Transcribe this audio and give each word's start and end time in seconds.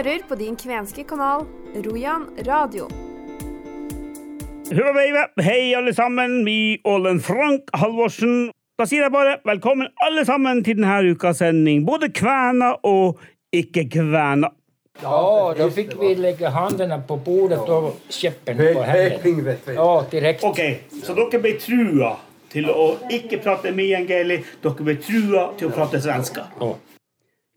hører 0.00 0.22
på 0.28 0.34
din 0.34 0.54
kvenske 0.56 1.02
kanal 1.04 1.42
Rojan 1.84 2.22
radio. 2.46 2.86
Hei, 5.42 5.74
alle 5.76 5.92
sammen. 5.94 6.44
Vi 6.44 6.80
Ålen 6.84 7.20
Frank 7.20 7.68
Halvorsen. 7.76 8.48
Da 8.80 8.86
sier 8.88 9.04
jeg 9.04 9.12
bare 9.12 9.36
velkommen 9.44 9.90
alle 10.06 10.24
sammen 10.24 10.62
til 10.64 10.78
denne 10.78 11.12
ukas 11.12 11.42
sending. 11.42 11.84
Både 11.84 12.08
kvener 12.16 12.78
og 12.86 13.20
ikke-kvener. 13.52 14.56
Ja, 15.02 15.54
då 15.58 15.70
fick 15.70 15.92
vi 16.00 16.14
lägga 16.14 16.48
händerna 16.50 17.02
på 17.08 17.16
bordet 17.16 17.68
och 17.68 17.96
käppen 18.08 18.56
på 18.56 18.82
händerna. 18.82 19.54
Ja, 19.74 20.04
direkt. 20.10 20.44
Ok, 20.44 20.60
så 21.02 21.14
dere 21.14 21.40
ble 21.40 21.58
trua 21.60 22.14
til 22.52 22.70
å 22.72 22.94
ikke 23.10 23.42
prate 23.44 23.72
meänkieli. 23.72 24.40
Dere 24.62 24.86
ble 24.86 24.96
trua 24.96 25.50
til 25.58 25.68
å 25.68 25.76
prate 25.76 26.00
svenska. 26.00 26.48
Ja. 26.60 26.76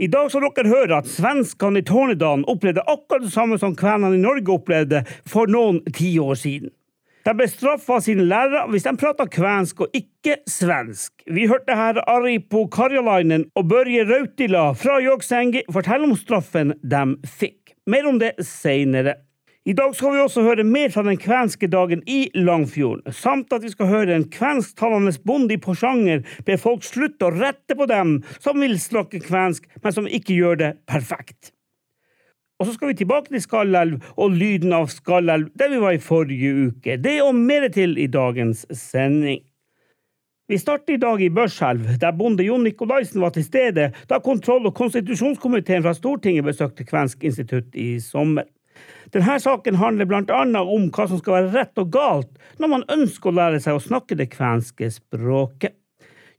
I 0.01 0.07
dag 0.09 0.31
skal 0.31 0.47
dere 0.49 0.71
høre 0.71 1.01
at 1.03 1.09
svenskene 1.09 1.83
i 1.83 1.85
Tornedalen 1.85 2.47
opplevde 2.49 2.81
akkurat 2.89 3.27
det 3.27 3.33
samme 3.33 3.59
som 3.61 3.75
kvenene 3.77 4.17
i 4.17 4.21
Norge 4.21 4.55
opplevde 4.55 5.03
for 5.29 5.51
noen 5.51 5.83
tiår 5.93 6.39
siden. 6.39 6.71
De 7.23 7.31
ble 7.37 7.45
straffa 7.47 7.99
av 7.99 8.01
sine 8.03 8.25
lærere 8.27 8.65
hvis 8.73 8.83
de 8.87 8.95
prata 8.99 9.27
kvensk 9.31 9.85
og 9.85 9.93
ikke 9.95 10.39
svensk. 10.49 11.13
Vi 11.29 11.45
hørte 11.47 11.77
her 11.77 12.01
Aripo 12.09 12.65
Karjalainen 12.73 13.45
og 13.55 13.69
Børje 13.69 14.03
Rautila 14.09 14.71
fra 14.75 14.97
Joksengi 15.03 15.61
fortelle 15.71 16.09
om 16.09 16.17
straffen 16.19 16.73
de 16.81 17.03
fikk. 17.23 17.77
Mer 17.87 18.09
om 18.09 18.17
det 18.19 18.33
seinere. 18.43 19.19
I 19.63 19.71
dag 19.71 19.93
skal 19.95 20.11
vi 20.11 20.19
også 20.19 20.41
høre 20.43 20.63
mer 20.67 20.89
fra 20.91 21.05
den 21.07 21.15
kvenske 21.15 21.69
dagen 21.71 22.01
i 22.03 22.25
Langfjorden, 22.35 23.13
samt 23.15 23.53
at 23.55 23.63
vi 23.63 23.69
skal 23.71 23.87
høre 23.87 24.15
en 24.17 24.25
kvensktalende 24.27 25.13
bonde 25.23 25.55
i 25.55 25.59
Porsanger 25.63 26.25
be 26.43 26.57
folk 26.59 26.83
slutte 26.83 27.29
å 27.29 27.31
rette 27.31 27.77
på 27.79 27.85
dem 27.87 28.17
som 28.43 28.59
vil 28.59 28.75
snakke 28.75 29.21
kvensk, 29.23 29.69
men 29.79 29.93
som 29.95 30.09
ikke 30.09 30.35
gjør 30.35 30.59
det 30.59 30.71
perfekt. 30.91 31.53
Og 32.59 32.67
så 32.67 32.73
skal 32.75 32.91
vi 32.91 32.97
tilbake 32.99 33.31
til 33.31 33.43
Skallelv 33.43 34.03
og 34.19 34.35
lyden 34.35 34.75
av 34.75 34.89
Skallelv, 34.91 35.47
der 35.55 35.71
vi 35.71 35.79
var 35.79 35.95
i 35.95 36.01
forrige 36.03 36.51
uke. 36.67 36.97
Det 36.99 37.15
og 37.23 37.31
mer 37.39 37.69
til 37.71 37.95
i 37.95 38.09
dagens 38.11 38.65
sending. 38.67 39.39
Vi 40.51 40.59
starter 40.59 40.97
i 40.97 40.99
dag 40.99 41.23
i 41.23 41.31
Børselv, 41.31 41.87
der 42.01 42.11
bonde 42.11 42.43
Jon 42.43 42.67
Nikolaisen 42.67 43.23
var 43.23 43.31
til 43.31 43.47
stede 43.47 43.93
da 44.11 44.19
kontroll- 44.19 44.67
og 44.67 44.75
konstitusjonskomiteen 44.75 45.87
fra 45.87 45.95
Stortinget 45.95 46.43
besøkte 46.51 46.83
Kvensk 46.83 47.23
institutt 47.23 47.79
i 47.79 47.95
sommer. 48.03 48.43
Denne 49.13 49.37
saken 49.37 49.77
handler 49.77 50.15
annet 50.33 50.73
om 50.73 50.87
hva 50.89 51.05
som 51.05 51.19
skal 51.21 51.35
være 51.35 51.53
rett 51.53 51.81
og 51.81 51.91
galt 51.93 52.61
når 52.61 52.71
man 52.71 52.85
ønsker 52.95 53.29
å 53.29 53.37
lære 53.37 53.59
seg 53.61 53.77
å 53.77 53.83
snakke 53.83 54.17
det 54.17 54.31
kvenske 54.33 54.89
språket. 54.89 55.75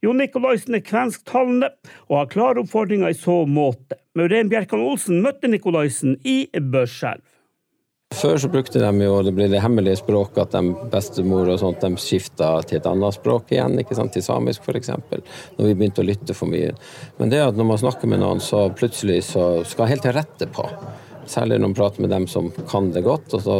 Jon 0.02 0.18
Nikolaisen 0.20 0.74
er 0.76 0.82
kvensktalende 0.84 1.70
og 2.10 2.16
har 2.18 2.32
klare 2.32 2.64
oppfordringer 2.64 3.14
i 3.14 3.16
så 3.16 3.44
måte. 3.46 3.96
Maureen 4.18 4.50
Bjerkan 4.50 4.82
Olsen 4.84 5.22
møtte 5.24 5.48
Nikolaisen 5.48 6.18
i 6.28 6.44
Børselv. 6.58 7.22
Før 8.14 8.36
så 8.38 8.50
brukte 8.50 8.82
de 8.82 9.06
jo 9.06 9.14
det 9.26 9.32
ble 9.34 9.48
det 9.50 9.62
hemmelige 9.62 9.98
språket, 10.02 10.44
at 10.44 10.52
de 10.54 10.90
bestemor 10.92 11.48
og 11.50 11.58
sånt, 11.62 11.82
de 11.82 11.98
skifta 11.98 12.50
til 12.62 12.78
et 12.78 12.86
annet 12.86 13.16
språk 13.16 13.50
igjen, 13.54 13.78
ikke 13.80 13.96
sant, 13.98 14.12
til 14.14 14.22
samisk 14.22 14.66
f.eks., 14.68 14.92
når 15.56 15.70
vi 15.70 15.74
begynte 15.74 16.04
å 16.04 16.06
lytte 16.06 16.36
for 16.36 16.50
mye. 16.50 16.74
Men 17.18 17.32
det 17.32 17.42
at 17.42 17.58
når 17.58 17.70
man 17.72 17.82
snakker 17.82 18.10
med 18.10 18.22
noen, 18.22 18.42
så 18.44 18.68
plutselig 18.76 19.24
så 19.32 19.48
skal 19.66 19.90
helt 19.90 20.06
til 20.06 20.14
rette 20.14 20.50
på. 20.54 20.68
Særlig 21.26 21.58
når 21.58 21.70
man 21.70 21.76
prater 21.78 22.04
med 22.04 22.12
dem 22.12 22.26
som 22.30 22.50
kan 22.70 22.90
det 22.92 23.04
godt, 23.06 23.34
og 23.34 23.42
så 23.42 23.58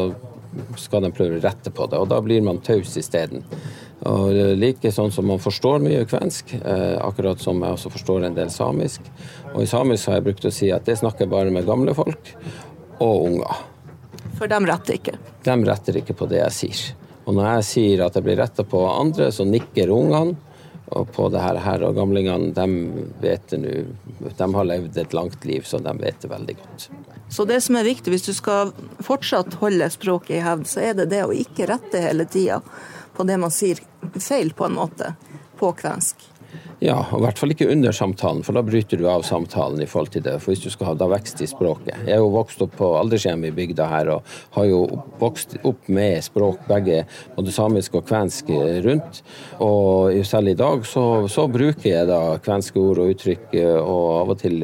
skal 0.78 1.02
de 1.04 1.10
prøve 1.14 1.38
å 1.38 1.42
rette 1.42 1.72
på 1.74 1.86
det. 1.90 1.98
Og 1.98 2.08
da 2.12 2.20
blir 2.22 2.44
man 2.44 2.60
taus 2.64 2.94
isteden. 3.00 3.44
Og 4.04 4.34
like 4.58 4.90
sånn 4.92 5.12
som 5.14 5.26
man 5.30 5.40
forstår 5.42 5.80
mye 5.82 6.04
kvensk, 6.08 6.54
eh, 6.60 6.96
akkurat 7.00 7.40
som 7.40 7.62
jeg 7.62 7.78
også 7.78 7.92
forstår 7.94 8.26
en 8.26 8.36
del 8.36 8.50
samisk. 8.52 9.06
Og 9.54 9.62
i 9.64 9.70
samisk 9.70 10.10
har 10.10 10.20
jeg 10.20 10.26
brukt 10.28 10.48
å 10.48 10.52
si 10.52 10.70
at 10.74 10.84
det 10.84 10.98
snakker 11.00 11.30
bare 11.30 11.50
med 11.54 11.66
gamle 11.66 11.94
folk 11.96 12.34
og 13.00 13.24
unger. 13.30 13.62
For 14.38 14.50
de 14.50 14.60
retter 14.66 14.98
ikke. 14.98 15.16
De 15.46 15.56
retter 15.64 16.00
ikke 16.02 16.16
på 16.18 16.28
det 16.30 16.42
jeg 16.42 16.58
sier. 16.58 16.84
Og 17.24 17.36
når 17.38 17.48
jeg 17.48 17.68
sier 17.70 18.04
at 18.04 18.18
jeg 18.18 18.26
blir 18.26 18.40
retta 18.42 18.66
på 18.68 18.82
andre, 18.90 19.30
så 19.32 19.46
nikker 19.48 19.92
ungene. 19.94 20.36
Og 20.92 21.08
på 21.12 21.28
det 21.32 21.40
her, 21.40 21.82
og 21.86 21.96
gamlingene, 21.96 22.50
de 22.52 23.04
vet 23.22 23.46
det 23.48 23.60
nå. 23.62 23.72
De 24.36 24.48
har 24.54 24.66
levd 24.68 24.98
et 25.00 25.16
langt 25.16 25.46
liv, 25.48 25.64
så 25.64 25.80
de 25.80 25.94
vet 25.98 26.20
det 26.20 26.28
veldig 26.28 26.56
godt. 26.58 26.88
Så 27.32 27.46
det 27.48 27.60
som 27.64 27.78
er 27.80 27.88
viktig 27.88 28.12
hvis 28.12 28.26
du 28.26 28.34
skal 28.36 28.74
fortsatt 29.02 29.56
holde 29.62 29.88
språket 29.90 30.36
i 30.38 30.42
hevd, 30.44 30.68
så 30.68 30.84
er 30.84 30.98
det 30.98 31.08
det 31.14 31.22
å 31.24 31.32
ikke 31.32 31.70
rette 31.72 32.04
hele 32.04 32.28
tida 32.28 32.60
på 33.16 33.24
det 33.24 33.38
man 33.40 33.52
sier 33.54 33.80
feil, 34.20 34.52
på 34.52 34.68
en 34.68 34.76
måte, 34.76 35.14
på 35.58 35.72
kvensk. 35.78 36.28
Ja, 36.82 36.96
og 37.12 37.20
i 37.20 37.22
hvert 37.24 37.38
fall 37.38 37.52
ikke 37.54 37.68
under 37.70 37.94
samtalen, 37.94 38.42
for 38.46 38.56
da 38.56 38.62
bryter 38.66 38.98
du 38.98 39.06
av 39.10 39.22
samtalen 39.26 39.82
i 39.82 39.86
forhold 39.88 40.10
til 40.14 40.24
det. 40.24 40.34
For 40.42 40.52
hvis 40.52 40.64
du 40.64 40.70
skal 40.72 40.90
ha 40.90 40.94
da 40.98 41.08
vekst 41.10 41.42
i 41.44 41.48
språket. 41.48 41.92
Jeg 42.06 42.16
er 42.16 42.22
jo 42.22 42.32
vokst 42.34 42.62
opp 42.64 42.74
på 42.78 42.88
aldershjem 42.98 43.46
i 43.46 43.52
bygda 43.54 43.86
her, 43.90 44.10
og 44.16 44.34
har 44.56 44.68
jo 44.68 44.80
vokst 45.20 45.56
opp 45.62 45.88
med 45.94 46.24
språk, 46.26 46.64
begge, 46.68 47.04
både 47.36 47.54
samisk 47.54 47.98
og 48.00 48.06
kvensk 48.08 48.50
rundt. 48.86 49.22
Og 49.64 50.18
selv 50.26 50.50
i 50.50 50.56
dag 50.58 50.86
så, 50.88 51.04
så 51.30 51.46
bruker 51.52 51.88
jeg 51.88 52.10
da 52.10 52.22
kvenske 52.44 52.80
ord 52.80 53.02
og 53.04 53.14
uttrykk, 53.14 53.54
og 53.80 54.06
av 54.20 54.34
og 54.34 54.40
til 54.42 54.58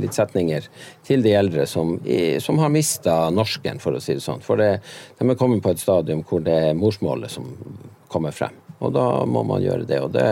litt 0.00 0.16
setninger, 0.16 0.68
til 1.06 1.24
de 1.26 1.34
eldre 1.38 1.66
som, 1.70 1.96
som 2.42 2.62
har 2.62 2.72
mista 2.72 3.18
norsken, 3.34 3.82
for 3.82 3.96
å 3.96 4.02
si 4.02 4.16
det 4.16 4.24
sånn. 4.24 4.44
For 4.44 4.60
det, 4.60 4.76
de 5.18 5.28
er 5.28 5.40
kommet 5.40 5.64
på 5.64 5.74
et 5.74 5.82
stadium 5.82 6.24
hvor 6.26 6.44
det 6.46 6.60
er 6.70 6.78
morsmålet 6.78 7.32
som 7.32 7.50
kommer 8.12 8.34
frem. 8.34 8.65
Og 8.84 8.92
da 8.96 9.06
må 9.28 9.42
man 9.48 9.64
gjøre 9.64 9.86
det. 9.88 10.00
Og 10.04 10.12
det, 10.14 10.26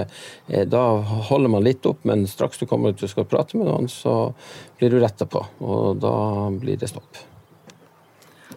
da 0.70 0.84
holder 1.30 1.52
man 1.56 1.64
litt 1.64 1.86
opp, 1.88 2.04
men 2.08 2.26
straks 2.30 2.60
du 2.60 2.66
kommer 2.70 2.92
ut 2.92 3.04
og 3.04 3.12
skal 3.12 3.28
prate 3.28 3.58
med 3.60 3.70
noen, 3.70 3.88
så 3.88 4.34
blir 4.78 4.92
du 4.92 5.00
retta 5.02 5.28
på. 5.30 5.44
Og 5.64 6.00
da 6.02 6.16
blir 6.52 6.80
det 6.80 6.92
stopp. 6.92 7.22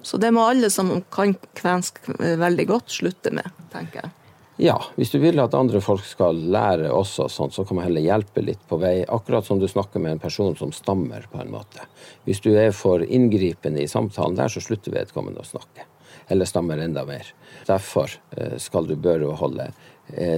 Så 0.02 0.20
det 0.22 0.32
må 0.32 0.46
alle 0.48 0.70
som 0.72 0.94
kan 1.12 1.34
kvensk 1.58 2.00
veldig 2.18 2.68
godt, 2.70 2.94
slutte 2.94 3.34
med, 3.36 3.48
tenker 3.74 4.06
jeg. 4.06 4.14
Ja, 4.58 4.78
hvis 4.98 5.12
du 5.14 5.20
vil 5.22 5.38
at 5.38 5.54
andre 5.54 5.78
folk 5.86 6.02
skal 6.08 6.40
lære 6.50 6.90
også 6.90 7.28
sånn, 7.30 7.52
så 7.54 7.62
kan 7.68 7.78
man 7.78 7.86
heller 7.86 8.02
hjelpe 8.02 8.42
litt 8.42 8.64
på 8.66 8.80
vei. 8.82 9.04
Akkurat 9.06 9.46
som 9.46 9.60
du 9.62 9.68
snakker 9.70 10.02
med 10.02 10.16
en 10.16 10.24
person 10.24 10.56
som 10.58 10.72
stammer, 10.74 11.28
på 11.30 11.44
en 11.44 11.52
måte. 11.54 11.86
Hvis 12.26 12.42
du 12.42 12.50
er 12.58 12.72
for 12.74 13.04
inngripende 13.06 13.84
i 13.84 13.92
samtalen 13.92 14.40
der, 14.40 14.50
så 14.50 14.64
slutter 14.64 14.96
vedkommende 14.96 15.44
å 15.44 15.46
snakke. 15.46 15.86
Eller 16.28 16.46
stammer 16.50 16.78
enda 16.84 17.06
mer. 17.08 17.30
Derfor 17.68 18.12
skal 18.60 18.90
du 18.90 18.98
bør 19.00 19.30
holde 19.40 19.70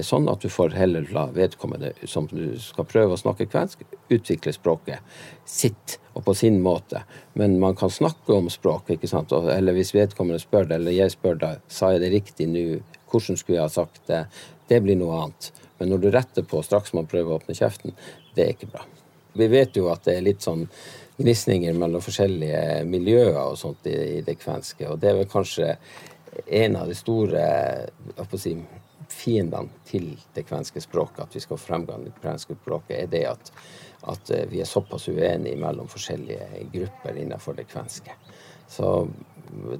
sånn 0.02 0.28
at 0.30 0.42
du 0.42 0.50
får 0.50 0.74
heller 0.74 1.06
la 1.14 1.28
vedkommende 1.30 1.92
som 2.10 2.26
du 2.30 2.58
skal 2.62 2.86
prøve 2.90 3.14
å 3.14 3.20
snakke 3.20 3.46
kvensk, 3.50 3.84
utvikle 4.10 4.52
språket 4.54 4.98
sitt 5.46 5.98
og 6.14 6.24
på 6.26 6.34
sin 6.34 6.58
måte. 6.62 7.04
Men 7.38 7.58
man 7.62 7.76
kan 7.78 7.90
snakke 7.90 8.34
om 8.34 8.50
språk, 8.50 8.90
ikke 8.90 9.10
sant? 9.10 9.32
eller 9.32 9.76
hvis 9.76 9.94
vedkommende 9.94 10.42
spør 10.42 10.66
det, 10.66 10.80
eller 10.80 10.96
jeg 10.96 11.14
spør 11.14 11.38
deg, 11.42 11.60
sa 11.70 11.92
jeg 11.94 12.02
det 12.02 12.12
riktig 12.16 12.48
nå, 12.50 12.64
hvordan 13.10 13.38
skulle 13.38 13.60
jeg 13.60 13.66
ha 13.66 13.74
sagt 13.74 14.02
det? 14.10 14.24
Det 14.70 14.80
blir 14.82 14.98
noe 14.98 15.22
annet. 15.22 15.52
Men 15.78 15.94
når 15.94 16.02
du 16.02 16.10
retter 16.14 16.46
på 16.46 16.62
straks 16.66 16.92
man 16.96 17.08
prøver 17.10 17.32
å 17.32 17.38
åpne 17.38 17.56
kjeften, 17.56 17.94
det 18.34 18.44
er 18.44 18.56
ikke 18.56 18.72
bra. 18.74 18.84
Vi 19.38 19.46
vet 19.50 19.78
jo 19.78 19.86
at 19.92 20.04
det 20.06 20.18
er 20.18 20.26
litt 20.26 20.42
sånn 20.42 20.66
gnisninger 21.20 21.76
mellom 21.76 22.02
forskjellige 22.04 22.84
miljøer 22.88 23.38
og 23.42 23.58
sånt 23.60 23.86
i, 23.90 23.96
i 24.18 24.20
det 24.26 24.38
kvenske, 24.40 24.88
og 24.88 25.00
det 25.00 25.12
er 25.12 25.20
vel 25.20 25.30
kanskje 25.30 25.74
en 26.46 26.76
av 26.78 26.88
de 26.88 26.96
store 26.96 27.42
si, 28.38 28.54
fiendene 29.10 29.82
til 29.88 30.12
det 30.34 30.46
kvenske 30.48 30.80
språket, 30.80 31.24
at 31.24 31.34
vi 31.34 31.42
skal 31.42 31.58
ha 31.58 31.64
fremgang 31.64 32.04
i 32.06 32.12
det 32.12 32.22
kvenske 32.22 32.56
språket, 32.60 32.96
er 33.02 33.10
det 33.10 33.24
at, 33.32 33.50
at 34.12 34.32
vi 34.50 34.62
er 34.62 34.68
såpass 34.68 35.08
uenige 35.10 35.58
mellom 35.58 35.90
forskjellige 35.90 36.68
grupper 36.72 37.18
innenfor 37.18 37.58
det 37.58 37.66
kvenske. 37.70 38.14
Så 38.70 39.08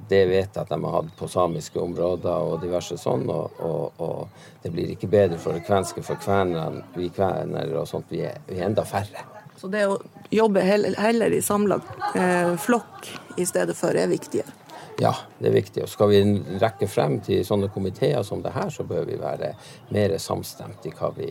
det 0.09 0.25
vet 0.27 0.51
jeg 0.51 0.61
at 0.65 0.69
de 0.69 0.77
har 0.83 0.97
hatt 0.97 1.13
på 1.15 1.29
samiske 1.31 1.79
områder 1.79 2.47
og 2.51 2.59
diverse 2.63 2.97
sånn, 2.99 3.23
og, 3.31 3.61
og, 3.63 4.01
og 4.03 4.63
det 4.63 4.73
blir 4.73 4.91
ikke 4.91 5.09
bedre 5.11 5.39
for 5.39 5.55
det 5.55 5.63
kvenske 5.67 6.03
for 6.03 6.19
kvenene, 6.19 6.83
vi 6.97 7.07
kvener 7.13 7.71
og 7.79 7.87
sånt, 7.87 8.11
vi 8.11 8.25
er, 8.27 8.41
vi 8.49 8.59
er 8.59 8.67
enda 8.67 8.83
færre. 8.87 9.40
Så 9.61 9.67
det 9.69 9.83
å 9.85 9.99
jobbe 10.33 10.61
heller 10.65 11.33
i 11.37 11.41
samla 11.45 11.75
eh, 12.17 12.55
flokk 12.57 13.11
i 13.37 13.45
stedet 13.45 13.75
for 13.77 13.93
er 13.93 14.09
viktigere? 14.09 14.49
Ja, 14.97 15.11
det 15.37 15.51
er 15.51 15.53
viktig. 15.53 15.83
Og 15.85 15.89
skal 15.89 16.09
vi 16.09 16.21
rekke 16.61 16.87
frem 16.89 17.19
til 17.21 17.43
sånne 17.45 17.69
komiteer 17.73 18.25
som 18.25 18.41
det 18.41 18.55
her, 18.55 18.71
så 18.73 18.81
bør 18.89 19.05
vi 19.05 19.19
være 19.21 19.51
mer 19.93 20.15
samstemt 20.17 20.87
i 20.89 20.93
hva 20.97 21.11
vi, 21.13 21.29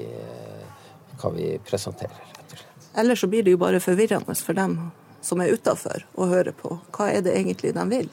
hva 1.18 1.32
vi 1.34 1.56
presenterer, 1.66 2.22
rett 2.36 2.54
og 2.54 2.62
slett. 2.62 2.86
Ellers 3.02 3.24
så 3.24 3.30
blir 3.30 3.42
det 3.46 3.56
jo 3.56 3.60
bare 3.64 3.82
forvirrende 3.82 4.38
for 4.38 4.58
dem 4.58 4.78
som 5.26 5.42
er 5.42 5.50
utafor, 5.50 6.06
å 6.14 6.30
høre 6.30 6.54
på. 6.54 6.76
Hva 6.94 7.10
er 7.10 7.26
det 7.26 7.34
egentlig 7.34 7.74
de 7.74 7.88
vil? 7.90 8.08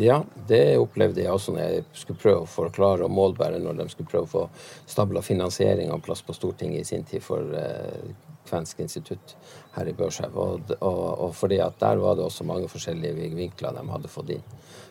Ja, 0.00 0.22
det 0.48 0.78
opplevde 0.80 1.20
jeg 1.20 1.36
også 1.36 1.52
når 1.52 1.62
jeg 1.66 1.84
skulle 2.00 2.22
prøve 2.22 2.46
å 2.46 2.48
forklare 2.48 3.04
og 3.04 3.12
målbære 3.12 3.60
når 3.60 3.82
de 3.82 3.88
skulle 3.92 4.08
prøve 4.08 4.24
å 4.24 4.32
få 4.32 4.48
stabla 4.88 5.20
finansiering 5.20 5.92
av 5.92 6.00
plass 6.06 6.24
på 6.24 6.32
Stortinget 6.36 6.86
i 6.86 6.90
sin 6.94 7.04
tid 7.04 7.24
for 7.24 7.44
eh, 7.60 8.12
Kvensk 8.48 8.80
institutt 8.80 9.36
her 9.76 9.88
i 9.90 9.94
Børselv. 9.96 10.36
Og, 10.36 10.74
og, 10.80 11.00
og, 11.26 11.34
fordi 11.36 11.60
at 11.62 11.78
der 11.80 12.00
var 12.02 12.18
det 12.18 12.24
også 12.24 12.46
mange 12.48 12.68
forskjellige 12.68 13.34
vinkler 13.36 13.76
de 13.76 13.86
hadde 13.92 14.12
fått 14.12 14.34
inn. 14.36 14.44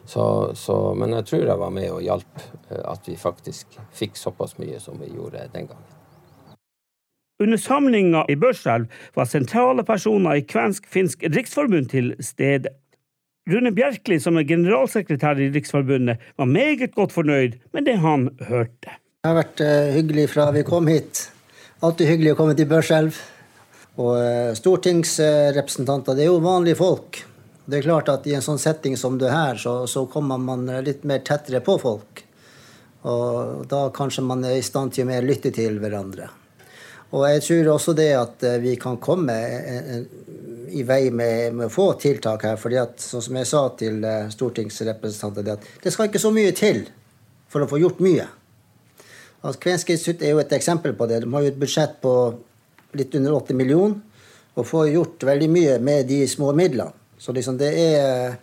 Så, 0.06 0.24
så, 0.58 0.76
men 0.98 1.14
jeg 1.18 1.26
tror 1.30 1.46
jeg 1.46 1.62
var 1.62 1.74
med 1.74 1.90
og 1.94 2.02
hjalp 2.02 2.44
at 2.80 3.08
vi 3.10 3.18
faktisk 3.20 3.80
fikk 3.94 4.18
såpass 4.18 4.58
mye 4.62 4.80
som 4.82 5.00
vi 5.02 5.12
gjorde 5.14 5.48
den 5.54 5.70
gangen. 5.70 5.96
Under 7.40 7.58
samlinga 7.58 8.26
i 8.28 8.36
Børselv 8.36 8.90
var 9.16 9.28
sentrale 9.30 9.86
personer 9.88 10.42
i 10.42 10.44
Kvensk-finsk 10.44 11.24
riksforbund 11.24 11.88
til 11.94 12.12
stede. 12.20 12.74
Rune 13.50 13.72
Bjerkeli, 13.74 14.20
som 14.22 14.38
er 14.38 14.46
generalsekretær 14.46 15.40
i 15.42 15.48
Riksforbundet, 15.54 16.20
var 16.38 16.46
meget 16.46 16.92
godt 16.96 17.16
fornøyd 17.16 17.56
med 17.74 17.88
det 17.88 17.96
han 18.04 18.28
hørte. 18.46 18.92
Det 19.24 19.32
har 19.32 19.40
vært 19.40 19.64
uh, 19.64 19.94
hyggelig 19.96 20.28
fra 20.36 20.50
vi 20.54 20.66
kom 20.68 20.88
hit. 20.92 21.30
Alltid 21.82 22.12
hyggelig 22.12 22.36
å 22.36 22.38
komme 22.42 22.54
til 22.60 22.68
Børselv. 22.70 23.18
Og 23.98 24.14
uh, 24.16 24.54
stortingsrepresentanter, 24.56 26.16
det 26.16 26.28
er 26.28 26.32
jo 26.32 26.44
vanlige 26.44 26.80
folk. 26.80 27.24
Det 27.70 27.80
er 27.80 27.86
klart 27.86 28.10
at 28.14 28.28
i 28.30 28.36
en 28.38 28.46
sånn 28.46 28.62
setting 28.62 28.96
som 28.98 29.18
det 29.22 29.34
her, 29.34 29.58
så, 29.58 29.84
så 29.90 30.06
kommer 30.10 30.38
man 30.42 30.68
litt 30.86 31.04
mer 31.10 31.24
tettere 31.26 31.62
på 31.66 31.76
folk. 31.82 32.24
Og 33.10 33.66
da 33.70 33.88
kanskje 33.96 34.26
man 34.26 34.44
er 34.44 34.58
i 34.58 34.66
stand 34.66 34.96
til 34.96 35.06
å 35.06 35.10
mer 35.12 35.28
lytte 35.28 35.52
til 35.56 35.78
hverandre. 35.80 36.28
Og 37.10 37.26
jeg 37.26 37.44
tror 37.46 37.70
også 37.74 37.96
det 37.98 38.10
at 38.14 38.44
eh, 38.46 38.60
vi 38.62 38.76
kan 38.78 39.00
komme 39.02 39.36
i 40.70 40.84
vei 40.86 41.08
med, 41.10 41.56
med 41.58 41.72
få 41.74 41.94
tiltak 42.02 42.44
her. 42.46 42.60
fordi 42.62 42.78
at, 42.78 43.00
sånn 43.02 43.24
som 43.26 43.40
jeg 43.40 43.50
sa 43.50 43.64
til 43.80 44.04
eh, 44.06 44.28
stortingsrepresentanter, 44.34 45.46
det 45.46 45.56
at 45.58 45.70
det 45.86 45.94
skal 45.96 46.10
ikke 46.10 46.22
så 46.22 46.34
mye 46.36 46.54
til 46.54 46.84
for 47.50 47.66
å 47.66 47.70
få 47.70 47.80
gjort 47.82 48.04
mye. 48.06 48.28
Altså, 49.40 49.58
Kvensk 49.64 49.90
institutt 49.96 50.22
er 50.22 50.36
jo 50.36 50.44
et 50.44 50.54
eksempel 50.54 50.94
på 50.94 51.08
det. 51.10 51.24
De 51.24 51.32
har 51.34 51.46
jo 51.46 51.54
et 51.54 51.60
budsjett 51.62 51.98
på 52.04 52.14
litt 52.98 53.16
under 53.16 53.36
80 53.38 53.60
millioner 53.60 54.00
og 54.60 54.68
får 54.68 54.90
gjort 54.94 55.28
veldig 55.30 55.50
mye 55.52 55.76
med 55.84 56.08
de 56.10 56.24
små 56.28 56.52
midlene. 56.58 56.96
Så 57.20 57.36
liksom 57.36 57.58
det 57.60 57.74
er 57.76 58.40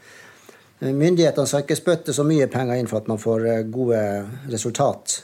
Myndighetene 0.77 1.49
skal 1.49 1.63
ikke 1.63 1.77
spytte 1.79 2.13
så 2.13 2.21
mye 2.29 2.51
penger 2.53 2.77
inn 2.77 2.89
for 2.91 3.01
at 3.01 3.07
man 3.09 3.17
får 3.17 3.45
eh, 3.49 3.63
gode 3.73 4.01
resultat. 4.53 5.15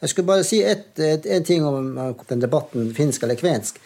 Jeg 0.00 0.10
skulle 0.10 0.26
bare 0.26 0.44
si 0.44 0.58
et, 0.66 0.98
en 0.98 1.44
ting 1.46 1.62
om 1.62 1.92
den 2.26 2.42
debatten 2.42 2.88
finsk 2.94 3.22
eller 3.22 3.38
kvensk. 3.38 3.78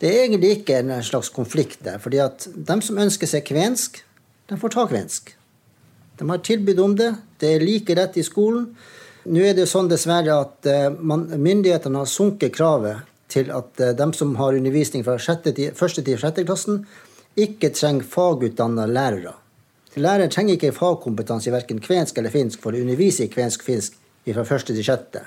Det 0.00 0.08
er 0.08 0.22
egentlig 0.22 0.54
ikke 0.58 0.78
en 0.80 0.94
slags 1.04 1.28
konflikt 1.28 1.84
der. 1.84 1.98
fordi 1.98 2.22
at 2.24 2.48
de 2.56 2.76
som 2.82 2.98
ønsker 2.98 3.28
seg 3.28 3.44
kvensk, 3.44 4.00
de 4.48 4.56
får 4.56 4.72
ta 4.72 4.86
kvensk. 4.88 5.34
De 6.18 6.28
har 6.30 6.38
tilbud 6.38 6.80
om 6.80 6.96
det. 6.96 7.12
Det 7.38 7.52
er 7.52 7.60
like 7.64 7.94
rett 7.94 8.16
i 8.16 8.24
skolen. 8.24 8.70
Nå 9.28 9.44
er 9.44 9.54
det 9.58 9.68
sånn 9.68 9.90
dessverre 9.92 10.40
at 10.40 10.66
eh, 10.72 10.88
man, 10.88 11.26
myndighetene 11.36 12.00
har 12.00 12.08
sunket 12.08 12.56
kravet 12.56 13.04
til 13.32 13.50
at 13.54 13.80
eh, 13.80 13.94
de 13.96 14.06
som 14.14 14.36
har 14.40 14.58
undervisning 14.58 15.04
fra 15.06 15.16
1. 15.16 15.50
til 15.54 15.74
6. 15.76 16.44
klassen, 16.44 16.84
ikke 17.36 17.70
trenger 17.74 18.06
fagutdanna 18.08 18.86
lærere. 18.86 19.34
Læreren 19.96 20.30
trenger 20.30 20.56
ikke 20.56 20.74
fagkompetanse 20.76 21.48
i 21.48 21.54
verken 21.54 21.80
kvensk 21.80 22.18
eller 22.18 22.32
finsk 22.32 22.60
for 22.60 22.76
å 22.76 22.80
undervise 22.84 23.24
i 23.24 23.32
kvensk-finsk 23.32 23.96
fra 24.26 24.44
1. 24.44 24.66
til 24.68 24.84
6. 24.84 25.20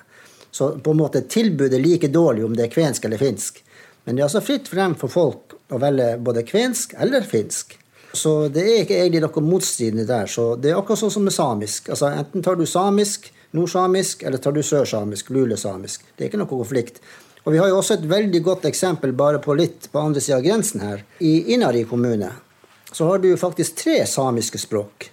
Så 0.51 0.69
på 0.84 0.94
en 0.94 1.01
måte 1.01 1.24
tilbudet 1.30 1.78
er 1.78 1.84
like 1.84 2.10
dårlig 2.13 2.46
om 2.46 2.56
det 2.57 2.68
er 2.68 2.74
kvensk 2.74 3.06
eller 3.06 3.22
finsk. 3.22 3.63
Men 4.06 4.16
det 4.16 4.24
er 4.24 4.28
altså 4.28 4.42
fritt 4.45 4.69
frem 4.69 4.95
for 4.98 5.12
folk 5.13 5.56
å 5.74 5.80
velge 5.81 6.16
både 6.25 6.45
kvensk 6.45 6.95
eller 7.02 7.25
finsk. 7.25 7.75
Så 8.13 8.48
det 8.50 8.63
er 8.66 8.84
ikke 8.84 8.98
egentlig 8.98 9.22
noe 9.22 9.44
motstridende 9.45 10.06
der. 10.10 10.30
Så 10.30 10.56
det 10.57 10.72
er 10.72 10.80
akkurat 10.80 11.02
sånn 11.04 11.13
som 11.13 11.25
med 11.25 11.36
samisk. 11.36 11.92
Altså 11.94 12.10
Enten 12.10 12.45
tar 12.45 12.57
du 12.57 12.66
samisk, 12.69 13.30
nordsamisk, 13.57 14.24
eller 14.25 14.42
tar 14.42 14.56
du 14.56 14.63
sørsamisk, 14.66 15.30
lulesamisk. 15.34 16.07
Det 16.16 16.25
er 16.25 16.31
ikke 16.31 16.42
noe 16.42 16.50
konflikt. 16.50 17.02
Og 17.45 17.53
Vi 17.53 17.57
har 17.57 17.69
jo 17.71 17.77
også 17.80 17.94
et 17.94 18.09
veldig 18.09 18.44
godt 18.44 18.65
eksempel 18.65 19.13
bare 19.15 19.39
på 19.39 19.56
litt 19.56 19.88
på 19.91 20.00
andre 20.00 20.21
sida 20.21 20.38
av 20.38 20.45
grensen 20.45 20.81
her, 20.83 21.03
i 21.19 21.53
Inari 21.53 21.86
kommune 21.88 22.30
så 22.91 23.06
har 23.06 23.19
du 23.19 23.38
faktisk 23.38 23.75
tre 23.75 24.06
samiske 24.06 24.57
språk. 24.57 25.12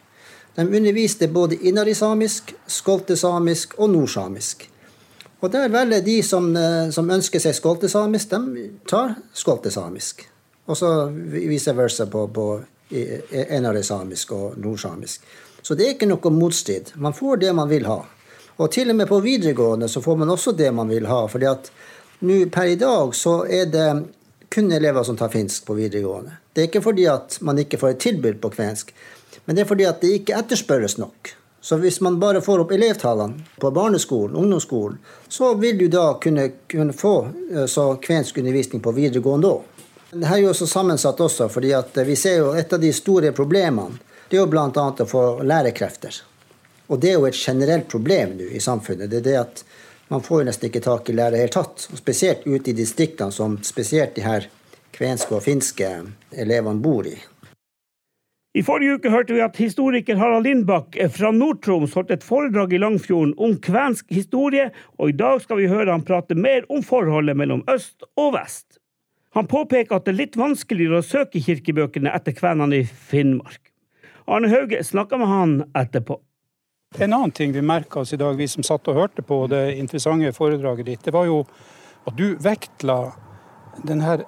De 0.55 0.77
underviste 0.77 1.29
både 1.29 1.57
inarisamisk, 1.69 2.55
skoltesamisk 2.67 3.75
og 3.79 3.91
nordsamisk. 3.91 4.71
Og 5.41 5.53
der 5.53 5.69
velger 5.69 6.01
de 6.01 6.23
som, 6.23 6.57
eh, 6.57 6.91
som 6.91 7.11
ønsker 7.11 7.39
seg 7.39 7.55
skoltesamisk, 7.55 8.31
de 8.31 8.71
tar 8.89 9.15
skoltesamisk. 9.35 10.27
Og 10.67 10.77
så 10.77 11.13
vice 11.13 11.77
versa 11.77 12.07
på, 12.07 12.27
på 12.29 12.65
enarisamisk 13.51 14.33
og 14.33 14.57
nordsamisk. 14.57 15.21
Så 15.63 15.75
det 15.75 15.87
er 15.87 15.95
ikke 15.95 16.09
noe 16.09 16.31
motstrid. 16.31 16.93
Man 16.95 17.13
får 17.13 17.37
det 17.37 17.55
man 17.55 17.69
vil 17.69 17.87
ha. 17.87 18.05
Og 18.57 18.71
til 18.73 18.91
og 18.91 18.97
med 18.97 19.09
på 19.09 19.21
videregående 19.21 19.89
så 19.89 20.01
får 20.01 20.17
man 20.17 20.31
også 20.31 20.53
det 20.53 20.73
man 20.75 20.89
vil 20.89 21.07
ha. 21.07 21.27
fordi 21.27 21.47
at 21.47 21.71
nå 22.21 22.39
per 22.53 22.73
i 22.73 22.79
dag 22.81 23.15
så 23.15 23.41
er 23.45 23.67
det 23.73 23.89
kun 24.53 24.73
elever 24.73 25.05
som 25.05 25.17
tar 25.17 25.33
finsk 25.33 25.67
på 25.67 25.77
videregående. 25.77 26.39
Det 26.53 26.63
er 26.63 26.71
ikke 26.71 26.85
fordi 26.85 27.09
at 27.13 27.39
man 27.45 27.59
ikke 27.61 27.81
får 27.81 27.95
et 27.95 28.05
tilbud 28.07 28.39
på 28.41 28.53
kvensk, 28.55 28.95
men 29.45 29.57
det 29.57 29.65
er 29.65 29.69
fordi 29.69 29.85
at 29.89 30.01
det 30.01 30.15
ikke 30.21 30.39
etterspørres 30.39 30.97
nok. 30.99 31.35
Så 31.61 31.77
hvis 31.83 32.01
man 32.01 32.21
bare 32.23 32.41
får 32.41 32.63
opp 32.63 32.73
elevtallene 32.73 33.59
på 33.61 33.71
barneskolen, 33.75 34.37
ungdomsskolen, 34.39 34.99
så 35.29 35.55
vil 35.59 35.79
du 35.79 35.89
da 35.91 36.13
kunne, 36.23 36.51
kunne 36.71 36.95
få 36.95 37.17
eh, 37.51 37.67
så 37.67 37.89
kvensk 38.03 38.39
undervisning 38.39 38.83
på 38.83 38.95
videregående 38.95 39.51
òg. 39.51 39.73
Dette 40.13 40.31
er 40.31 40.45
jo 40.45 40.53
også 40.53 40.69
sammensatt 40.71 41.21
også, 41.21 41.49
fordi 41.51 41.75
vi 42.07 42.17
ser 42.17 42.39
jo 42.39 42.53
et 42.55 42.73
av 42.73 42.81
de 42.81 42.93
store 42.95 43.33
problemene 43.35 43.99
det 44.29 44.39
er 44.39 44.43
jo 44.43 44.51
bl.a. 44.51 44.69
å 44.75 45.07
få 45.07 45.25
lærekrefter. 45.47 46.17
Og 46.91 47.01
det 47.03 47.13
er 47.13 47.19
jo 47.19 47.27
et 47.29 47.39
generelt 47.39 47.87
problem 47.91 48.35
nå 48.39 48.49
i 48.51 48.63
samfunnet. 48.63 49.11
det 49.11 49.21
er 49.21 49.27
det 49.27 49.37
at 49.39 49.65
man 50.09 50.23
får 50.23 50.43
jo 50.43 50.49
nesten 50.49 50.71
ikke 50.71 50.85
tak 50.85 51.09
i 51.11 51.17
lærere 51.17 51.35
i 51.35 51.37
det 51.37 51.45
hele 51.47 51.57
tatt. 51.57 51.89
Og 51.93 51.99
spesielt 51.99 52.47
ute 52.47 52.71
i 52.71 52.77
distriktene, 52.77 53.35
som 53.35 53.59
spesielt 53.67 54.15
de 54.17 54.27
her 54.27 54.47
kvenske 54.97 55.35
og 55.37 55.45
finske 55.45 55.89
elevene 56.33 56.83
bor 56.83 57.09
i. 57.09 57.17
I 58.57 58.63
forrige 58.65 58.97
uke 58.97 59.11
hørte 59.13 59.35
vi 59.37 59.43
at 59.45 59.59
historiker 59.61 60.17
Harald 60.17 60.47
Lindbakk 60.47 60.97
fra 61.13 61.29
Nord-Troms 61.35 61.93
holdt 61.93 62.15
et 62.15 62.25
foredrag 62.25 62.73
i 62.73 62.79
Langfjorden 62.81 63.35
om 63.37 63.59
kvensk 63.61 64.07
historie, 64.17 64.71
og 64.97 65.13
i 65.13 65.17
dag 65.19 65.43
skal 65.45 65.61
vi 65.61 65.69
høre 65.69 65.93
han 65.93 66.07
prate 66.07 66.39
mer 66.39 66.65
om 66.73 66.81
forholdet 66.81 67.37
mellom 67.37 67.67
øst 67.69 68.07
og 68.17 68.33
vest. 68.39 68.79
Han 69.37 69.51
påpeker 69.51 69.99
at 69.99 70.07
det 70.07 70.15
er 70.15 70.21
litt 70.23 70.39
vanskeligere 70.41 71.03
å 71.03 71.05
søke 71.05 71.43
kirkebøkene 71.45 72.15
etter 72.17 72.33
kvenene 72.33 72.81
i 72.81 72.87
Finnmark. 72.89 73.61
Arne 74.25 74.49
Hauge 74.49 74.81
snakka 74.81 75.21
med 75.21 75.29
han 75.29 75.53
etterpå. 75.77 76.17
En 76.95 77.13
annen 77.13 77.31
ting 77.31 77.53
vi 77.53 77.63
merka 77.63 78.01
oss 78.01 78.13
i 78.13 78.17
dag, 78.17 78.37
vi 78.37 78.49
som 78.49 78.63
satt 78.63 78.89
og 78.89 78.95
hørte 78.95 79.23
på 79.23 79.47
det 79.51 79.75
interessante 79.77 80.33
foredraget 80.33 80.87
ditt, 80.87 81.05
det 81.05 81.13
var 81.13 81.27
jo 81.27 81.47
at 82.07 82.17
du 82.17 82.37
vektla 82.41 83.13
den 83.85 84.01
her 84.01 84.25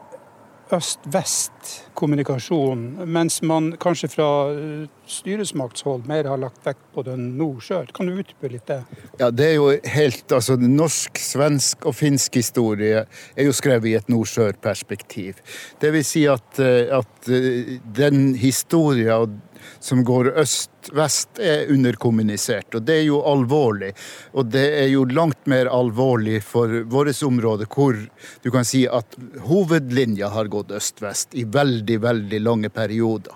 øst-vest-kommunikasjonen, 0.75 3.08
mens 3.08 3.43
man 3.43 3.76
kanskje 3.81 4.08
fra 4.12 4.50
eh, 4.52 4.84
styresmaktshold 5.08 6.05
mer 6.10 6.25
har 6.28 6.38
lagt 6.43 6.66
vekt 6.66 6.82
på 6.93 7.02
den 7.06 7.38
nord-sør. 7.38 7.87
Kan 7.96 8.06
du 8.10 8.19
utdype 8.20 8.49
litt 8.52 8.66
det? 8.69 8.82
Ja, 9.20 9.31
det 9.32 9.46
er 9.46 9.54
jo 9.56 9.69
helt, 9.94 10.26
altså 10.28 10.56
Norsk, 10.61 11.19
svensk 11.22 11.87
og 11.88 11.94
finsk 11.96 12.37
historie 12.43 13.06
er 13.08 13.44
jo 13.46 13.52
skrevet 13.56 13.88
i 13.88 13.96
et 13.96 14.08
nord-sør-perspektiv. 14.12 15.34
Det 15.81 15.88
vil 15.94 16.04
si 16.04 16.26
at, 16.28 16.58
eh, 16.61 16.99
at 16.99 17.12
den 17.25 17.81
den 18.08 18.34
historien 18.37 19.40
som 19.80 20.04
går 20.04 20.32
øst-vest, 20.42 21.40
er 21.40 21.72
underkommunisert. 21.72 22.74
Og 22.74 22.84
det 22.88 23.00
er 23.00 23.06
jo 23.08 23.22
alvorlig. 23.28 23.92
Og 24.32 24.50
det 24.52 24.66
er 24.82 24.90
jo 24.92 25.06
langt 25.08 25.46
mer 25.50 25.70
alvorlig 25.72 26.42
for 26.46 26.82
vårt 26.90 27.22
område, 27.22 27.66
hvor 27.70 27.96
du 28.42 28.50
kan 28.50 28.66
si 28.68 28.84
at 28.86 29.18
hovedlinja 29.48 30.30
har 30.34 30.50
gått 30.52 30.74
øst-vest 30.74 31.34
i 31.38 31.44
veldig, 31.44 32.00
veldig 32.04 32.40
lange 32.44 32.72
perioder. 32.72 33.34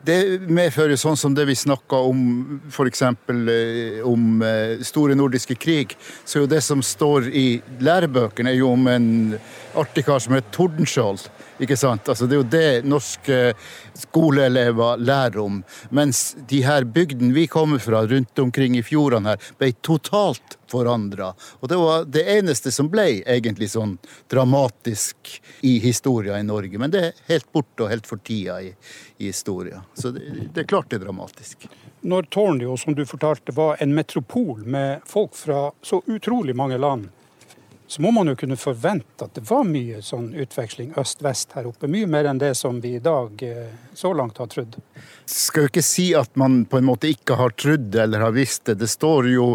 Det 0.00 0.16
medfører 0.48 0.96
sånn 0.96 1.18
som 1.20 1.34
det 1.36 1.44
vi 1.50 1.54
snakka 1.58 1.98
om 2.08 2.20
f.eks. 2.70 3.02
Eh, 3.04 3.98
om 4.08 4.40
eh, 4.40 4.80
store 4.86 5.16
nordiske 5.18 5.58
krig, 5.60 5.92
så 6.24 6.40
jo 6.40 6.48
det 6.48 6.62
som 6.64 6.80
står 6.80 7.28
i 7.36 7.60
lærebøkene, 7.84 8.54
er 8.54 8.62
jo 8.62 8.72
om 8.72 8.88
en 8.88 9.10
artig 9.76 10.06
kar 10.08 10.22
som 10.24 10.38
het 10.38 10.48
Tordenskjold. 10.56 11.26
Ikke 11.60 11.76
sant? 11.76 12.08
Altså, 12.08 12.26
det 12.26 12.36
er 12.36 12.40
jo 12.40 12.48
det 12.52 12.88
norske 12.88 13.38
skoleelever 14.00 15.00
lærer 15.00 15.38
om. 15.42 15.60
Mens 15.92 16.36
de 16.48 16.62
her 16.64 16.86
bygdene 16.88 17.34
vi 17.36 17.46
kommer 17.52 17.82
fra 17.82 18.06
rundt 18.08 18.38
omkring 18.38 18.78
i 18.78 18.84
fjordene 18.84 19.34
her, 19.34 19.50
ble 19.60 19.72
totalt 19.84 20.56
forandra. 20.70 21.34
Og 21.60 21.68
det 21.68 21.76
var 21.76 22.08
det 22.08 22.24
eneste 22.38 22.72
som 22.72 22.88
ble 22.88 23.20
egentlig 23.26 23.70
sånn 23.74 23.98
dramatisk 24.32 25.34
i 25.66 25.76
historia 25.84 26.38
i 26.40 26.46
Norge. 26.46 26.80
Men 26.80 26.94
det 26.94 27.04
er 27.10 27.22
helt 27.28 27.50
borte 27.52 27.84
og 27.84 27.92
helt 27.92 28.08
for 28.08 28.22
tida 28.24 28.60
i, 28.64 28.72
i 29.18 29.28
historia. 29.28 29.84
Så 29.94 30.14
det, 30.16 30.24
det, 30.54 30.64
er 30.64 30.70
klart 30.70 30.88
det 30.90 31.00
er 31.00 31.08
dramatisk. 31.08 31.68
Når 32.00 32.30
Tornio, 32.32 32.76
som 32.80 32.96
du 32.96 33.04
fortalte, 33.04 33.52
var 33.52 33.76
en 33.84 33.92
metropol 33.94 34.64
med 34.64 35.04
folk 35.04 35.36
fra 35.36 35.66
så 35.84 36.00
utrolig 36.08 36.56
mange 36.56 36.80
land, 36.80 37.10
så 37.90 38.02
må 38.02 38.10
man 38.14 38.28
jo 38.30 38.36
kunne 38.38 38.54
forvente 38.54 39.26
at 39.26 39.34
det 39.34 39.42
var 39.48 39.64
mye 39.66 39.98
sånn 40.06 40.28
utveksling 40.38 40.92
øst-vest 41.00 41.56
her 41.56 41.66
oppe. 41.66 41.88
Mye 41.90 42.06
mer 42.06 42.28
enn 42.30 42.38
det 42.38 42.52
som 42.54 42.78
vi 42.78 42.92
i 42.94 43.02
dag 43.02 43.42
eh, 43.42 43.72
så 43.98 44.12
langt 44.14 44.38
har 44.38 44.46
trodd. 44.52 44.76
Skal 45.26 45.66
jo 45.66 45.70
ikke 45.72 45.82
si 45.82 46.04
at 46.14 46.30
man 46.38 46.60
på 46.70 46.78
en 46.78 46.86
måte 46.86 47.10
ikke 47.10 47.34
har 47.40 47.50
trodd 47.58 47.98
eller 47.98 48.22
har 48.22 48.36
visst 48.36 48.70
det. 48.70 48.76
Det 48.78 48.86
står 48.86 49.32
jo 49.32 49.48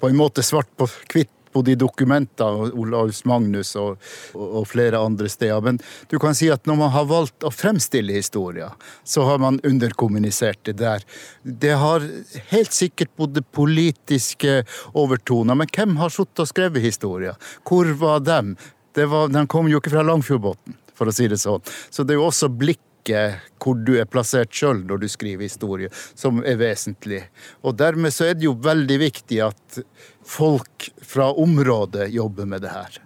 på 0.00 0.08
en 0.08 0.16
måte 0.16 0.40
svart 0.40 0.72
på 0.80 0.88
hvitt 1.12 1.34
både 1.52 1.72
i 1.72 1.78
dokumenter, 1.78 2.74
Olaus 2.78 3.22
Magnus 3.28 3.74
og, 3.80 4.00
og, 4.34 4.64
flere 4.68 5.00
andre 5.00 5.28
steder. 5.32 5.60
Men 5.64 5.80
du 6.10 6.18
kan 6.22 6.36
si 6.36 6.50
at 6.52 6.66
når 6.68 6.78
man 6.80 6.92
har 6.94 7.08
valgt 7.10 7.46
å 7.46 7.52
fremstille 7.54 8.16
historier, 8.16 8.72
så 9.04 9.26
har 9.28 9.40
man 9.42 9.60
underkommunisert 9.66 10.62
det 10.68 10.78
der. 10.82 11.04
Det 11.42 11.74
har 11.78 12.06
helt 12.52 12.76
sikkert 12.76 13.12
både 13.16 13.44
politiske 13.54 14.62
overtoner, 14.92 15.58
men 15.58 15.70
hvem 15.72 15.98
har 16.00 16.12
sittet 16.12 16.44
og 16.44 16.52
skrevet 16.52 16.84
historier? 16.84 17.36
Hvor 17.68 17.90
var 18.00 18.22
dem? 18.26 18.56
Var, 18.96 19.28
de 19.32 19.46
kom 19.48 19.68
jo 19.70 19.80
ikke 19.80 19.94
fra 19.94 20.04
Langfjordbotn, 20.04 20.76
for 20.92 21.08
å 21.08 21.14
si 21.14 21.28
det 21.32 21.40
sånn. 21.40 21.62
Så 21.90 22.04
det 22.04 22.16
er 22.16 22.20
jo 22.20 22.28
også 22.28 22.50
blikk 22.52 22.82
ikke 23.02 23.22
hvor 23.62 23.78
du 23.84 23.94
er 23.98 24.08
plassert 24.10 24.54
sjøl 24.54 24.84
når 24.86 25.02
du 25.02 25.08
skriver 25.10 25.46
historie, 25.46 25.90
som 26.14 26.40
er 26.46 26.56
vesentlig. 26.62 27.24
Og 27.66 27.76
dermed 27.78 28.14
så 28.14 28.30
er 28.30 28.38
det 28.38 28.46
jo 28.48 28.56
veldig 28.62 28.98
viktig 29.02 29.42
at 29.50 29.82
folk 30.26 30.90
fra 31.02 31.32
området 31.34 32.10
jobber 32.14 32.46
med 32.46 32.62
det 32.62 32.70
her. 32.72 33.02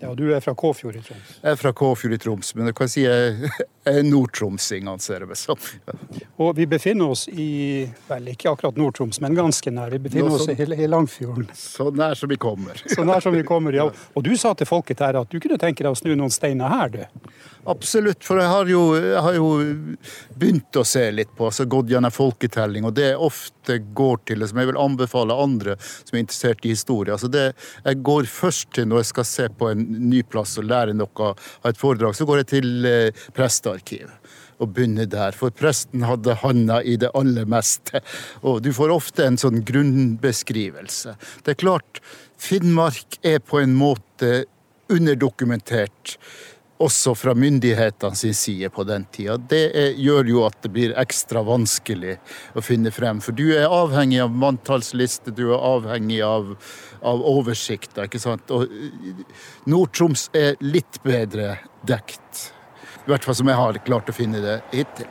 Ja, 0.00 0.14
Du 0.14 0.34
er 0.34 0.40
fra 0.44 0.52
Kåfjord 0.54 0.96
i 0.96 1.00
Troms? 1.00 1.30
Jeg 1.42 1.52
er 1.54 1.56
fra 1.56 1.70
Kåfjord 1.72 2.12
i 2.12 2.18
Troms, 2.20 2.50
men 2.54 2.68
jeg 2.68 2.74
kan 2.76 2.90
si 2.92 3.04
jeg 3.06 3.48
er 3.88 4.02
nordtromsing, 4.04 4.88
anser 4.90 5.24
jeg 5.24 5.30
meg 5.30 5.38
som. 5.40 5.56
Og 6.36 6.50
vi 6.58 6.66
befinner 6.68 7.14
oss 7.14 7.24
i, 7.32 7.86
vel 8.10 8.28
ikke 8.34 8.52
akkurat 8.52 8.76
Nord-Troms, 8.76 9.20
men 9.24 9.36
ganske 9.38 9.72
nær. 9.72 9.94
Vi 9.96 10.02
befinner 10.04 10.36
oss 10.36 10.48
i, 10.52 10.58
i 10.60 10.90
Langfjorden. 10.90 11.48
Så 11.56 11.88
nær 11.96 12.18
som 12.20 12.28
vi 12.28 12.36
kommer. 12.36 12.76
Så 12.84 13.06
nær 13.08 13.24
som 13.24 13.32
vi 13.32 13.42
kommer, 13.48 13.72
ja. 13.80 13.88
Og 14.12 14.26
du 14.28 14.34
sa 14.36 14.52
til 14.58 14.68
folket 14.68 15.00
her 15.04 15.22
at 15.22 15.32
du 15.32 15.40
kunne 15.40 15.56
tenke 15.60 15.86
deg 15.86 15.96
å 15.96 15.98
snu 15.98 16.12
noen 16.12 16.34
steiner 16.36 16.68
her, 16.74 16.92
du? 16.92 17.32
Absolutt, 17.68 18.22
for 18.24 18.40
jeg 18.40 18.48
har, 18.48 18.68
jo, 18.70 18.82
jeg 18.96 19.20
har 19.26 19.34
jo 19.36 19.48
begynt 20.40 20.78
å 20.80 20.86
se 20.88 21.02
litt 21.12 21.34
på, 21.36 21.50
altså 21.50 21.66
gått 21.68 21.90
gjennom 21.92 22.14
folketelling, 22.14 22.86
og 22.88 22.94
det 22.96 23.10
jeg 23.10 23.20
ofte 23.28 23.76
går 23.98 24.22
til, 24.30 24.46
som 24.48 24.62
jeg 24.62 24.70
vil 24.70 24.80
anbefale 24.80 25.36
andre 25.36 25.76
som 25.82 26.16
er 26.16 26.22
interessert 26.22 26.64
i 26.64 26.72
historie. 26.72 27.12
altså 27.12 27.28
det 27.28 27.52
Jeg 27.84 28.00
går 28.08 28.30
først 28.32 28.72
til 28.72 28.88
når 28.88 29.02
jeg 29.02 29.10
skal 29.12 29.28
se 29.28 29.48
på 29.52 29.68
en 29.74 29.84
ny 30.08 30.22
plass 30.24 30.56
og 30.56 30.70
lære 30.70 30.96
noe 30.96 31.28
av 31.28 31.68
et 31.68 31.80
foredrag, 31.80 32.16
så 32.16 32.24
går 32.24 32.42
jeg 32.42 32.50
til 32.56 32.88
eh, 32.88 33.24
prestearkivet 33.36 34.36
og 34.58 34.72
begynner 34.74 35.06
der. 35.06 35.36
For 35.36 35.54
presten 35.54 36.08
hadde 36.08 36.40
handa 36.40 36.80
i 36.82 36.96
det 36.98 37.12
aller 37.14 37.46
meste. 37.46 38.00
Og 38.42 38.62
du 38.64 38.72
får 38.74 38.90
ofte 38.90 39.26
en 39.28 39.38
sånn 39.38 39.60
grunnbeskrivelse. 39.66 41.14
Det 41.44 41.54
er 41.54 41.62
klart, 41.62 42.00
Finnmark 42.38 43.20
er 43.26 43.38
på 43.44 43.60
en 43.62 43.76
måte 43.78 44.46
underdokumentert 44.88 46.16
også 46.78 47.14
fra 47.18 47.34
myndighetene 47.34 48.16
sin 48.16 48.34
side 48.34 48.70
på 48.70 48.84
den 48.86 49.04
tida. 49.12 49.36
Det 49.50 49.62
er, 49.76 49.92
gjør 49.98 50.30
jo 50.30 50.44
at 50.46 50.58
det 50.62 50.70
blir 50.74 50.94
ekstra 51.00 51.42
vanskelig 51.46 52.18
å 52.54 52.62
finne 52.64 52.92
frem. 52.94 53.22
For 53.24 53.36
du 53.36 53.48
er 53.56 53.66
avhengig 53.66 54.20
av 54.22 54.34
manntallsliste, 54.34 55.34
du 55.34 55.48
er 55.50 55.58
avhengig 55.58 56.20
av, 56.26 56.54
av 57.02 57.24
oversikter. 57.26 58.06
ikke 58.06 58.22
sant? 58.22 58.50
Og 58.54 58.68
Nord-Troms 59.68 60.28
er 60.36 60.58
litt 60.64 61.02
bedre 61.06 61.56
dekt. 61.86 62.48
I 63.06 63.10
hvert 63.10 63.24
fall 63.26 63.38
som 63.38 63.50
jeg 63.50 63.58
har 63.58 63.82
klart 63.86 64.10
å 64.12 64.16
finne 64.16 64.42
det 64.44 64.60
hittil. 64.74 65.10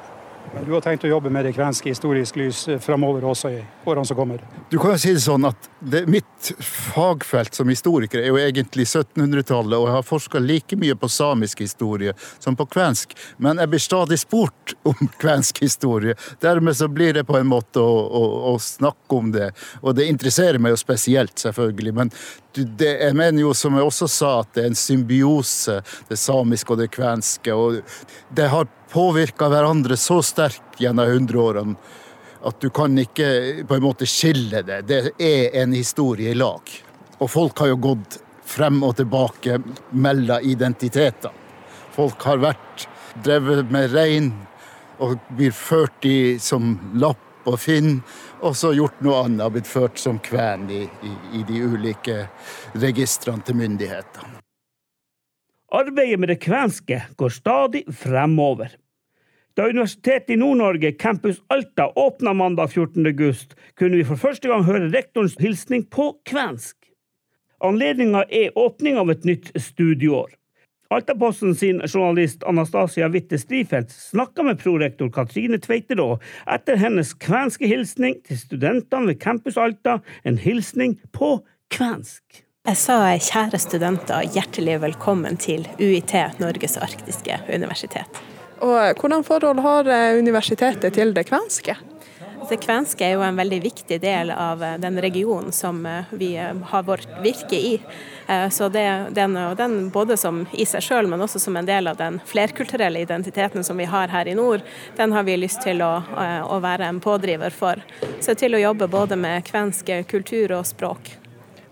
Men 0.53 0.65
du 0.65 0.71
har 0.73 0.81
tenkt 0.81 1.03
å 1.05 1.09
jobbe 1.09 1.29
med 1.33 1.45
det 1.45 1.53
kvenske 1.55 1.89
historisk 1.91 2.37
lys 2.39 2.63
eh, 2.67 2.79
framover 2.81 3.25
også 3.27 3.51
i 3.51 3.59
årene 3.85 4.07
som 4.07 4.17
kommer? 4.17 4.43
Du 4.71 4.77
kan 4.79 4.93
jo 4.95 5.01
si 5.01 5.13
det 5.15 5.23
sånn 5.23 5.45
at 5.47 5.69
det, 5.79 6.05
mitt 6.09 6.51
fagfelt 6.63 7.57
som 7.57 7.69
historiker 7.69 8.21
er 8.21 8.31
jo 8.31 8.39
egentlig 8.41 8.87
1700-tallet, 8.87 9.77
og 9.77 9.89
jeg 9.89 9.95
har 9.97 10.07
forska 10.07 10.41
like 10.43 10.79
mye 10.79 10.95
på 10.97 11.09
samisk 11.11 11.61
historie 11.65 12.15
som 12.39 12.57
på 12.57 12.67
kvensk. 12.77 13.15
Men 13.43 13.61
jeg 13.61 13.73
blir 13.73 13.83
stadig 13.83 14.19
spurt 14.23 14.75
om 14.89 15.11
kvensk 15.21 15.61
historie. 15.65 16.17
Dermed 16.43 16.77
så 16.79 16.87
blir 16.87 17.13
det 17.17 17.27
på 17.27 17.37
en 17.37 17.49
måte 17.51 17.83
å, 17.83 17.99
å, 18.07 18.23
å 18.53 18.55
snakke 18.61 19.21
om 19.21 19.31
det. 19.35 19.51
Og 19.83 19.97
det 19.97 20.07
interesserer 20.09 20.61
meg 20.63 20.75
jo 20.75 20.81
spesielt, 20.81 21.37
selvfølgelig. 21.43 21.95
Men 21.97 22.13
det, 22.57 22.93
jeg 23.03 23.17
mener 23.17 23.43
jo, 23.43 23.53
som 23.57 23.75
jeg 23.77 23.85
også 23.85 24.09
sa, 24.09 24.33
at 24.41 24.55
det 24.55 24.63
er 24.63 24.71
en 24.71 24.79
symbiose, 24.79 25.81
det 26.09 26.19
samiske 26.19 26.73
og 26.73 26.81
det 26.81 26.91
kvenske. 26.95 27.53
og 27.53 27.81
Det 28.33 28.49
har 28.53 28.67
påvirka 28.91 29.49
hverandre 29.51 29.97
så 29.99 30.21
sterkt 30.25 30.81
gjennom 30.81 31.09
hundreårene 31.09 31.75
at 32.47 32.61
du 32.61 32.69
kan 32.69 32.93
ikke 33.01 33.65
på 33.67 33.75
en 33.75 33.83
måte 33.83 34.07
skille 34.07 34.61
det. 34.63 34.81
Det 34.87 34.99
er 35.17 35.55
en 35.63 35.73
historie 35.75 36.31
i 36.31 36.37
lag. 36.37 36.61
Og 37.17 37.31
folk 37.31 37.59
har 37.59 37.71
jo 37.73 37.79
gått 37.81 38.19
frem 38.47 38.79
og 38.85 38.95
tilbake 38.99 39.57
mellom 39.91 40.45
identiteter. 40.45 41.33
Folk 41.91 42.21
har 42.29 42.39
vært 42.43 42.87
drevet 43.25 43.71
med 43.73 43.91
rein 43.95 44.31
og 45.01 45.17
blir 45.37 45.51
ført 45.51 46.05
i 46.05 46.37
som 46.41 46.75
lapp 47.01 47.47
og 47.47 47.59
finn, 47.61 48.01
og 48.43 48.55
så 48.59 48.73
gjort 48.75 48.99
noe 49.05 49.23
annet, 49.23 49.51
blitt 49.53 49.69
ført 49.69 50.01
som 50.01 50.19
kven 50.19 50.67
i, 50.69 50.83
i, 50.83 51.13
i 51.39 51.45
de 51.47 51.63
ulike 51.63 52.25
registrene 52.75 53.45
til 53.47 53.57
myndighetene. 53.61 54.36
Arbeidet 55.71 56.19
med 56.19 56.29
det 56.29 56.39
kvenske 56.39 57.01
går 57.19 57.29
stadig 57.29 57.83
fremover. 57.91 58.71
Da 59.57 59.65
Universitetet 59.67 60.29
i 60.29 60.37
Nord-Norge, 60.39 60.91
Campus 60.91 61.41
Alta, 61.49 61.89
åpna 61.95 62.33
mandag 62.33 62.71
14. 62.71 63.05
august, 63.05 63.55
kunne 63.75 63.97
vi 63.97 64.05
for 64.07 64.15
første 64.15 64.47
gang 64.47 64.63
høre 64.63 64.87
rektorens 64.93 65.35
hilsning 65.39 65.83
på 65.91 66.13
kvensk. 66.29 66.77
Anledninga 67.59 68.23
er 68.29 68.55
åpning 68.55 68.95
av 69.01 69.11
et 69.11 69.27
nytt 69.27 69.51
studieår. 69.59 70.31
Altaposten 70.87 71.55
sin 71.55 71.81
journalist 71.83 72.47
Anastasia 72.47 73.11
Witte 73.11 73.35
Strifeldt 73.35 73.91
snakka 73.91 74.47
med 74.47 74.61
prorektor 74.63 75.11
Katrine 75.11 75.59
Tveiterå 75.59 76.13
etter 76.47 76.79
hennes 76.79 77.11
kvenske 77.19 77.67
hilsning 77.67 78.21
til 78.23 78.39
studentene 78.39 79.11
ved 79.11 79.19
Campus 79.19 79.59
Alta, 79.59 79.99
en 80.23 80.39
hilsning 80.39 80.95
på 81.11 81.41
kvensk. 81.75 82.46
Jeg 82.67 82.75
sa 82.81 82.95
kjære 83.23 83.59
studenter, 83.63 84.25
hjertelig 84.35 84.73
velkommen 84.83 85.37
til 85.39 85.61
UiT, 85.79 86.11
Norges 86.41 86.73
arktiske 86.83 87.37
universitet. 87.47 88.17
Og 88.59 88.99
Hvordan 88.99 89.21
forhold 89.23 89.61
har 89.63 89.87
eh, 89.87 90.17
universitetet 90.19 90.97
til 90.97 91.13
det 91.15 91.29
kvenske? 91.29 91.77
Det 92.49 92.57
kvenske 92.59 93.05
er 93.07 93.13
jo 93.13 93.21
en 93.23 93.39
veldig 93.39 93.61
viktig 93.63 94.01
del 94.03 94.33
av 94.35 94.65
eh, 94.67 94.73
den 94.83 94.99
regionen 94.99 95.55
som 95.55 95.79
eh, 95.87 96.11
vi 96.11 96.33
har 96.35 96.83
vårt 96.83 97.07
virke 97.23 97.55
i. 97.55 97.71
Så 98.51 98.67
det, 98.67 98.83
den, 99.15 99.37
den, 99.55 99.75
både 99.87 100.17
som 100.19 100.41
i 100.51 100.65
seg 100.67 100.83
sjøl, 100.83 101.07
men 101.07 101.23
også 101.23 101.39
som 101.39 101.55
en 101.55 101.69
del 101.69 101.87
av 101.87 101.95
den 101.95 102.17
flerkulturelle 102.27 102.99
identiteten 102.99 103.63
som 103.63 103.79
vi 103.79 103.87
har 103.87 104.11
her 104.11 104.27
i 104.27 104.33
nord, 104.35 104.65
den 104.97 105.15
har 105.15 105.23
vi 105.23 105.37
lyst 105.39 105.63
til 105.63 105.79
å, 105.85 105.93
å 106.51 106.57
være 106.59 106.91
en 106.91 106.99
pådriver 106.99 107.55
for. 107.55 107.79
Så 108.19 108.35
til 108.35 108.59
å 108.59 108.61
jobbe 108.65 108.91
både 108.91 109.15
med 109.15 109.47
kvensk 109.47 109.93
kultur 110.11 110.57
og 110.59 110.67
språk. 110.67 111.13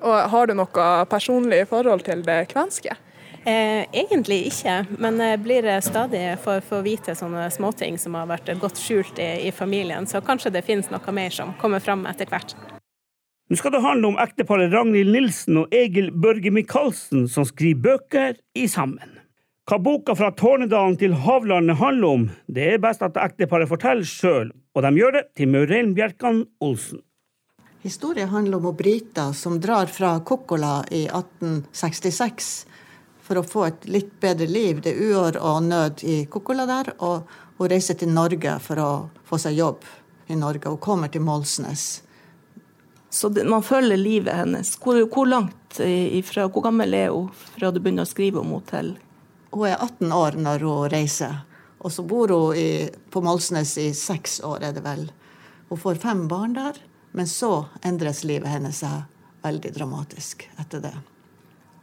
Og 0.05 0.29
Har 0.29 0.47
du 0.47 0.53
noe 0.53 0.85
personlig 1.09 1.65
forhold 1.71 2.05
til 2.05 2.21
det 2.25 2.45
kvenske? 2.51 2.93
Eh, 3.45 3.85
egentlig 3.93 4.47
ikke, 4.49 4.79
men 4.97 5.19
jeg 5.21 5.41
blir 5.45 5.67
stadig 5.85 6.23
for, 6.41 6.63
for 6.65 6.85
vite 6.85 7.13
sånne 7.13 7.43
småting 7.53 7.99
som 8.01 8.17
har 8.17 8.25
vært 8.29 8.49
godt 8.61 8.79
skjult 8.81 9.21
i, 9.21 9.27
i, 9.45 9.51
familien, 9.53 10.07
så 10.09 10.21
kanskje 10.25 10.49
det 10.55 10.63
finnes 10.65 10.89
noe 10.89 11.13
mer 11.13 11.33
som 11.33 11.53
kommer 11.61 11.83
fram 11.83 12.07
etter 12.09 12.29
hvert. 12.29 12.55
Nå 13.45 13.59
skal 13.59 13.75
det 13.75 13.83
handle 13.83 14.09
om 14.09 14.17
ekteparet 14.21 14.73
Ragnhild 14.73 15.13
Nilsen 15.13 15.61
og 15.61 15.73
Egil 15.77 16.09
Børge 16.09 16.49
Michaelsen, 16.49 17.27
som 17.29 17.45
skriver 17.45 17.83
bøker 17.85 18.39
i 18.57 18.65
sammen. 18.65 19.19
Hva 19.69 19.77
boka 19.81 20.17
fra 20.17 20.31
Tårnedalen 20.33 20.97
til 20.97 21.13
Havlandet 21.25 21.77
handler 21.77 22.17
om, 22.17 22.29
det 22.49 22.65
er 22.71 22.81
best 22.81 23.05
at 23.05 23.17
ekteparet 23.21 23.69
forteller 23.69 24.09
sjøl, 24.09 24.49
og 24.73 24.85
de 24.85 24.93
gjør 24.97 25.19
det 25.19 25.27
til 25.37 25.53
Maureen 25.53 25.93
Bjerkan 25.97 26.47
Olsen. 26.65 27.05
Historien 27.85 28.29
handler 28.29 28.65
om 28.65 28.75
briter 28.75 29.31
som 29.31 29.59
drar 29.61 29.85
fra 29.85 30.19
Kokkola 30.19 30.85
i 30.89 31.03
1866 31.05 32.65
for 33.21 33.37
å 33.37 33.43
få 33.45 33.65
et 33.67 33.83
litt 33.85 34.15
bedre 34.19 34.47
liv. 34.49 34.79
Det 34.81 34.95
er 34.95 35.11
uår 35.11 35.37
og 35.37 35.67
nød 35.67 36.01
i 36.01 36.15
Kokkola 36.25 36.65
der. 36.65 36.89
Og 37.05 37.29
hun 37.59 37.69
reiser 37.69 37.93
til 37.99 38.09
Norge 38.09 38.55
for 38.65 38.81
å 38.81 38.87
få 39.29 39.37
seg 39.43 39.59
jobb 39.59 39.85
i 40.33 40.37
Norge. 40.39 40.71
Hun 40.73 40.81
kommer 40.81 41.11
til 41.13 41.21
Målsnes. 41.27 41.83
Så 43.13 43.29
det, 43.29 43.45
man 43.45 43.61
følger 43.61 44.01
livet 44.01 44.33
hennes. 44.33 44.73
Hvor, 44.81 45.03
hvor, 45.05 45.29
langt 45.29 45.77
ifra, 45.85 46.47
hvor 46.49 46.65
gammel 46.65 46.97
er 46.97 47.13
hun 47.13 47.29
fra 47.37 47.69
du 47.69 47.77
begynner 47.77 48.09
å 48.09 48.13
skrive 48.15 48.41
om 48.41 48.49
henne 48.55 48.71
til 48.71 48.91
Hun 49.53 49.67
er 49.69 49.77
18 49.77 50.17
år 50.23 50.41
når 50.41 50.65
hun 50.65 50.89
reiser. 50.97 51.37
Og 51.85 51.93
så 51.93 52.01
bor 52.01 52.33
hun 52.33 52.57
i, 52.57 52.89
på 53.13 53.21
Målsnes 53.21 53.77
i 53.77 53.91
seks 53.93 54.41
år, 54.41 54.71
er 54.71 54.73
det 54.73 54.87
vel. 54.89 55.05
Hun 55.69 55.85
får 55.85 56.01
fem 56.01 56.25
barn 56.33 56.57
der. 56.57 56.81
Men 57.15 57.27
så 57.31 57.65
endres 57.81 58.23
livet 58.27 58.51
hennes 58.51 58.83
veldig 59.45 59.71
dramatisk 59.73 60.49
etter 60.59 60.81
det. 60.83 60.95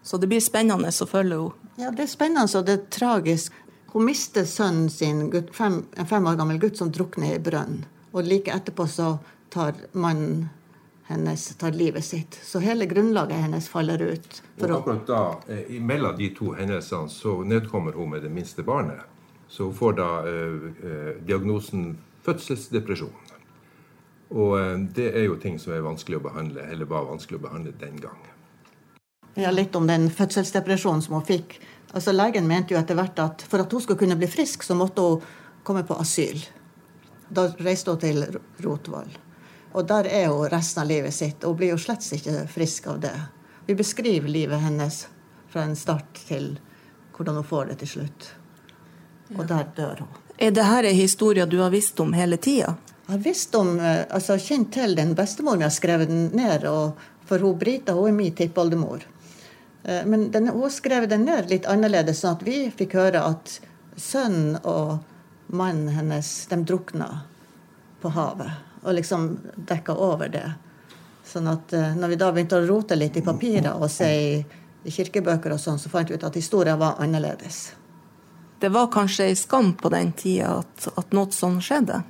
Så 0.03 0.19
det 0.21 0.29
blir 0.29 0.43
spennende 0.45 0.91
å 0.93 1.07
følge 1.09 1.39
henne. 1.39 1.69
Ja, 1.81 1.91
det 1.91 2.05
er 2.05 2.11
spennende 2.13 2.59
og 2.59 2.67
det 2.69 2.75
er 2.75 2.89
tragisk. 2.93 3.55
Hun 3.95 4.05
mister 4.05 4.45
sønnen 4.45 4.91
sin, 4.93 5.23
fem, 5.57 5.79
en 5.97 6.09
fem 6.09 6.27
år 6.29 6.37
gammel 6.37 6.59
gutt 6.61 6.77
som 6.77 6.91
drukner 6.93 7.37
i 7.37 7.41
brønn. 7.41 7.87
Og 8.13 8.29
like 8.29 8.53
etterpå 8.53 8.85
så 8.93 9.15
tar 9.53 9.79
mannen 9.97 10.51
hennes 11.09 11.47
tar 11.57 11.73
livet 11.73 12.05
sitt. 12.05 12.37
Så 12.45 12.61
hele 12.61 12.87
grunnlaget 12.87 13.41
hennes 13.47 13.69
faller 13.69 14.03
ut. 14.03 14.43
og 14.61 14.71
akkurat 14.71 15.07
da, 15.07 15.23
eh, 15.49 15.81
mellom 15.81 16.17
de 16.17 16.29
to 16.35 16.53
hendelsene, 16.53 17.09
så 17.09 17.41
nedkommer 17.45 17.93
hun 17.93 18.11
med 18.11 18.23
det 18.23 18.31
minste 18.31 18.63
barnet. 18.63 19.01
Så 19.49 19.65
hun 19.65 19.75
får 19.75 19.97
da 19.97 20.11
eh, 20.29 20.61
eh 20.89 21.27
diagnosen 21.27 21.99
fødselsdepresjon. 22.23 23.13
Og 24.33 24.57
eh, 24.61 24.79
det 24.97 25.11
er 25.13 25.27
jo 25.29 25.37
ting 25.41 25.59
som 25.61 25.75
er 25.77 25.85
vanskelig 25.85 26.21
å 26.21 26.25
behandle, 26.29 26.65
eller 26.73 26.89
var 26.89 27.09
vanskelig 27.11 27.41
å 27.41 27.45
behandle 27.47 27.75
den 27.81 28.01
gang. 28.01 28.21
Ja, 29.35 29.51
litt 29.53 29.77
om 29.77 29.87
den 29.89 30.11
fødselsdepresjonen 30.13 31.03
som 31.05 31.17
hun 31.17 31.29
fikk. 31.29 31.59
Altså 31.93 32.13
Legen 32.13 32.49
mente 32.49 32.75
jo 32.75 32.81
etter 32.81 32.97
hvert 32.97 33.21
at 33.21 33.45
for 33.49 33.65
at 33.65 33.73
hun 33.73 33.85
skulle 33.85 34.01
kunne 34.01 34.17
bli 34.21 34.29
frisk, 34.29 34.65
så 34.65 34.77
måtte 34.77 35.05
hun 35.05 35.23
komme 35.65 35.85
på 35.89 35.97
asyl. 36.01 36.41
Da 37.33 37.47
reiste 37.65 37.93
hun 37.93 38.01
til 38.01 38.27
Rotvoll. 38.65 39.13
Og 39.73 39.87
der 39.89 40.09
er 40.09 40.29
hun 40.29 40.49
resten 40.53 40.83
av 40.83 40.89
livet 40.89 41.15
sitt. 41.17 41.45
Hun 41.45 41.57
blir 41.57 41.73
jo 41.73 41.81
slett 41.81 42.05
ikke 42.13 42.45
frisk 42.53 42.91
av 42.93 43.01
det. 43.01 43.17
Vi 43.67 43.77
beskriver 43.77 44.29
livet 44.29 44.61
hennes 44.61 45.07
fra 45.53 45.65
en 45.65 45.77
start 45.77 46.25
til 46.29 46.55
hvordan 47.17 47.41
hun 47.41 47.49
får 47.49 47.73
det 47.73 47.79
til 47.83 47.93
slutt. 47.97 48.29
Og 49.37 49.47
der 49.49 49.69
dør 49.77 50.05
hun. 50.05 50.13
Er 50.37 50.51
det 50.51 50.65
her 50.65 50.85
en 50.85 50.97
historie 50.97 51.47
du 51.47 51.59
har 51.61 51.73
visst 51.73 52.01
om 52.01 52.13
hele 52.13 52.37
tida? 52.37 52.75
Har 53.13 53.19
visst 53.19 53.55
om, 53.55 53.81
eh, 53.81 54.07
altså 54.11 54.39
kjent 54.41 54.71
til 54.73 54.95
den 54.97 55.11
bestemoren 55.13 55.61
jeg 55.61 55.69
har 55.69 55.75
skrevet 55.75 56.09
den 56.09 56.31
ned. 56.33 56.63
For 57.29 57.45
hun 57.45 57.59
Brita 57.61 57.93
hun 57.93 58.09
er 58.09 58.15
min 58.17 58.33
tippoldemor. 58.33 59.05
Eh, 59.85 60.07
men 60.07 60.31
den, 60.33 60.49
hun 60.49 60.71
skrev 60.71 61.05
den 61.09 61.27
ned 61.29 61.51
litt 61.53 61.69
annerledes, 61.69 62.23
sånn 62.23 62.39
at 62.39 62.45
vi 62.47 62.71
fikk 62.73 62.97
høre 62.97 63.21
at 63.21 63.59
sønnen 64.01 64.57
og 64.65 65.53
mannen 65.53 65.93
hennes 65.93 66.31
de 66.49 66.57
drukna 66.65 67.11
på 68.01 68.15
havet. 68.17 68.65
Og 68.81 68.97
liksom 68.97 69.29
dekka 69.69 69.93
over 69.93 70.33
det. 70.33 70.47
Sånn 71.29 71.53
at 71.53 71.77
eh, 71.77 71.93
når 71.93 72.15
vi 72.15 72.21
da 72.25 72.31
begynte 72.33 72.63
å 72.63 72.65
rote 72.65 72.97
litt 72.97 73.21
i 73.21 73.27
papirer 73.29 73.77
og 73.77 73.93
se 73.93 74.09
i 74.09 74.97
kirkebøker 74.97 75.53
og 75.53 75.61
sånn, 75.61 75.77
så 75.77 75.93
fant 75.93 76.09
vi 76.09 76.17
ut 76.17 76.25
at 76.25 76.41
historien 76.41 76.81
var 76.81 76.97
annerledes. 76.97 77.75
Det 78.63 78.73
var 78.73 78.89
kanskje 78.95 79.29
ei 79.29 79.37
skam 79.37 79.75
på 79.77 79.93
den 79.93 80.17
tida 80.17 80.63
at, 80.63 80.89
at 80.97 81.13
noe 81.13 81.29
sånt 81.35 81.61
skjedde? 81.67 82.01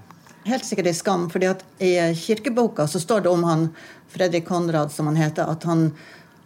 Helt 0.44 0.64
sikkert 0.66 0.90
ei 0.90 0.96
skam, 0.96 1.28
fordi 1.30 1.46
at 1.50 1.62
i 1.78 1.92
kirkeboka 2.18 2.86
så 2.90 3.00
står 3.00 3.24
det 3.24 3.30
om 3.30 3.44
han 3.46 3.68
Fredrik 4.10 4.48
Konrad, 4.48 4.92
som 4.92 5.06
han 5.06 5.16
heter, 5.16 5.46
at 5.46 5.62
han 5.68 5.92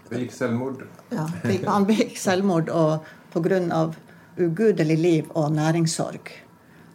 Begikk 0.07 0.33
selvmord. 0.33 0.85
Ja, 1.11 1.25
han 1.67 1.87
begikk 1.89 2.19
selvmord 2.21 2.69
og 2.71 3.07
pga. 3.35 3.93
ugudelig 4.37 4.99
liv 4.99 5.25
og 5.35 5.53
næringssorg. 5.53 6.31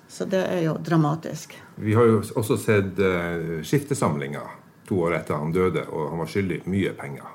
Så 0.07 0.25
det 0.25 0.43
er 0.45 0.61
jo 0.61 0.77
dramatisk. 0.77 1.55
Vi 1.75 1.93
har 1.93 2.05
jo 2.05 2.21
også 2.35 2.57
sett 2.57 2.99
uh, 2.99 3.61
skiftesamlinger 3.63 4.57
to 4.87 4.99
år 5.07 5.15
etter 5.17 5.39
han 5.39 5.53
døde, 5.55 5.85
og 5.89 6.09
han 6.11 6.19
var 6.19 6.29
skyldig 6.29 6.61
mye 6.69 6.91
penger. 6.93 7.29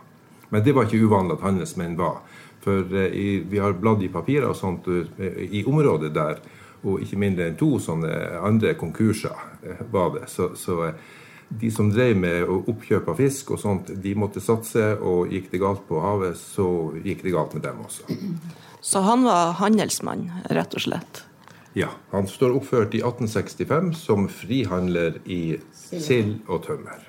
Men 0.49 0.63
det 0.63 0.75
var 0.77 0.87
ikke 0.87 1.01
uvanlig 1.03 1.39
at 1.39 1.47
handelsmenn 1.47 1.97
var. 1.99 2.21
For 2.61 2.85
uh, 2.93 3.07
i, 3.09 3.41
vi 3.49 3.59
har 3.59 3.75
bladd 3.81 4.05
i 4.05 4.13
papirer 4.13 4.51
og 4.51 4.57
sånt 4.57 4.87
uh, 4.87 5.03
i 5.51 5.65
området 5.67 6.13
der, 6.15 6.39
og 6.85 7.01
ikke 7.05 7.19
mindre 7.21 7.47
enn 7.49 7.59
to 7.59 7.77
sånne 7.83 8.41
andre 8.45 8.75
konkurser 8.79 9.37
var 9.91 10.13
det. 10.17 10.27
Så, 10.31 10.53
så 10.59 10.93
de 11.49 11.71
som 11.71 11.91
drev 11.93 12.17
med 12.19 12.49
oppkjøp 12.51 13.09
av 13.09 13.21
fisk 13.21 13.53
og 13.55 13.63
sånt, 13.63 13.93
de 14.03 14.15
måtte 14.19 14.43
satse, 14.43 14.97
og 14.99 15.33
gikk 15.33 15.51
det 15.53 15.63
galt 15.63 15.87
på 15.89 16.01
havet, 16.03 16.39
så 16.41 16.67
gikk 17.05 17.23
det 17.27 17.35
galt 17.37 17.55
med 17.55 17.67
dem 17.67 17.85
også. 17.87 18.19
Så 18.83 19.03
han 19.07 19.25
var 19.27 19.57
handelsmann, 19.61 20.29
rett 20.51 20.75
og 20.75 20.87
slett? 20.89 21.23
Ja. 21.77 21.91
Han 22.11 22.29
står 22.29 22.55
oppført 22.57 22.95
i 22.97 23.03
1865 23.03 23.93
som 23.99 24.29
frihandler 24.33 25.21
i 25.25 25.59
sild 25.75 26.39
og 26.49 26.65
tømmer. 26.67 27.03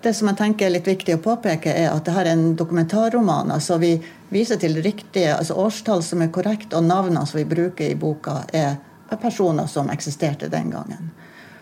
Det 0.00 0.14
som 0.16 0.30
jeg 0.30 0.38
tenker 0.38 0.66
er 0.66 0.72
litt 0.78 0.86
viktig 0.88 1.18
å 1.18 1.20
påpeke, 1.20 1.74
er 1.76 1.90
at 1.90 2.06
dette 2.06 2.22
er 2.22 2.30
en 2.32 2.54
dokumentarroman. 2.56 3.50
altså 3.52 3.76
Vi 3.78 3.98
viser 4.32 4.56
til 4.56 4.78
riktige 4.80 5.34
altså 5.36 5.58
årstall 5.60 6.00
som 6.02 6.22
er 6.24 6.32
korrekt, 6.32 6.72
og 6.72 6.86
navnene 6.88 7.26
som 7.28 7.36
vi 7.42 7.44
bruker 7.44 7.90
i 7.90 7.98
boka, 8.00 8.40
er 8.48 8.78
personer 9.16 9.66
som 9.66 9.90
eksisterte 9.90 10.48
den 10.48 10.70
gangen 10.70 11.10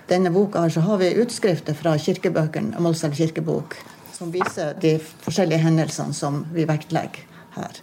denne 0.08 0.30
boka 0.30 0.60
her, 0.60 0.70
så 0.70 0.80
har 0.80 0.98
vi 0.98 1.14
utskrifter 1.14 1.74
fra 1.74 1.98
kirkebøkene, 1.98 2.80
Målselv 2.80 3.14
kirkebok, 3.14 3.76
som 4.12 4.32
viser 4.32 4.74
de 4.80 4.96
forskjellige 4.98 5.62
hendelsene 5.66 6.16
som 6.16 6.46
vi 6.54 6.64
vektlegger 6.68 7.26
her. 7.58 7.82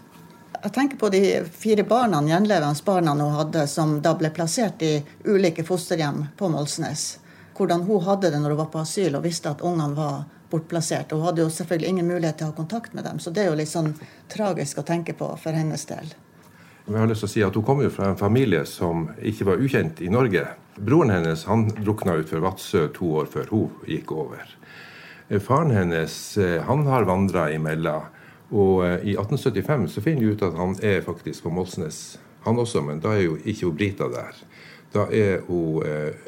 Jeg 0.63 0.73
tenker 0.73 0.97
på 0.97 1.11
de 1.13 1.21
fire 1.53 1.83
barna, 1.85 2.23
gjenlevende 2.25 2.85
barna 2.85 3.13
hun 3.13 3.37
hadde, 3.37 3.67
som 3.69 3.99
da 4.01 4.15
ble 4.17 4.33
plassert 4.33 4.81
i 4.81 4.95
ulike 5.25 5.63
fosterhjem 5.63 6.25
på 6.37 6.49
Målsnes. 6.49 7.19
Hvordan 7.55 7.85
hun 7.85 8.01
hadde 8.03 8.33
det 8.33 8.41
når 8.41 8.55
hun 8.55 8.63
var 8.63 8.71
på 8.73 8.81
asyl 8.81 9.15
og 9.15 9.27
visste 9.27 9.53
at 9.53 9.61
ungene 9.61 9.93
var 9.95 10.23
bortplassert. 10.49 11.11
Hun 11.11 11.21
hadde 11.27 11.45
jo 11.45 11.53
selvfølgelig 11.53 11.93
ingen 11.93 12.09
mulighet 12.09 12.41
til 12.41 12.49
å 12.49 12.51
ha 12.53 12.57
kontakt 12.57 12.97
med 12.97 13.05
dem, 13.05 13.21
så 13.21 13.29
det 13.29 13.45
er 13.45 13.51
jo 13.51 13.59
litt 13.61 13.69
sånn 13.69 13.93
tragisk 14.33 14.81
å 14.81 14.87
tenke 14.87 15.13
på 15.13 15.29
for 15.37 15.53
hennes 15.53 15.85
del. 15.85 16.09
Jeg 16.85 17.01
har 17.01 17.07
lyst 17.09 17.23
til 17.23 17.27
å 17.27 17.33
si 17.33 17.41
at 17.41 17.55
Hun 17.57 17.65
kommer 17.65 17.89
fra 17.89 18.11
en 18.11 18.19
familie 18.19 18.61
som 18.69 19.07
ikke 19.17 19.47
var 19.47 19.61
ukjent 19.63 20.03
i 20.05 20.09
Norge. 20.13 20.43
Broren 20.77 21.09
hennes 21.09 21.47
han 21.49 21.65
drukna 21.79 22.13
utfor 22.21 22.43
Vadsø 22.43 22.83
to 22.93 23.09
år 23.21 23.31
før 23.31 23.49
hun 23.49 23.89
gikk 23.89 24.13
over. 24.13 24.51
Eh, 25.29 25.41
faren 25.41 25.73
hennes 25.73 26.37
eh, 26.37 26.61
han 26.61 26.85
har 26.85 27.07
vandra 27.09 27.47
imellom. 27.55 28.05
Og 28.53 28.85
eh, 28.85 28.99
i 29.01 29.17
1875 29.17 29.87
så 29.95 30.05
finner 30.05 30.27
vi 30.27 30.35
ut 30.35 30.45
at 30.45 30.61
han 30.61 30.77
er 30.85 31.01
faktisk 31.01 31.47
på 31.47 31.55
Målsnes, 31.57 32.19
han 32.45 32.61
også, 32.61 32.85
men 32.85 33.01
da 33.01 33.15
er 33.15 33.25
jo 33.25 33.39
ikke 33.41 33.65
hun 33.65 33.77
Brita 33.81 34.11
der. 34.13 34.45
Da 34.93 35.09
er 35.09 35.41
hun 35.49 35.81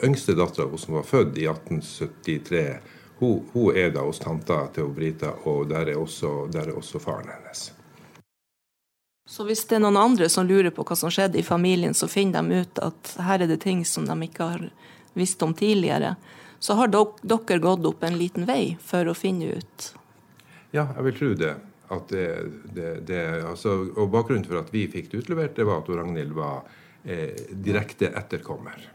yngste 0.04 0.34
dattera 0.36 0.82
som 0.82 0.98
var 0.98 1.06
født 1.06 1.38
i 1.38 1.46
1873. 1.46 2.96
Hun, 3.22 3.46
hun 3.54 3.78
er 3.78 3.94
da 3.94 4.10
hos 4.10 4.26
tanta 4.26 4.64
til 4.74 4.90
Brita, 4.90 5.38
og 5.46 5.70
der 5.70 5.94
er, 5.94 6.02
også, 6.02 6.48
der 6.50 6.72
er 6.74 6.82
også 6.82 7.00
faren 7.00 7.30
hennes. 7.30 7.70
Så 9.28 9.44
hvis 9.44 9.66
det 9.68 9.76
er 9.76 9.84
noen 9.84 10.00
andre 10.00 10.30
som 10.32 10.48
lurer 10.48 10.72
på 10.72 10.86
hva 10.88 10.96
som 10.96 11.12
skjedde 11.12 11.42
i 11.42 11.44
familien, 11.44 11.94
så 11.94 12.08
finner 12.08 12.46
de 12.48 12.64
ut 12.64 12.80
at 12.80 13.14
her 13.28 13.44
er 13.44 13.50
det 13.52 13.60
ting 13.66 13.84
som 13.86 14.06
de 14.08 14.16
ikke 14.24 14.46
har 14.54 14.62
visst 15.20 15.42
om 15.44 15.54
tidligere. 15.54 16.16
Så 16.64 16.78
har 16.80 16.88
dere 16.88 17.60
gått 17.60 17.86
opp 17.86 18.06
en 18.08 18.16
liten 18.18 18.48
vei 18.48 18.78
for 18.80 19.08
å 19.12 19.16
finne 19.18 19.58
ut. 19.60 19.88
Ja, 20.72 20.88
jeg 20.96 21.04
vil 21.10 21.18
tro 21.18 21.32
det. 21.42 21.56
det, 22.10 22.28
det, 22.76 22.92
det 23.08 23.24
altså, 23.50 23.76
og 23.98 24.08
Bakgrunnen 24.16 24.48
for 24.48 24.62
at 24.62 24.72
vi 24.72 24.86
fikk 24.92 25.12
det 25.12 25.26
utlevert, 25.26 25.56
det 25.60 25.66
var 25.68 25.84
at 25.84 25.92
Ragnhild 25.92 26.32
var 26.38 26.62
eh, 27.04 27.36
direkte 27.52 28.14
etterkommer. 28.16 28.94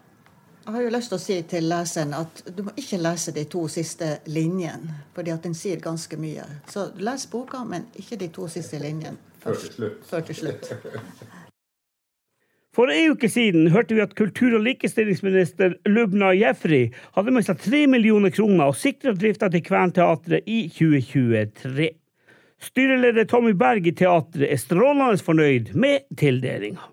Jeg 0.63 0.77
har 0.77 0.87
jo 0.87 0.95
lyst 0.95 1.11
til 1.11 1.19
å 1.19 1.23
si 1.23 1.37
til 1.51 1.69
leseren 1.69 2.15
at 2.15 2.41
du 2.57 2.63
må 2.65 2.73
ikke 2.79 3.01
lese 3.03 3.35
de 3.37 3.45
to 3.53 3.67
siste 3.73 4.09
linjene, 4.31 4.97
fordi 5.13 5.35
at 5.35 5.45
den 5.45 5.57
sier 5.59 5.83
ganske 5.83 6.17
mye. 6.17 6.47
Så 6.71 6.87
les 7.03 7.27
boka, 7.29 7.65
men 7.69 7.91
ikke 8.01 8.17
de 8.21 8.31
to 8.33 8.49
siste 8.49 8.81
linjene. 8.81 9.32
Før 9.43 9.59
til 9.59 9.73
slutt. 9.75 10.05
Før 10.07 10.21
til 10.27 10.39
slutt. 10.39 10.69
For 12.73 12.89
en 12.89 13.13
uke 13.13 13.29
siden 13.29 13.67
hørte 13.69 13.97
vi 13.97 14.01
at 14.01 14.15
kultur- 14.17 14.55
og 14.57 14.63
likestillingsminister 14.65 15.75
Lubna 15.93 16.31
Jefri 16.33 16.87
hadde 17.17 17.35
mista 17.35 17.53
tre 17.59 17.83
millioner 17.91 18.33
kroner 18.33 18.71
og 18.71 18.79
sikra 18.81 19.13
drifta 19.13 19.51
til 19.53 19.65
Kventeatret 19.67 20.49
i 20.49 20.63
2023. 20.73 21.91
Styreleder 22.63 23.29
Tommy 23.29 23.53
Berg 23.59 23.91
i 23.91 23.93
teatret 23.99 24.47
er 24.47 24.63
strålende 24.63 25.21
fornøyd 25.21 25.75
med 25.75 26.07
tildelinga. 26.17 26.92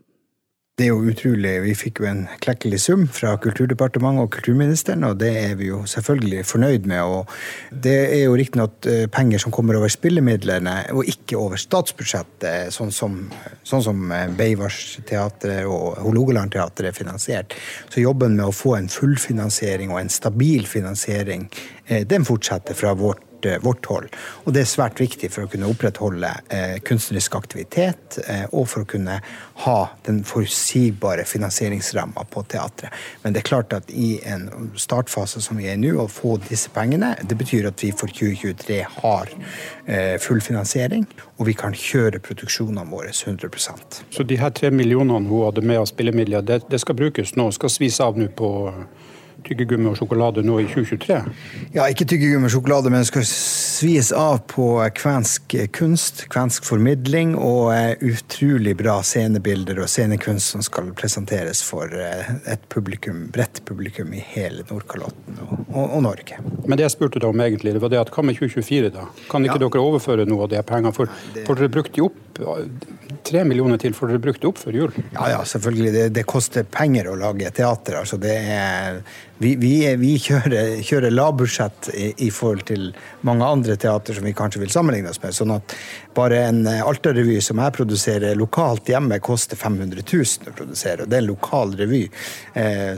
Det 0.80 0.86
er 0.88 0.94
jo 0.94 1.12
utrolig. 1.12 1.58
Vi 1.66 1.74
fikk 1.76 1.98
jo 2.00 2.06
en 2.08 2.22
klekkelig 2.40 2.78
sum 2.80 3.02
fra 3.12 3.34
Kulturdepartementet 3.44 4.24
og 4.24 4.30
kulturministeren, 4.32 5.04
og 5.04 5.18
det 5.20 5.34
er 5.42 5.58
vi 5.60 5.68
jo 5.74 5.82
selvfølgelig 5.84 6.46
fornøyd 6.48 6.88
med. 6.88 7.02
Og 7.04 7.82
det 7.84 7.98
er 8.14 8.22
jo 8.22 8.38
riktignok 8.40 8.88
eh, 8.88 9.04
penger 9.12 9.44
som 9.44 9.52
kommer 9.52 9.76
over 9.76 9.92
spillemidlene, 9.92 10.78
og 10.96 11.12
ikke 11.12 11.36
over 11.36 11.60
statsbudsjettet, 11.60 12.72
sånn 12.72 12.96
som, 12.96 13.20
sånn 13.68 13.84
som 13.90 14.08
eh, 14.16 14.32
Beivars-teatret 14.40 15.68
og 15.68 16.00
Hålogaland-teatret 16.00 16.94
er 16.94 16.96
finansiert. 16.96 17.60
Så 17.92 18.00
jobben 18.06 18.40
med 18.40 18.48
å 18.48 18.56
få 18.56 18.78
en 18.80 18.88
fullfinansiering 18.88 19.92
og 19.92 20.00
en 20.00 20.16
stabil 20.16 20.64
finansiering, 20.64 21.50
eh, 21.90 22.08
den 22.08 22.24
fortsetter 22.24 22.80
fra 22.80 22.96
vårt 22.96 23.28
Eh, 23.46 23.60
vårt, 23.62 23.86
hold. 23.86 24.08
Og 24.44 24.54
det 24.54 24.64
er 24.64 24.70
svært 24.70 25.00
viktig 25.00 25.30
for 25.32 25.46
å 25.46 25.50
kunne 25.52 25.70
opprettholde 25.72 26.30
eh, 26.52 26.76
kunstnerisk 26.86 27.38
aktivitet, 27.40 28.20
eh, 28.28 28.46
og 28.52 28.68
for 28.72 28.84
å 28.84 28.90
kunne 28.90 29.20
ha 29.64 29.78
den 30.08 30.22
forutsigbare 30.28 31.24
finansieringsramma 31.28 32.26
på 32.34 32.44
teatret. 32.52 32.92
Men 33.24 33.36
det 33.36 33.44
er 33.44 33.50
klart 33.50 33.76
at 33.76 33.92
i 33.92 34.20
en 34.28 34.72
startfase 34.80 35.42
som 35.44 35.60
vi 35.60 35.70
er 35.70 35.78
i 35.78 35.82
nå, 35.82 35.96
å 36.04 36.08
få 36.12 36.36
disse 36.50 36.72
pengene, 36.76 37.14
det 37.24 37.38
betyr 37.40 37.70
at 37.72 37.84
vi 37.84 37.94
for 37.96 38.12
2023 38.12 38.82
har 39.00 39.32
eh, 39.86 40.16
full 40.22 40.44
finansiering, 40.44 41.08
og 41.38 41.48
vi 41.48 41.56
kan 41.58 41.76
kjøre 41.76 42.20
produksjonene 42.24 42.88
våre 42.92 43.14
100% 43.16 44.02
Så 44.12 44.24
de 44.28 44.40
her 44.40 44.52
tre 44.56 44.72
millionene 44.72 45.30
hun 45.30 45.46
hadde 45.48 45.64
med 45.64 45.80
av 45.80 45.88
spillemidler, 45.92 46.44
det, 46.44 46.64
det 46.70 46.82
skal 46.84 47.00
brukes 47.00 47.38
nå, 47.40 47.50
skal 47.56 47.72
svis 47.72 48.02
av 48.04 48.20
nå 48.20 48.28
på 48.36 48.50
tyggegummi 49.46 49.90
og 49.92 49.98
sjokolade 50.00 50.44
nå 50.46 50.60
i 50.64 50.68
2023? 50.70 51.20
Ja, 51.76 51.88
ikke 51.92 52.08
tyggegummi 52.10 52.50
og 52.50 52.54
sjokolade, 52.54 52.92
men 52.92 53.04
det 53.04 53.10
skal 53.10 53.26
svis 53.28 54.12
av 54.16 54.42
på 54.52 54.68
kvensk 54.98 55.56
kunst, 55.76 56.26
kvensk 56.34 56.68
formidling 56.68 57.36
og 57.38 57.72
eh, 57.76 58.04
utrolig 58.12 58.76
bra 58.80 59.00
scenebilder 59.06 59.82
og 59.84 59.90
scenekunst 59.92 60.56
som 60.56 60.66
skal 60.66 60.92
presenteres 60.98 61.64
for 61.66 61.94
eh, 61.94 62.34
et 62.50 62.66
publikum, 62.72 63.28
bredt 63.34 63.64
publikum 63.70 64.14
i 64.14 64.24
hele 64.36 64.66
Nordkalotten 64.70 65.42
og, 65.46 65.56
og, 65.68 65.84
og, 65.86 66.00
Norge. 66.06 66.40
Men 66.66 66.80
det 66.80 66.88
jeg 66.88 66.98
spurte 66.98 67.22
deg 67.22 67.30
om 67.32 67.46
egentlig, 67.46 67.76
det 67.76 67.84
var 67.84 67.94
det 67.94 68.02
at 68.04 68.14
hva 68.14 68.26
med 68.26 68.40
2024, 68.40 68.94
da? 68.96 69.08
Kan 69.32 69.48
ikke 69.48 69.60
ja. 69.60 69.66
dere 69.68 69.86
overføre 69.86 70.28
noe 70.30 70.48
av 70.48 70.54
de 70.54 70.64
pengene? 70.68 70.96
For, 70.96 71.12
det... 71.36 71.48
for 71.48 71.60
dere 71.60 71.72
brukte 71.74 72.00
de 72.00 72.08
opp 72.08 72.26
tre 73.30 73.44
millioner 73.44 73.80
til, 73.82 73.94
får 73.96 74.14
dere 74.14 74.22
brukt 74.24 74.42
det 74.42 74.50
opp 74.50 74.60
før 74.62 74.78
jul? 74.78 74.94
Ja, 75.14 75.30
ja, 75.34 75.40
selvfølgelig. 75.48 75.92
Det, 75.96 76.06
det 76.16 76.26
koster 76.30 76.68
penger 76.68 77.12
å 77.12 77.18
lage 77.20 77.52
teater. 77.56 78.00
altså 78.02 78.20
det 78.22 78.36
er 78.40 79.02
vi, 79.40 79.54
vi, 79.56 79.74
vi 80.00 80.16
kjører, 80.20 80.82
kjører 80.84 81.14
lavbudsjett 81.16 81.90
i, 81.96 82.10
i, 82.26 82.30
forhold 82.34 82.66
til 82.68 82.90
mange 83.28 83.48
andre 83.48 83.78
teater 83.80 84.18
som 84.18 84.28
vi 84.28 84.36
kanskje 84.36 84.64
vil 84.66 84.74
sammenligne 84.74 85.14
oss 85.14 85.22
med. 85.24 85.36
Sånn 85.36 85.56
at 85.56 85.76
bare 86.20 86.42
en 86.50 86.68
Alta-revy 86.68 87.38
som 87.44 87.62
jeg 87.64 87.76
produserer 87.78 88.38
lokalt 88.38 88.90
hjemme, 88.92 89.20
koster 89.24 89.60
500 89.60 90.04
000 90.04 90.52
å 90.52 90.56
produsere. 90.58 91.06
Og 91.06 91.12
det 91.12 91.18
er 91.18 91.24
en 91.24 91.30
lokal 91.32 91.76
revy. 91.80 92.02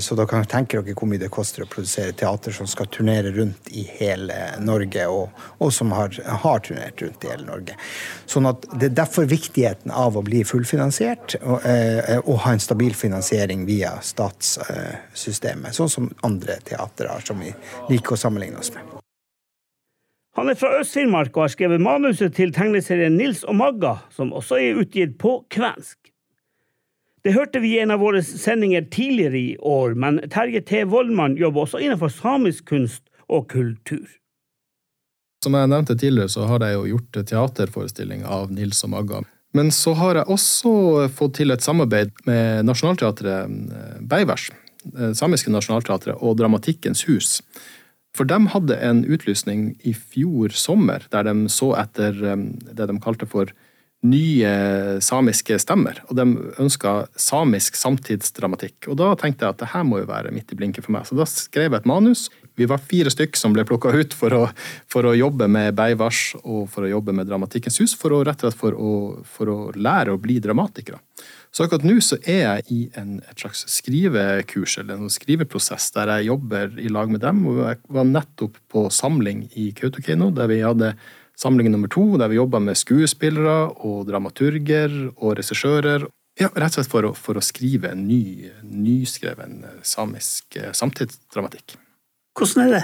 Så 0.01 0.17
da 0.17 0.25
kan 0.25 0.41
dere 0.41 0.51
tenke 0.51 0.79
dere 0.79 0.95
hvor 0.97 1.09
mye 1.09 1.21
det 1.21 1.29
koster 1.33 1.65
å 1.65 1.69
produsere 1.69 2.15
teater 2.17 2.55
som 2.55 2.69
skal 2.69 2.89
turnere 2.91 3.33
rundt 3.35 3.69
i 3.77 3.83
hele 3.99 4.37
Norge, 4.63 5.05
og, 5.11 5.43
og 5.61 5.73
som 5.75 5.93
har, 5.95 6.15
har, 6.43 6.63
turnert 6.65 7.01
rundt 7.03 7.25
i 7.25 7.31
hele 7.31 7.47
Norge. 7.47 7.77
Sånn 8.29 8.49
at 8.49 8.65
Det 8.71 8.89
er 8.89 8.97
derfor 9.03 9.29
viktigheten 9.29 9.93
av 9.93 10.17
å 10.17 10.25
bli 10.25 10.43
fullfinansiert 10.47 11.37
og, 11.41 11.67
og 12.23 12.41
ha 12.45 12.55
en 12.55 12.63
stabil 12.63 12.95
finansiering 12.97 13.67
via 13.69 13.97
statssystemet, 14.05 15.75
sånn 15.77 15.93
som 15.93 16.09
andre 16.27 16.57
teatre 16.65 17.11
har, 17.11 17.25
som 17.25 17.39
vi 17.41 17.53
liker 17.91 18.17
å 18.17 18.23
sammenligne 18.25 18.61
oss 18.61 18.73
med. 18.75 18.90
Han 20.39 20.49
er 20.49 20.55
fra 20.55 20.71
Øst-Finnmark 20.79 21.35
og 21.35 21.43
har 21.43 21.51
skrevet 21.51 21.81
manuset 21.83 22.35
til 22.37 22.53
tegneserien 22.55 23.17
Nils 23.19 23.43
og 23.43 23.57
Magga, 23.59 23.97
som 24.15 24.31
også 24.31 24.61
er 24.61 24.79
utgitt 24.79 25.17
på 25.19 25.41
kvensk. 25.51 25.97
Det 27.21 27.35
hørte 27.35 27.59
vi 27.61 27.75
i 27.75 27.81
en 27.83 27.91
av 27.93 27.99
våre 28.01 28.23
sendinger 28.25 28.87
tidligere 28.93 29.37
i 29.37 29.57
år, 29.57 29.93
men 29.93 30.21
Terje 30.31 30.63
T. 30.65 30.85
Vollmann 30.89 31.35
jobber 31.37 31.67
også 31.67 31.81
innenfor 31.83 32.09
samisk 32.09 32.71
kunst 32.71 33.03
og 33.29 33.49
kultur. 33.51 34.07
Som 35.43 35.57
jeg 35.57 35.69
nevnte 35.69 35.97
tidligere, 35.97 36.31
så 36.31 36.47
har 36.49 36.63
jeg 36.65 36.77
jo 36.77 36.87
gjort 36.95 37.21
teaterforestilling 37.29 38.23
av 38.25 38.51
Nils 38.53 38.81
og 38.85 38.93
Magga. 38.95 39.21
Men 39.57 39.71
så 39.75 39.93
har 39.99 40.21
jeg 40.21 40.31
også 40.31 40.73
fått 41.11 41.39
til 41.41 41.51
et 41.51 41.63
samarbeid 41.65 42.13
med 42.25 42.65
Nationaltheatret 42.69 43.49
eh, 43.51 43.95
Beivers, 43.99 44.47
eh, 44.93 45.11
samiske 45.17 45.51
Nationaltheatret, 45.51 46.15
og 46.23 46.37
Dramatikkens 46.39 47.03
hus. 47.09 47.39
For 48.17 48.27
de 48.27 48.39
hadde 48.51 48.77
en 48.83 49.03
utlysning 49.07 49.71
i 49.87 49.93
fjor 49.95 50.51
sommer 50.55 51.05
der 51.13 51.29
de 51.29 51.51
så 51.51 51.71
etter 51.79 52.17
eh, 52.33 52.47
det 52.71 52.89
de 52.89 52.97
kalte 53.03 53.29
for 53.29 53.53
nye 54.01 54.51
samiske 55.03 55.59
stemmer, 55.61 55.99
og 56.09 56.17
de 56.17 56.25
ønska 56.61 56.93
samisk 57.19 57.75
samtidsdramatikk. 57.77 58.87
Og 58.89 58.97
da 58.97 59.11
tenkte 59.19 59.45
jeg 59.45 59.53
at 59.53 59.59
det 59.61 59.69
her 59.75 59.83
må 59.85 59.99
jo 60.01 60.07
være 60.09 60.31
midt 60.33 60.53
i 60.53 60.57
blinken 60.57 60.85
for 60.85 60.95
meg, 60.95 61.05
så 61.05 61.17
da 61.19 61.27
skrev 61.29 61.69
jeg 61.69 61.83
et 61.83 61.89
manus. 61.89 62.25
Vi 62.57 62.65
var 62.69 62.81
fire 62.81 63.13
stykk 63.13 63.37
som 63.37 63.53
ble 63.53 63.65
plukka 63.67 63.93
ut 63.93 64.15
for 64.17 64.33
å, 64.33 64.41
for 64.89 65.05
å, 65.05 65.13
jobbe 65.17 65.45
med 65.51 65.77
Beivars 65.77 66.31
og 66.41 66.65
for 66.73 66.87
å 66.87 66.89
jobbe 66.89 67.13
med 67.15 67.29
Dramatikkens 67.29 67.77
hus, 67.83 67.93
for 67.97 68.17
å, 68.17 68.23
rett 68.25 68.41
og 68.41 68.49
slett 68.49 68.61
for 68.63 68.73
å, 68.75 68.95
for 69.37 69.53
å 69.53 69.59
lære 69.77 70.15
å 70.15 70.21
bli 70.21 70.39
dramatikere. 70.41 70.97
Så 71.51 71.65
akkurat 71.65 71.83
nå 71.83 71.97
så 71.99 72.15
er 72.23 72.43
jeg 72.45 72.63
i 72.71 72.81
en, 72.99 73.17
et 73.27 73.41
slags 73.43 73.65
skrivekurs, 73.73 74.77
eller 74.79 75.01
en 75.01 75.11
skriveprosess, 75.11 75.89
der 75.97 76.13
jeg 76.15 76.29
jobber 76.29 76.77
i 76.79 76.87
lag 76.87 77.11
med 77.11 77.23
dem. 77.25 77.43
og 77.51 77.59
Jeg 77.65 77.81
var 77.91 78.07
nettopp 78.07 78.55
på 78.71 78.85
samling 78.93 79.43
i 79.59 79.71
Kautokeino, 79.75 80.29
der 80.31 80.47
vi 80.47 80.61
hadde 80.63 80.93
samling 81.35 81.67
nummer 81.73 81.91
to, 81.91 82.05
der 82.21 82.31
vi 82.31 82.39
jobba 82.39 82.61
med 82.63 82.79
skuespillere 82.79 83.73
og 83.83 84.07
dramaturger 84.07 84.95
og 85.17 85.35
regissører. 85.41 86.07
Ja, 86.39 86.47
rett 86.55 86.71
og 86.71 86.79
slett 86.79 86.91
for 86.93 87.09
å, 87.09 87.13
for 87.17 87.35
å 87.35 87.43
skrive 87.43 87.91
en 87.91 88.05
ny, 88.07 88.47
nyskreven 88.63 89.65
samisk 89.83 90.55
eh, 90.55 90.71
samtidsdramatikk. 90.71 91.75
Hvordan 92.37 92.69
er 92.69 92.77
det? 92.77 92.83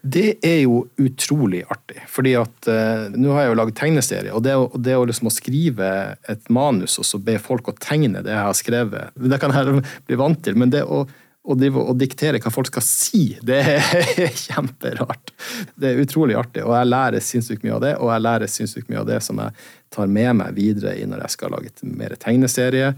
Det 0.00 0.38
er 0.46 0.62
jo 0.62 0.84
utrolig 0.96 1.62
artig. 1.68 2.00
fordi 2.08 2.34
at 2.40 2.68
uh, 2.68 3.08
Nå 3.12 3.34
har 3.34 3.44
jeg 3.44 3.52
jo 3.52 3.58
laget 3.60 3.80
tegneserie, 3.80 4.32
og 4.32 4.44
det, 4.44 4.54
det 4.80 4.96
å 4.96 5.06
liksom 5.08 5.28
å 5.28 5.34
skrive 5.34 5.90
et 6.28 6.48
manus 6.48 6.98
og 7.00 7.08
så 7.08 7.20
be 7.20 7.36
folk 7.42 7.68
å 7.68 7.76
tegne 7.76 8.22
det 8.24 8.32
jeg 8.32 8.46
har 8.46 8.56
skrevet, 8.56 9.18
det 9.20 9.40
kan 9.42 9.52
jeg 9.54 9.82
bli 10.08 10.20
vant 10.20 10.40
til. 10.44 10.56
Men 10.60 10.72
det 10.72 10.86
å 10.86 11.04
å 11.50 11.94
diktere 11.96 12.38
hva 12.38 12.50
folk 12.52 12.68
skal 12.68 12.84
si, 12.84 13.22
det 13.42 13.60
er 13.64 14.34
kjemperart. 14.44 15.32
Det 15.74 15.88
er 15.88 16.02
utrolig 16.02 16.36
artig, 16.36 16.62
og 16.66 16.74
jeg 16.76 16.90
lærer 16.90 17.24
sinnssykt 17.24 17.64
mye 17.64 17.78
av 17.78 17.80
det. 17.84 17.94
Og 17.96 18.12
jeg 18.12 18.24
lærer 18.26 18.52
sinnssykt 18.52 18.90
mye 18.92 19.00
av 19.00 19.08
det 19.08 19.20
som 19.24 19.40
jeg 19.40 19.56
tar 19.90 20.12
med 20.12 20.36
meg 20.36 20.54
videre 20.54 20.94
i 21.00 21.06
når 21.08 21.24
jeg 21.24 21.36
skal 21.38 21.54
lage 21.56 21.72
mer 21.96 22.14
tegneserie. 22.20 22.92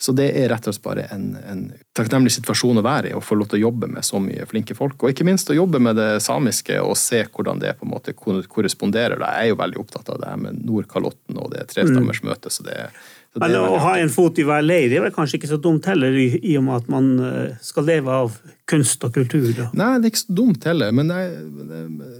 Så 0.00 0.12
det 0.14 0.28
er 0.38 0.46
rett 0.52 0.66
og 0.70 0.76
slett 0.76 0.84
bare 0.84 1.04
en, 1.10 1.32
en 1.42 1.62
takknemlig 1.98 2.30
situasjon 2.36 2.78
å 2.78 2.84
være 2.86 3.10
i, 3.10 3.16
å 3.18 3.22
få 3.24 3.34
lov 3.34 3.48
til 3.50 3.58
å 3.58 3.64
jobbe 3.66 3.88
med 3.90 4.06
så 4.06 4.20
mye 4.22 4.46
flinke 4.46 4.76
folk. 4.78 4.94
Og 5.02 5.10
ikke 5.10 5.26
minst 5.26 5.50
å 5.50 5.56
jobbe 5.56 5.80
med 5.82 5.98
det 5.98 6.20
samiske 6.22 6.78
og 6.78 6.94
se 7.00 7.24
hvordan 7.26 7.58
det 7.62 7.74
på 7.80 7.86
en 7.86 7.94
måte 7.96 8.14
korresponderer. 8.14 9.18
Jeg 9.18 9.48
er 9.48 9.50
jo 9.50 9.58
veldig 9.58 9.80
opptatt 9.82 10.12
av 10.14 10.20
det 10.22 10.30
her 10.30 10.42
med 10.44 10.60
Nordkalotten 10.62 11.40
og 11.42 11.50
det 11.56 11.66
trestammers 11.72 12.22
mm. 12.22 12.30
møte, 12.30 12.54
så 12.54 12.66
det 12.68 12.78
er 12.84 13.00
men 13.38 13.54
å 13.60 13.76
ha 13.82 13.90
en 14.00 14.08
fot 14.10 14.38
i 14.40 14.44
hver 14.46 14.64
leir 14.64 14.92
er 14.96 15.02
vel 15.04 15.12
kanskje 15.14 15.36
ikke 15.38 15.50
så 15.50 15.58
dumt 15.62 15.86
heller, 15.86 16.14
i, 16.16 16.30
i 16.48 16.56
og 16.58 16.64
med 16.66 16.80
at 16.80 16.88
man 16.90 17.10
eh, 17.22 17.58
skal 17.62 17.86
leve 17.86 18.14
av 18.24 18.38
kunst 18.68 19.04
og 19.06 19.12
kultur? 19.14 19.50
Da. 19.54 19.68
Nei, 19.78 19.90
det 19.98 20.08
er 20.08 20.14
ikke 20.14 20.22
så 20.24 20.38
dumt 20.40 20.64
heller, 20.66 20.94
men, 20.96 21.12
jeg, 21.12 21.36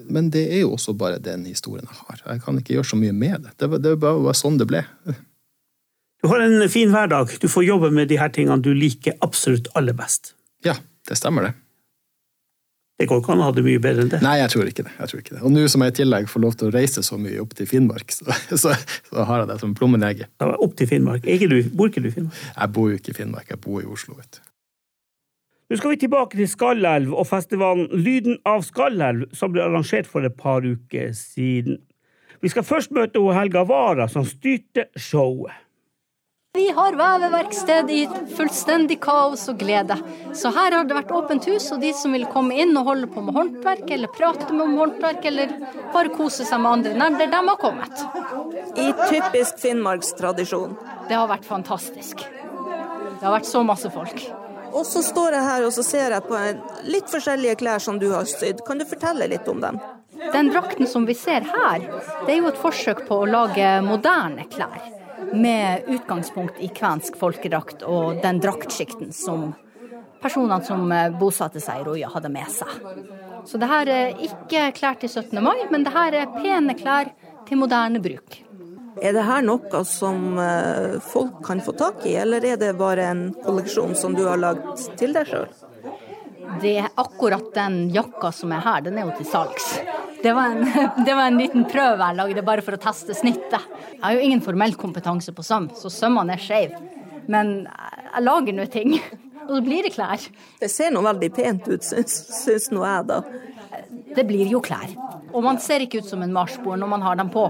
men, 0.07 0.29
det 0.35 0.45
er 0.53 0.62
jo 0.62 0.75
også 0.77 0.95
bare 1.01 1.19
den 1.23 1.47
historien 1.49 1.88
jeg 1.88 1.99
har. 2.05 2.23
Jeg 2.27 2.45
kan 2.45 2.61
ikke 2.61 2.77
gjøre 2.77 2.91
så 2.93 3.01
mye 3.01 3.17
med 3.17 3.47
det. 3.47 3.57
Det, 3.57 3.71
det 3.85 3.97
var 3.97 4.21
bare 4.21 4.37
sånn 4.37 4.61
det 4.61 4.69
ble. 4.71 4.85
Du 6.22 6.28
har 6.28 6.42
en 6.42 6.68
fin 6.68 6.90
hverdag. 6.90 7.37
Du 7.40 7.48
får 7.48 7.64
jobbe 7.64 7.90
med 7.94 8.11
de 8.11 8.18
her 8.18 8.31
tingene 8.35 8.59
du 8.62 8.72
liker 8.74 9.14
absolutt 9.22 9.70
aller 9.78 9.94
best. 9.94 10.35
Ja, 10.66 10.74
det 11.09 11.18
stemmer 11.20 11.46
det. 11.46 11.54
Det 12.98 13.07
går 13.07 13.20
ikke 13.22 13.31
an 13.37 13.42
å 13.44 13.46
ha 13.46 13.54
det 13.54 13.62
mye 13.62 13.78
bedre 13.78 14.02
enn 14.02 14.09
det. 14.11 14.18
Nei, 14.24 14.40
jeg 14.40 14.50
tror 14.50 14.66
ikke 14.66 14.83
det. 14.88 14.92
Jeg 14.98 15.11
tror 15.11 15.20
ikke 15.22 15.35
det. 15.37 15.42
Og 15.46 15.52
nå 15.54 15.62
som 15.70 15.85
jeg 15.85 15.92
i 15.92 15.96
tillegg 16.00 16.26
får 16.26 16.42
lov 16.42 16.57
til 16.59 16.66
å 16.66 16.74
reise 16.74 17.04
så 17.07 17.14
mye 17.20 17.38
opp 17.38 17.54
til 17.54 17.68
Finnmark, 17.70 18.11
så, 18.11 18.26
så, 18.64 18.74
så 19.07 19.26
har 19.28 19.44
jeg 19.44 19.50
det 19.52 19.59
som 19.62 19.76
plommen 19.78 20.02
i 20.02 20.09
egget. 20.09 20.33
Opp 20.42 20.74
til 20.81 20.90
Finnmark. 20.90 21.22
Du, 21.22 21.57
bor 21.78 21.92
ikke 21.92 22.02
du 22.02 22.11
i 22.11 22.14
Finnmark? 22.16 22.40
Jeg 22.50 22.74
bor 22.74 22.90
jo 22.90 22.98
ikke 22.98 23.14
i 23.14 23.18
Finnmark, 23.20 23.52
jeg 23.54 23.62
bor 23.62 23.85
i 23.85 23.87
Oslo, 23.87 24.18
vet 24.18 24.40
du. 24.40 24.42
Nå 25.68 25.76
skal 25.78 25.92
vi 25.92 26.00
tilbake 26.00 26.40
til 26.40 26.48
Skallelv 26.48 27.12
og 27.12 27.28
festivalen 27.28 27.87
Lyden 27.92 28.40
av 28.48 28.64
Skallelv, 28.66 29.28
som 29.37 29.52
ble 29.54 29.62
arrangert 29.62 30.09
for 30.11 30.26
et 30.26 30.35
par 30.35 30.66
uker 30.66 31.12
siden. 31.14 31.78
Vi 32.42 32.50
skal 32.50 32.66
først 32.66 32.90
møte 32.96 33.22
Helga 33.37 33.62
Wara, 33.68 34.09
som 34.11 34.26
styrte 34.26 34.88
showet. 34.96 35.54
Vi 36.59 36.71
har 36.71 36.92
veveverksted 36.92 37.90
i 37.90 37.99
fullstendig 38.37 38.97
kaos 39.01 39.44
og 39.49 39.61
glede. 39.61 39.94
Så 40.35 40.51
her 40.51 40.75
har 40.75 40.88
det 40.88 40.97
vært 40.97 41.12
åpent 41.14 41.44
hus, 41.47 41.68
og 41.71 41.79
de 41.85 41.92
som 41.94 42.16
vil 42.16 42.25
komme 42.33 42.57
inn 42.59 42.75
og 42.81 42.88
holde 42.88 43.07
på 43.14 43.23
med 43.23 43.37
håndverk, 43.37 43.85
eller 43.94 44.11
prate 44.11 44.49
med 44.51 44.64
om 44.64 44.75
håndverk, 44.81 45.29
eller 45.31 45.53
bare 45.94 46.11
kose 46.16 46.49
seg 46.49 46.59
med 46.64 46.81
andre 46.81 46.97
nerder, 46.99 47.31
de 47.31 47.44
har 47.53 47.61
kommet. 47.62 48.03
I 48.75 48.88
typisk 49.05 49.62
finnmarkstradisjon. 49.62 50.75
Det 51.07 51.14
har 51.14 51.31
vært 51.31 51.47
fantastisk. 51.47 52.27
Det 52.27 53.23
har 53.23 53.38
vært 53.38 53.53
så 53.53 53.62
masse 53.71 53.94
folk. 53.94 54.27
Og 54.73 54.83
så 54.90 55.07
står 55.12 55.38
jeg 55.38 55.47
her 55.53 55.71
og 55.71 55.79
så 55.79 55.87
ser 55.87 56.18
jeg 56.18 56.27
på 56.27 56.42
litt 56.90 57.14
forskjellige 57.14 57.62
klær 57.62 57.87
som 57.87 58.03
du 58.03 58.11
har 58.16 58.27
sydd. 58.27 58.66
Kan 58.66 58.83
du 58.83 58.88
fortelle 58.97 59.31
litt 59.31 59.47
om 59.47 59.62
dem? 59.62 59.79
Den 60.35 60.51
drakten 60.51 60.90
som 60.90 61.07
vi 61.07 61.14
ser 61.14 61.47
her, 61.55 61.87
det 62.27 62.35
er 62.35 62.42
jo 62.42 62.51
et 62.51 62.62
forsøk 62.66 63.07
på 63.07 63.23
å 63.23 63.35
lage 63.38 63.77
moderne 63.87 64.51
klær 64.51 64.98
med 65.35 65.88
utgangspunkt 65.88 66.61
i 66.61 66.69
kvensk 66.75 67.17
folkedrakt 67.21 67.83
og 67.87 68.21
den 68.23 68.41
draktsjikten 68.43 69.12
som 69.14 69.53
personene 70.23 70.64
som 70.64 70.91
eh, 70.93 71.11
bosatte 71.19 71.62
seg 71.62 71.83
i 71.83 71.87
Roja, 71.87 72.11
hadde 72.14 72.31
med 72.33 72.51
seg. 72.53 72.75
Så 73.47 73.61
det 73.61 73.71
her 73.71 73.91
er 73.93 74.19
ikke 74.25 74.69
klær 74.77 74.99
til 75.01 75.11
17. 75.11 75.38
mai, 75.45 75.57
men 75.71 75.87
det 75.87 75.95
her 75.95 76.17
er 76.19 76.37
pene 76.41 76.75
klær 76.79 77.12
til 77.49 77.61
moderne 77.61 78.03
bruk. 78.03 78.43
Er 78.99 79.14
det 79.14 79.23
her 79.29 79.45
noe 79.47 79.85
som 79.87 80.41
eh, 80.43 80.99
folk 81.12 81.38
kan 81.47 81.62
få 81.62 81.75
tak 81.79 82.03
i, 82.09 82.17
eller 82.19 82.45
er 82.45 82.59
det 82.59 82.75
bare 82.79 83.07
en 83.12 83.25
kolleksjon 83.45 83.95
som 83.99 84.17
du 84.19 84.25
har 84.27 84.41
lagd 84.43 84.67
til 84.99 85.14
deg 85.14 85.31
sjøl? 85.31 85.47
Det 86.63 86.75
er 86.81 86.91
akkurat 86.99 87.51
den 87.55 87.89
jakka 87.95 88.33
som 88.35 88.53
er 88.57 88.65
her, 88.65 88.85
den 88.87 88.99
er 88.99 89.09
jo 89.09 89.17
til 89.19 89.29
salgs. 89.29 89.69
Det 90.23 90.33
var, 90.35 90.55
en, 90.55 90.65
det 91.07 91.15
var, 91.15 91.27
en, 91.27 91.39
liten 91.39 91.67
prøve 91.71 92.09
jeg 92.09 92.19
lagde 92.19 92.45
bare 92.47 92.65
for 92.67 92.75
å 92.75 92.83
teste 92.83 93.17
snittet. 93.17 93.61
Jeg 93.93 94.03
har 94.03 94.17
jo 94.17 94.25
ingen 94.25 94.43
formell 94.45 94.75
kompetanse 94.79 95.35
på 95.35 95.45
søm, 95.47 95.71
så 95.79 95.93
sømmene 95.93 96.35
er 96.35 96.43
skeive. 96.43 96.81
Men 97.29 97.61
jeg 97.69 98.25
lager 98.25 98.57
nå 98.57 98.67
ting. 98.73 98.97
Og 99.49 99.55
så 99.57 99.61
blir 99.65 99.87
det 99.87 99.95
klær. 99.95 100.25
Det 100.61 100.69
ser 100.69 100.91
nå 100.93 101.01
veldig 101.05 101.29
pent 101.33 101.69
ut, 101.71 101.85
syns, 101.85 102.69
nå 102.73 102.83
jeg, 102.85 103.07
da. 103.09 103.23
Det 104.17 104.25
blir 104.29 104.49
jo 104.51 104.61
klær. 104.65 104.91
Og 105.33 105.45
man 105.45 105.61
ser 105.63 105.85
ikke 105.85 106.03
ut 106.03 106.09
som 106.09 106.25
en 106.25 106.33
marsboer 106.35 106.81
når 106.81 106.91
man 106.91 107.05
har 107.05 107.17
dem 107.21 107.31
på. 107.33 107.47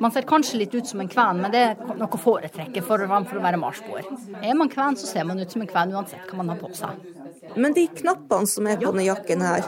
Man 0.00 0.14
ser 0.14 0.26
kanskje 0.28 0.60
litt 0.62 0.74
ut 0.74 0.86
som 0.86 1.02
en 1.02 1.10
kven, 1.10 1.42
men 1.42 1.52
det 1.54 1.62
er 1.72 1.80
noe 1.98 2.06
å 2.06 2.20
foretrekke 2.20 2.82
for, 2.86 3.02
for 3.02 3.40
å 3.40 3.44
være 3.44 3.60
marsboer. 3.60 4.06
Er 4.42 4.58
man 4.58 4.70
kven, 4.72 4.98
så 4.98 5.10
ser 5.10 5.26
man 5.28 5.42
ut 5.42 5.50
som 5.50 5.64
en 5.64 5.70
kven 5.70 5.94
uansett 5.94 6.30
hva 6.30 6.38
man 6.38 6.54
har 6.54 6.60
på 6.62 6.70
seg. 6.76 7.02
Men 7.54 7.74
de 7.74 7.86
knappene 8.00 8.46
som 8.46 8.68
er 8.68 8.78
på 8.80 8.90
denne 8.90 9.06
jakken 9.08 9.42
her, 9.44 9.66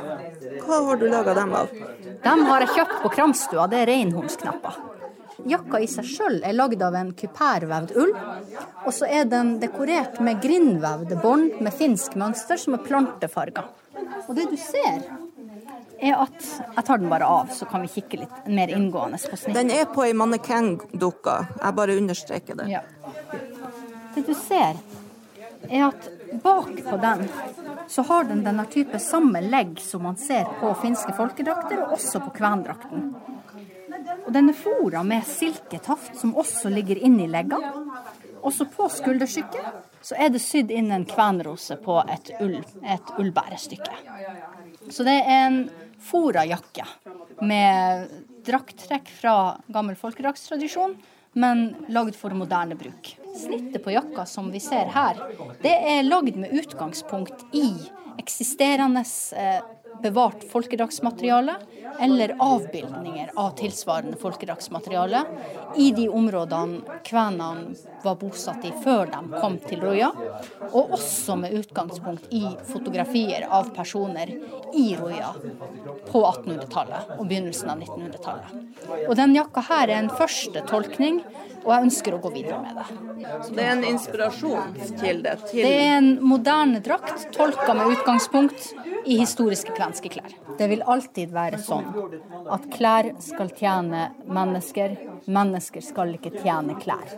hva 0.63 0.79
har 0.87 1.01
du 1.01 1.09
laga 1.11 1.35
dem 1.35 1.55
av? 1.59 1.73
De 2.23 2.35
har 2.49 2.65
jeg 2.65 2.75
kjøpt 2.77 2.99
på 3.03 3.13
Kramstua, 3.17 3.67
det 3.71 3.83
er 3.83 3.91
reinhornsknapper. 3.91 4.81
Jakka 5.49 5.81
i 5.83 5.89
seg 5.91 6.07
sjøl 6.07 6.39
er 6.47 6.55
lagd 6.55 6.83
av 6.87 6.95
en 6.95 7.11
kupærvevd 7.19 7.97
ull, 7.99 8.13
og 8.85 8.93
så 8.95 9.09
er 9.11 9.27
den 9.31 9.57
dekorert 9.63 10.21
med 10.23 10.43
grindvevde 10.45 11.19
bånd 11.23 11.59
med 11.65 11.75
finsk 11.75 12.15
mønster 12.21 12.61
som 12.61 12.77
er 12.79 12.85
plantefarga. 12.87 13.67
Og 14.29 14.37
det 14.39 14.47
du 14.53 14.57
ser, 14.61 15.03
er 16.03 16.19
at 16.19 16.39
Jeg 16.77 16.85
tar 16.87 16.99
den 16.99 17.11
bare 17.11 17.27
av, 17.27 17.51
så 17.55 17.67
kan 17.71 17.83
vi 17.85 17.91
kikke 17.93 18.19
litt 18.25 18.49
mer 18.51 18.71
inngående 18.75 19.19
på 19.23 19.37
snittet. 19.37 19.55
Den 19.55 19.71
er 19.71 19.87
på 19.91 20.03
ei 20.03 20.15
mannekengdukke, 20.19 21.37
jeg 21.61 21.77
bare 21.79 21.97
understreker 22.01 22.59
det. 22.59 22.67
Ja. 22.73 22.83
Det 24.15 24.25
du 24.27 24.35
ser, 24.35 24.81
er 25.69 25.85
at 25.87 26.11
bak 26.43 26.73
på 26.89 26.97
den 27.03 27.27
så 27.89 28.03
har 28.03 28.25
den 28.25 28.45
denne 28.45 28.65
type 28.71 28.99
samme 29.03 29.41
legg 29.45 29.81
som 29.81 30.03
man 30.07 30.17
ser 30.17 30.49
på 30.61 30.73
finske 30.81 31.13
folkedrakter, 31.17 31.83
og 31.85 31.97
også 31.99 32.23
på 32.25 32.33
kvendrakten. 32.39 33.11
Og 34.27 34.33
den 34.35 34.51
er 34.51 34.57
fora 34.57 35.03
med 35.07 35.27
silketaft, 35.29 36.17
som 36.19 36.37
også 36.39 36.73
ligger 36.73 36.99
inni 36.99 37.29
leggene. 37.31 37.73
Også 38.43 38.67
på 38.71 38.89
skulderstykket 38.91 39.91
så 40.03 40.17
er 40.19 40.33
det 40.35 40.43
sydd 40.43 40.73
inn 40.75 40.91
en 40.91 41.07
kvenrose 41.07 41.77
på 41.83 42.01
et, 42.11 42.33
ull, 42.43 42.57
et 42.83 43.13
ullbærestykke. 43.19 43.95
Så 44.91 45.07
det 45.07 45.15
er 45.21 45.47
en 45.47 45.61
fora 46.03 46.43
jakke 46.49 46.87
med 47.47 48.11
drakttrekk 48.47 49.13
fra 49.21 49.35
gammel 49.71 49.95
folkedraktstradisjon, 49.99 50.97
men 51.33 51.75
lagd 51.89 52.17
for 52.17 52.35
moderne 52.37 52.77
bruk. 52.79 53.15
Snittet 53.37 53.85
på 53.85 53.95
jakka 53.95 54.27
som 54.29 54.51
vi 54.53 54.61
ser 54.61 54.91
her, 54.93 55.21
det 55.63 55.73
er 55.73 56.03
lagd 56.05 56.37
med 56.37 56.53
utgangspunkt 56.53 57.47
i 57.57 57.69
eksisterende 58.21 59.05
eh, 59.37 59.63
bevart 60.03 60.45
folkedragsmateriale 60.51 61.55
eller 62.01 62.35
avbildninger 62.39 63.33
av 63.37 63.55
tilsvarende 63.57 64.19
folkedragsmateriale 64.21 65.25
i 65.77 65.91
de 65.97 66.09
områdene 66.09 67.01
kvenene 67.07 67.77
var 68.05 68.19
bosatt 68.21 68.65
i 68.69 68.73
før 68.85 69.11
de 69.13 69.21
kom 69.41 69.59
til 69.67 69.83
Roya, 69.85 70.11
og 70.71 70.97
også 70.99 71.37
med 71.41 71.57
utgangspunkt 71.61 72.33
i 72.35 72.45
fotografier 72.71 73.47
av 73.51 73.71
personer 73.77 74.35
i 74.75 74.87
Roya 74.99 75.33
på 76.09 76.25
1800-tallet 76.25 77.17
og 77.19 77.25
begynnelsen 77.27 77.73
av 77.73 77.83
1900-tallet. 77.85 79.07
Og 79.09 79.17
den 79.19 79.37
jakka 79.37 79.65
her 79.69 79.89
er 79.89 80.03
en 80.03 80.13
første 80.17 80.65
tolkning 80.69 81.23
og 81.63 81.71
jeg 81.71 81.87
ønsker 81.87 82.15
å 82.17 82.21
gå 82.23 82.31
videre 82.35 82.59
med 82.63 82.79
det. 82.79 82.87
Så 83.47 83.55
det 83.55 83.65
er 83.65 83.73
en 83.77 83.85
inspirasjonskilde 83.87 85.35
til 85.45 85.63
Det 85.63 85.75
er 85.85 85.93
en 86.01 86.11
moderne 86.25 86.81
drakt 86.83 87.29
tolka 87.37 87.75
med 87.79 87.95
utgangspunkt 87.95 88.73
i 89.07 89.19
historiske 89.21 89.75
kvenske 89.77 90.11
klær. 90.13 90.35
Det 90.59 90.69
vil 90.71 90.83
alltid 90.95 91.31
være 91.35 91.61
sånn 91.63 91.87
at 92.53 92.67
klær 92.75 93.13
skal 93.23 93.53
tjene 93.59 94.09
mennesker, 94.27 94.97
mennesker 95.27 95.87
skal 95.87 96.17
ikke 96.19 96.35
tjene 96.41 96.79
klær. 96.83 97.15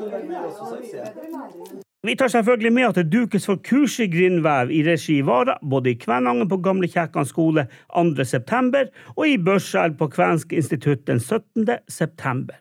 Vi 2.04 2.14
tar 2.20 2.28
selvfølgelig 2.28 2.72
med 2.72 2.84
at 2.84 2.98
det 3.00 3.12
dukes 3.12 3.46
for 3.48 3.56
kurs 3.64 3.94
i 3.98 4.06
grindvev 4.12 4.70
i 4.70 4.82
regi 4.84 5.20
Vara, 5.24 5.56
både 5.70 5.90
i 5.90 5.94
Kvænangen 5.94 6.48
på 6.48 6.58
Gamle 6.60 6.88
Kjækan 6.88 7.24
skole 7.24 7.66
2.9. 7.96 8.84
og 9.16 9.28
i 9.28 9.38
Børselv 9.38 9.96
på 9.96 10.08
Kvensk 10.12 10.52
institutt 10.52 11.06
den 11.06 11.20
17. 11.20 11.68
september. 11.88 12.60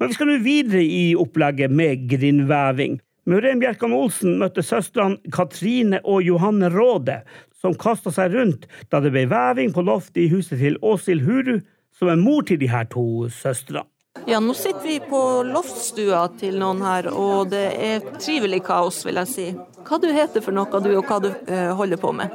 Men 0.00 0.08
vi 0.08 0.16
skal 0.16 0.26
nå 0.26 0.38
videre 0.40 0.84
i 0.84 1.14
opplegget 1.16 1.70
med 1.70 2.08
grindveving. 2.08 3.00
Muren 3.28 3.60
Bjerkan 3.60 3.92
Olsen 3.92 4.38
møtte 4.40 4.64
søstrene 4.64 5.20
Katrine 5.32 6.00
og 6.08 6.24
Johanne 6.24 6.72
Råde, 6.72 7.20
som 7.60 7.76
kasta 7.76 8.08
seg 8.14 8.32
rundt 8.32 8.64
da 8.88 9.02
det 9.04 9.12
ble 9.12 9.26
veving 9.28 9.74
på 9.76 9.84
loftet 9.84 10.24
i 10.24 10.30
huset 10.32 10.56
til 10.62 10.80
Åshild 10.80 11.26
Huru, 11.28 11.58
som 11.92 12.08
er 12.08 12.16
mor 12.16 12.48
til 12.48 12.62
de 12.62 12.70
her 12.72 12.88
to 12.88 13.28
søstrene. 13.28 13.84
Ja, 14.26 14.40
nå 14.40 14.54
sitter 14.54 14.82
vi 14.82 14.96
på 15.00 15.18
loftstua 15.46 16.24
til 16.40 16.56
noen 16.58 16.80
her, 16.82 17.06
og 17.14 17.52
det 17.52 17.66
er 17.78 18.08
trivelig 18.16 18.58
kaos, 18.66 19.04
vil 19.06 19.20
jeg 19.20 19.30
si. 19.30 19.44
Hva 19.86 19.98
du 20.02 20.08
heter 20.10 20.42
for 20.42 20.56
noe, 20.56 20.80
du, 20.82 20.88
og 20.98 21.06
hva 21.06 21.20
du 21.22 21.28
uh, 21.30 21.70
holder 21.78 22.00
på 22.02 22.10
med? 22.18 22.34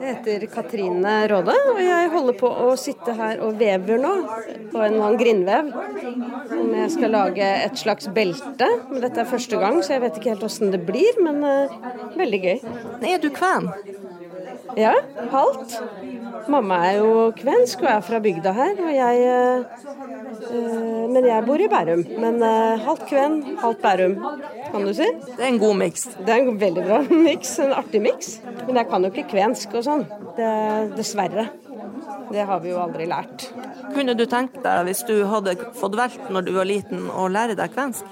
Jeg 0.00 0.14
heter 0.14 0.46
Katrine 0.54 1.14
Råde, 1.28 1.52
og 1.74 1.82
jeg 1.84 2.08
holder 2.14 2.38
på 2.40 2.48
å 2.48 2.70
sitte 2.80 3.12
her 3.18 3.42
og 3.44 3.60
vever 3.60 4.00
nå 4.00 4.14
på 4.72 4.82
en 4.86 4.96
sånn 5.02 5.18
grindvev. 5.20 5.68
Om 6.56 6.72
jeg 6.80 6.90
skal 6.96 7.12
lage 7.12 7.50
et 7.66 7.76
slags 7.80 8.08
belte. 8.16 8.70
Men 8.88 9.04
dette 9.04 9.20
er 9.20 9.28
første 9.28 9.60
gang, 9.60 9.82
så 9.84 9.98
jeg 9.98 10.04
vet 10.06 10.16
ikke 10.16 10.32
helt 10.32 10.48
åssen 10.48 10.72
det 10.72 10.80
blir, 10.88 11.20
men 11.20 11.44
uh, 11.44 11.76
veldig 12.16 12.42
gøy. 12.46 12.56
Er 13.04 13.20
du 13.20 13.28
kven? 13.36 13.68
Ja, 14.80 14.96
halvt. 15.32 15.76
Mamma 16.52 16.80
er 16.88 17.02
jo 17.02 17.28
kvensk 17.36 17.84
og 17.84 17.92
er 17.98 18.02
fra 18.04 18.20
bygda 18.22 18.52
her, 18.56 18.80
og 18.80 18.92
jeg 18.96 19.28
uh, 19.28 20.05
Men 21.12 21.26
jeg 21.26 21.44
bor 21.46 21.62
i 21.62 21.68
Bærum. 21.70 22.02
Men 22.22 22.40
uh, 22.42 22.82
halvt 22.86 23.04
kven, 23.10 23.36
halvt 23.62 23.82
Bærum, 23.84 24.16
kan 24.72 24.86
du 24.86 24.92
si. 24.96 25.06
Det 25.28 25.38
er 25.40 25.50
en 25.50 25.60
god 25.62 25.76
miks. 25.82 26.08
Det 26.18 26.34
er 26.34 26.42
en 26.42 26.60
veldig 26.60 26.86
bra 26.86 27.02
miks. 27.28 27.56
En 27.64 27.76
artig 27.76 28.02
miks. 28.04 28.36
Men 28.66 28.82
jeg 28.82 28.90
kan 28.90 29.06
jo 29.06 29.12
ikke 29.14 29.30
kvensk 29.36 29.78
og 29.78 29.86
sånn. 29.86 30.04
Dessverre. 30.96 31.48
Det 32.32 32.42
har 32.48 32.60
vi 32.60 32.72
jo 32.72 32.80
aldri 32.82 33.06
lært. 33.08 33.48
Kunne 33.94 34.16
du 34.18 34.26
tenkt 34.28 34.58
deg, 34.64 34.86
hvis 34.88 35.04
du 35.08 35.14
hadde 35.30 35.54
fått 35.78 35.96
valgt 35.98 36.30
når 36.32 36.48
du 36.48 36.54
var 36.56 36.68
liten, 36.68 37.06
å 37.08 37.28
lære 37.30 37.56
deg 37.58 37.74
kvensk? 37.74 38.08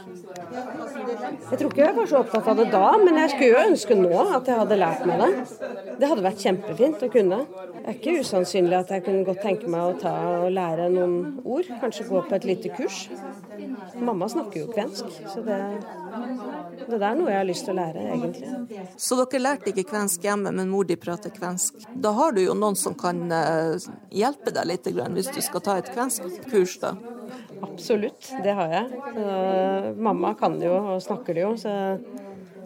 Jeg 1.55 1.61
tror 1.61 1.71
ikke 1.71 1.85
jeg 1.85 1.95
var 1.95 2.09
så 2.11 2.21
opptatt 2.25 2.49
av 2.51 2.57
det 2.59 2.65
da, 2.73 2.87
men 2.99 3.19
jeg 3.21 3.31
skulle 3.31 3.49
jo 3.53 3.59
ønske 3.63 3.95
nå 3.95 4.23
at 4.25 4.49
jeg 4.51 4.59
hadde 4.59 4.79
lært 4.81 5.05
meg 5.07 5.21
det. 5.23 5.69
Det 6.01 6.09
hadde 6.11 6.25
vært 6.25 6.41
kjempefint 6.43 7.05
å 7.07 7.09
kunne. 7.13 7.39
Det 7.77 7.85
er 7.85 7.99
ikke 8.01 8.15
usannsynlig 8.25 8.75
at 8.81 8.91
jeg 8.91 9.05
kunne 9.07 9.23
godt 9.29 9.45
tenke 9.47 9.71
meg 9.71 9.85
å 9.87 9.93
ta 10.01 10.15
og 10.41 10.49
lære 10.51 10.89
noen 10.91 11.15
ord. 11.47 11.71
Kanskje 11.79 12.09
gå 12.09 12.25
på 12.27 12.35
et 12.41 12.49
lite 12.51 12.73
kurs. 12.75 13.05
Mamma 14.03 14.27
snakker 14.33 14.65
jo 14.65 14.73
kvensk, 14.75 15.15
så 15.31 15.45
det, 15.47 15.61
det 16.91 16.99
er 16.99 17.19
noe 17.21 17.31
jeg 17.31 17.39
har 17.39 17.47
lyst 17.47 17.69
til 17.69 17.77
å 17.77 17.79
lære, 17.79 18.09
egentlig. 18.17 18.83
Så 18.99 19.21
dere 19.23 19.45
lærte 19.45 19.71
ikke 19.71 19.87
kvensk 19.95 20.27
hjemme, 20.27 20.51
men 20.59 20.75
mor 20.75 20.91
di 20.91 20.99
prater 20.99 21.31
kvensk. 21.39 21.87
Da 21.95 22.17
har 22.19 22.35
du 22.35 22.43
jo 22.43 22.59
noen 22.59 22.75
som 22.75 22.99
kan 22.99 23.23
eh, 23.31 23.79
hjelpe 24.11 24.51
deg 24.59 24.73
litt 24.73 24.91
hvis 24.91 25.31
du 25.31 25.39
skal 25.45 25.63
ta 25.63 25.79
et 25.79 25.95
kvensk 25.95 26.27
kurs, 26.51 26.81
da? 26.83 26.97
Absolutt, 27.65 28.31
det 28.45 28.55
har 28.59 28.73
jeg. 28.73 29.03
Så, 29.17 29.29
mamma 30.09 30.35
kan 30.39 30.59
det 30.61 30.69
jo 30.69 30.77
og 30.95 31.03
snakker 31.05 31.37
det 31.37 31.45
jo, 31.45 31.53
så, 31.61 31.75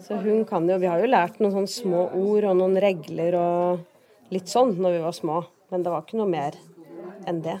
så, 0.05 0.19
hun 0.23 0.45
kan 0.49 0.67
det 0.67 0.75
jo. 0.75 0.81
Vi 0.83 0.91
har 0.91 1.03
jo 1.03 1.11
lært 1.11 1.39
noen 1.41 1.55
sånne 1.55 1.73
små 1.73 2.07
ord 2.19 2.49
og 2.51 2.57
noen 2.59 2.79
regler 2.83 3.37
og 3.39 4.33
litt 4.33 4.51
sånn 4.51 4.75
når 4.77 4.97
vi 4.97 5.05
var 5.05 5.15
små, 5.17 5.43
men 5.73 5.85
det 5.85 5.93
var 5.93 6.05
ikke 6.05 6.19
noe 6.19 6.29
mer 6.29 6.59
enn 7.27 7.41
det. 7.43 7.57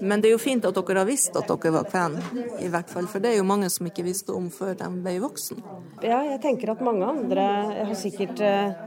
Men 0.00 0.22
det 0.22 0.30
er 0.30 0.36
jo 0.36 0.42
fint 0.42 0.64
at 0.66 0.76
dere 0.76 1.02
har 1.02 1.08
visst 1.08 1.36
at 1.38 1.48
dere 1.50 1.74
var 1.74 1.88
kven, 1.90 2.18
i 2.62 2.70
hvert 2.72 2.90
fall. 2.90 3.08
For 3.10 3.22
det 3.22 3.32
er 3.32 3.40
jo 3.40 3.48
mange 3.48 3.70
som 3.72 3.88
ikke 3.88 4.04
visste 4.06 4.34
om 4.36 4.48
før 4.52 4.76
de 4.78 4.88
ble 5.02 5.16
voksen. 5.22 5.62
Ja, 6.04 6.22
jeg 6.28 6.40
tenker 6.44 6.74
at 6.74 6.84
mange 6.84 7.08
andre 7.08 7.48
har 7.88 7.96
sikkert 7.98 8.42
eh, 8.44 8.78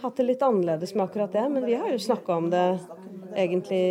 hatt 0.00 0.16
det 0.16 0.28
litt 0.28 0.44
annerledes 0.44 0.94
med 0.96 1.06
akkurat 1.06 1.34
det, 1.36 1.46
men 1.52 1.66
vi 1.68 1.76
har 1.80 1.92
jo 1.92 2.00
snakka 2.00 2.40
om 2.40 2.50
det 2.52 2.64
egentlig 3.36 3.82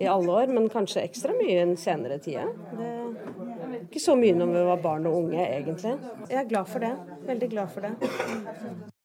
i 0.00 0.06
alle 0.06 0.32
år, 0.32 0.52
men 0.54 0.68
kanskje 0.72 1.04
ekstra 1.04 1.34
mye 1.36 1.52
i 1.54 1.62
en 1.62 1.76
senere 1.80 2.18
tid. 2.22 2.50
Det 2.74 2.88
er 2.88 3.84
ikke 3.84 4.02
så 4.02 4.16
mye 4.18 4.34
når 4.38 4.52
vi 4.54 4.64
var 4.70 4.82
barn 4.84 5.06
og 5.10 5.20
unge, 5.24 5.44
egentlig. 5.44 5.94
Jeg 6.30 6.40
er 6.42 6.50
glad 6.50 6.70
for 6.70 6.84
det. 6.84 6.92
Veldig 7.28 7.48
glad 7.52 7.72
for 7.74 7.86
det. 7.86 7.92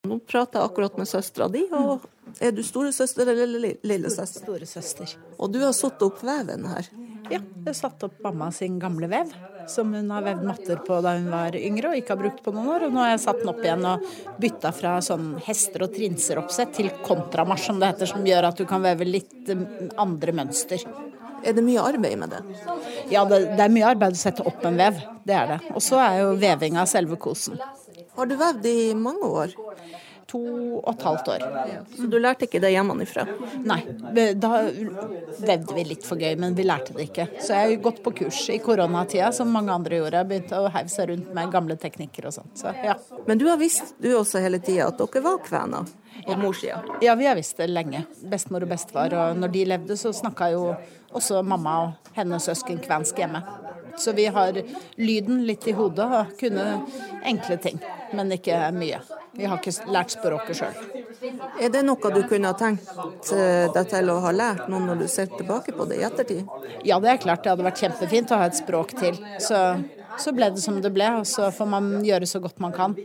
Nå 0.10 0.18
prater 0.26 0.62
jeg 0.62 0.72
akkurat 0.72 0.96
med 0.98 1.10
søstera 1.10 1.50
di, 1.52 1.66
og 1.76 2.06
er 2.42 2.54
du 2.56 2.62
storesøster 2.66 3.30
eller 3.30 3.76
lillesøster? 3.86 4.46
Storesøster. 4.46 5.18
Og 5.38 5.52
du 5.54 5.60
har 5.64 5.74
satt 5.78 6.02
opp 6.06 6.24
veven 6.26 6.66
her? 6.72 6.90
Ja, 7.30 7.40
jeg 7.66 7.76
satte 7.78 8.00
satt 8.00 8.04
opp 8.08 8.22
mamma 8.24 8.48
sin 8.52 8.80
gamle 8.80 9.08
vev, 9.12 9.32
som 9.70 9.92
hun 9.94 10.10
har 10.10 10.24
vevd 10.26 10.46
matter 10.48 10.80
på 10.86 10.98
da 11.06 11.14
hun 11.18 11.28
var 11.30 11.56
yngre 11.58 11.92
og 11.92 12.00
ikke 12.00 12.16
har 12.16 12.22
brukt 12.22 12.42
på 12.46 12.54
noen 12.56 12.70
år. 12.74 12.86
Og 12.88 12.96
nå 12.96 13.04
har 13.04 13.12
jeg 13.12 13.22
satt 13.26 13.42
den 13.42 13.52
opp 13.52 13.62
igjen 13.64 13.86
og 13.86 14.08
bytta 14.42 14.72
fra 14.76 14.96
sånn 15.06 15.36
hester- 15.46 15.86
og 15.86 15.94
trinser-oppsett 15.94 16.74
til 16.80 16.90
kontramarsj, 17.06 17.68
som 17.70 17.82
det 17.82 17.92
heter, 17.92 18.10
som 18.14 18.26
gjør 18.26 18.50
at 18.50 18.62
du 18.62 18.66
kan 18.70 18.82
veve 18.86 19.08
litt 19.08 19.52
um, 19.54 19.66
andre 20.02 20.36
mønster. 20.42 20.86
Er 21.46 21.56
det 21.56 21.64
mye 21.64 21.84
arbeid 21.86 22.18
med 22.20 22.34
det? 22.34 22.42
Ja, 23.14 23.24
det, 23.30 23.44
det 23.56 23.64
er 23.64 23.74
mye 23.78 23.94
arbeid 23.94 24.18
å 24.18 24.22
sette 24.22 24.46
opp 24.50 24.66
en 24.68 24.80
vev. 24.80 25.00
Det 25.24 25.38
er 25.38 25.54
det. 25.54 25.60
Og 25.76 25.84
så 25.86 26.02
er 26.02 26.22
jo 26.24 26.36
vevinga 26.40 26.86
selve 26.90 27.20
kosen. 27.22 27.62
Har 28.18 28.28
du 28.28 28.36
vevd 28.40 28.66
i 28.68 28.80
mange 28.98 29.30
år? 29.44 29.54
To 30.30 30.40
og 30.80 30.90
et 30.92 31.04
halvt 31.08 31.30
år. 31.34 31.46
Så 31.96 32.08
du 32.10 32.18
lærte 32.22 32.46
ikke 32.46 32.62
det 32.62 32.70
hjemmefra? 32.74 33.24
Nei, 33.66 33.80
da 34.38 34.52
vevde 35.42 35.78
vi 35.78 35.86
litt 35.90 36.06
for 36.06 36.22
gøy, 36.22 36.36
men 36.38 36.54
vi 36.58 36.68
lærte 36.68 36.94
det 36.94 37.08
ikke. 37.10 37.26
Så 37.42 37.56
jeg 37.56 37.72
har 37.72 37.84
gått 37.88 38.04
på 38.06 38.14
kurs 38.22 38.42
i 38.54 38.60
koronatida, 38.62 39.32
som 39.34 39.50
mange 39.54 39.74
andre 39.74 40.02
gjorde. 40.02 40.22
Jeg 40.22 40.30
begynte 40.30 40.60
å 40.62 40.70
heive 40.76 40.94
seg 40.94 41.10
rundt 41.10 41.32
med 41.34 41.56
gamle 41.56 41.80
teknikker 41.82 42.30
og 42.30 42.36
sånn. 42.38 42.52
Så, 42.60 42.76
ja. 42.86 43.00
Men 43.26 43.42
du 43.42 43.48
har 43.50 43.58
visst 43.62 43.96
du 43.98 44.12
også 44.14 44.44
hele 44.44 44.62
tida 44.62 44.92
at 44.92 45.02
dere 45.02 45.26
var 45.26 45.42
kvener? 45.46 45.90
På 46.26 46.36
morssida? 46.38 46.82
Ja, 47.02 47.16
vi 47.16 47.26
har 47.26 47.38
visst 47.38 47.58
det 47.58 47.70
lenge. 47.72 48.04
Bestemor 48.30 48.66
og 48.66 48.74
bestefar. 48.74 49.14
Og 49.16 49.38
når 49.40 49.54
de 49.54 49.66
levde, 49.72 49.98
så 49.98 50.12
snakka 50.14 50.52
jo 50.52 50.64
også 51.16 51.42
mamma 51.48 51.76
og 51.86 52.14
hennes 52.18 52.46
søsken 52.50 52.82
kvensk 52.84 53.22
hjemme. 53.24 53.42
Så 54.00 54.14
vi 54.18 54.26
har 54.32 54.62
lyden 54.96 55.44
litt 55.48 55.68
i 55.68 55.76
hodet 55.76 56.06
og 56.08 56.36
kunne 56.40 56.66
enkle 57.28 57.58
ting, 57.62 57.80
men 58.16 58.32
ikke 58.36 58.70
mye. 58.76 59.02
Vi 59.36 59.46
har 59.46 59.60
ikke 59.60 59.92
lært 59.94 60.16
språket 60.16 60.58
sjøl. 60.58 60.80
Er 61.62 61.70
det 61.72 61.84
noe 61.86 62.12
du 62.14 62.22
kunne 62.28 62.50
ha 62.50 62.58
tenkt 62.58 62.88
deg 63.76 63.92
til 63.92 64.12
å 64.12 64.18
ha 64.24 64.32
lært 64.34 64.66
nå 64.72 64.80
når 64.84 65.04
du 65.04 65.08
ser 65.12 65.30
tilbake 65.36 65.76
på 65.76 65.86
det 65.90 66.00
i 66.00 66.06
ettertid? 66.08 66.48
Ja, 66.88 67.00
det 67.04 67.14
er 67.14 67.22
klart 67.22 67.44
det 67.44 67.54
hadde 67.54 67.68
vært 67.68 67.84
kjempefint 67.84 68.34
å 68.34 68.40
ha 68.42 68.50
et 68.50 68.58
språk 68.60 68.96
til. 69.00 69.20
Så, 69.44 69.60
så 70.20 70.34
ble 70.36 70.52
det 70.56 70.64
som 70.64 70.82
det 70.84 70.92
ble, 70.96 71.08
og 71.22 71.28
så 71.30 71.50
får 71.56 71.72
man 71.72 71.90
gjøre 72.06 72.28
så 72.30 72.42
godt 72.44 72.62
man 72.64 72.76
kan 72.76 72.96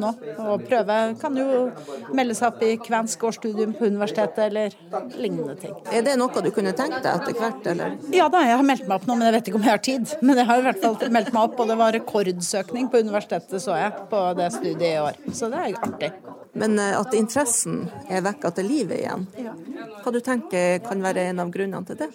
nå. 0.00 0.10
Og 0.42 0.64
prøve 0.66 0.96
kan 1.20 1.36
jo 1.38 1.68
melde 2.16 2.36
seg 2.36 2.48
opp 2.50 2.62
i 2.64 2.74
kvensk 2.80 3.24
årsstudium 3.28 3.74
på 3.78 3.88
universitetet 3.90 4.46
eller 4.48 4.76
lignende 5.20 5.56
ting. 5.60 5.74
Er 5.92 6.06
det 6.06 6.16
noe 6.20 6.44
du 6.44 6.50
kunne 6.54 6.74
tenkt 6.76 7.02
deg 7.04 7.10
etter 7.12 7.38
hvert, 7.38 7.68
eller? 7.74 7.98
Ja 8.14 8.28
da, 8.32 8.44
jeg 8.48 8.58
har 8.60 8.66
meldt 8.66 8.88
meg 8.88 8.96
opp 8.98 9.08
nå, 9.10 9.18
men 9.18 9.28
jeg 9.28 9.38
vet 9.38 9.50
ikke 9.50 9.60
om 9.60 9.68
jeg 9.68 9.76
har 9.76 9.84
tid. 9.90 10.16
Men 10.22 10.40
jeg 10.40 10.50
har 10.50 10.62
i 10.62 10.66
hvert 10.68 10.82
fall 10.84 10.98
meldt 11.18 11.34
meg 11.36 11.42
opp, 11.42 11.60
og 11.60 11.70
det 11.70 11.78
var 11.80 11.98
rekordsøkning 11.98 12.90
på 12.90 13.04
universitetet, 13.04 13.60
så 13.62 13.78
jeg, 13.80 14.08
på 14.10 14.24
det 14.40 14.50
studiet 14.56 14.88
i 14.90 14.96
år. 15.02 15.20
Så 15.32 15.52
det 15.52 15.62
er 15.62 15.78
artig. 15.88 16.14
Men 16.54 16.78
eh, 16.78 16.94
at 16.98 17.14
interessen 17.18 17.88
er 18.08 18.24
vekka 18.24 18.52
til 18.54 18.70
livet 18.70 19.02
igjen, 19.02 19.26
hva 20.04 20.12
du 20.14 20.20
tenker 20.24 20.78
kan 20.84 21.02
være 21.02 21.30
en 21.30 21.42
av 21.42 21.52
grunnene 21.54 21.86
til 21.88 21.98
det? 22.04 22.10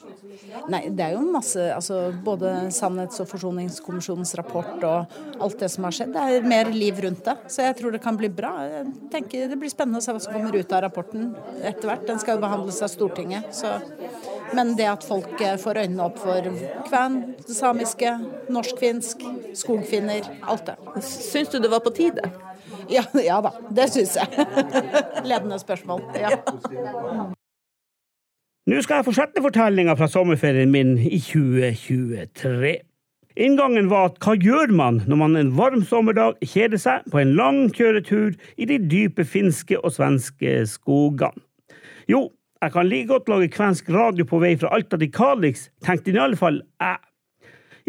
Nei, 0.69 0.81
det 0.93 1.03
er 1.03 1.15
jo 1.15 1.23
masse 1.33 1.61
altså 1.73 1.97
Både 2.25 2.51
Sannhets- 2.73 3.19
og 3.21 3.27
forsoningskommisjonens 3.29 4.33
rapport 4.37 4.83
og 4.87 5.41
alt 5.41 5.59
det 5.61 5.69
som 5.73 5.87
har 5.87 5.95
skjedd. 5.95 6.13
Det 6.13 6.25
er 6.37 6.47
mer 6.47 6.71
liv 6.73 6.99
rundt 7.03 7.23
det. 7.25 7.35
Så 7.51 7.65
jeg 7.65 7.77
tror 7.79 7.93
det 7.93 8.01
kan 8.03 8.17
bli 8.17 8.29
bra. 8.33 8.51
Jeg 8.67 8.85
tenker 9.13 9.49
Det 9.49 9.59
blir 9.59 9.71
spennende 9.71 10.01
å 10.01 10.05
se 10.05 10.15
hva 10.15 10.21
som 10.23 10.35
kommer 10.35 10.55
ut 10.55 10.75
av 10.75 10.83
rapporten 10.85 11.31
etter 11.61 11.89
hvert. 11.89 12.05
Den 12.07 12.21
skal 12.21 12.37
jo 12.37 12.43
behandles 12.45 12.81
av 12.85 12.91
Stortinget. 12.93 13.49
Så. 13.55 13.73
Men 14.55 14.75
det 14.77 14.89
at 14.89 15.05
folk 15.05 15.41
eh, 15.41 15.57
får 15.61 15.83
øynene 15.83 16.05
opp 16.07 16.21
for 16.21 16.51
kven, 16.89 17.19
det 17.45 17.55
samiske, 17.57 18.13
norsk-finsk, 18.49 19.25
skogfinner, 19.61 20.29
alt 20.49 20.69
det. 20.71 20.77
Syns 21.05 21.53
du 21.53 21.59
det 21.59 21.71
var 21.73 21.83
på 21.85 21.93
tide? 21.95 22.31
Ja, 22.89 23.03
ja 23.21 23.39
da, 23.45 23.53
det 23.75 23.89
syns 23.93 24.15
jeg. 24.17 24.47
Ledende 25.27 25.59
spørsmål. 25.61 26.01
Ja. 26.17 26.33
Nå 28.69 28.81
skal 28.85 28.99
jeg 28.99 29.07
fortsette 29.07 29.41
fortellinga 29.41 29.95
fra 29.97 30.07
sommerferien 30.11 30.71
min 30.73 30.97
i 30.97 31.17
2023. 31.21 32.75
Inngangen 33.39 33.87
var 33.89 34.09
at 34.09 34.17
hva 34.23 34.33
gjør 34.35 34.73
man 34.75 34.99
når 35.07 35.19
man 35.21 35.37
en 35.39 35.53
varm 35.57 35.85
sommerdag 35.87 36.41
kjeder 36.43 36.81
seg 36.81 37.05
på 37.13 37.21
en 37.21 37.35
lang 37.37 37.69
kjøretur 37.73 38.33
i 38.57 38.67
de 38.69 38.79
dype 38.91 39.25
finske 39.25 39.79
og 39.79 39.93
svenske 39.95 40.65
skogene? 40.67 41.45
Jo, 42.09 42.25
jeg 42.59 42.73
kan 42.73 42.89
like 42.89 43.07
godt 43.07 43.29
lage 43.31 43.51
kvensk 43.53 43.89
radio 43.93 44.25
på 44.27 44.41
vei 44.41 44.55
fra 44.59 44.73
Alta 44.75 44.97
til 44.99 45.11
Kalix, 45.13 45.69
tenkte 45.85 46.11
i 46.11 46.19
alle 46.19 46.39
fall 46.39 46.59
jeg. 46.81 46.97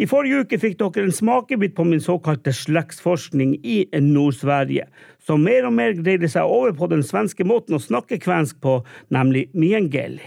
I 0.00 0.06
forrige 0.08 0.46
uke 0.46 0.56
fikk 0.56 0.78
dere 0.80 1.02
en 1.04 1.12
smakebit 1.12 1.74
på 1.76 1.84
min 1.84 2.00
såkalte 2.00 2.54
slektsforskning 2.56 3.58
i 3.60 3.82
Nord-Sverige, 3.92 4.86
som 5.20 5.42
mer 5.44 5.66
og 5.68 5.74
mer 5.76 5.92
greide 5.98 6.30
seg 6.32 6.48
over 6.48 6.72
på 6.78 6.88
den 6.88 7.02
svenske 7.04 7.44
måten 7.44 7.76
å 7.76 7.82
snakke 7.84 8.16
kvensk 8.22 8.62
på, 8.64 8.78
nemlig 9.12 9.50
miengeli. 9.52 10.24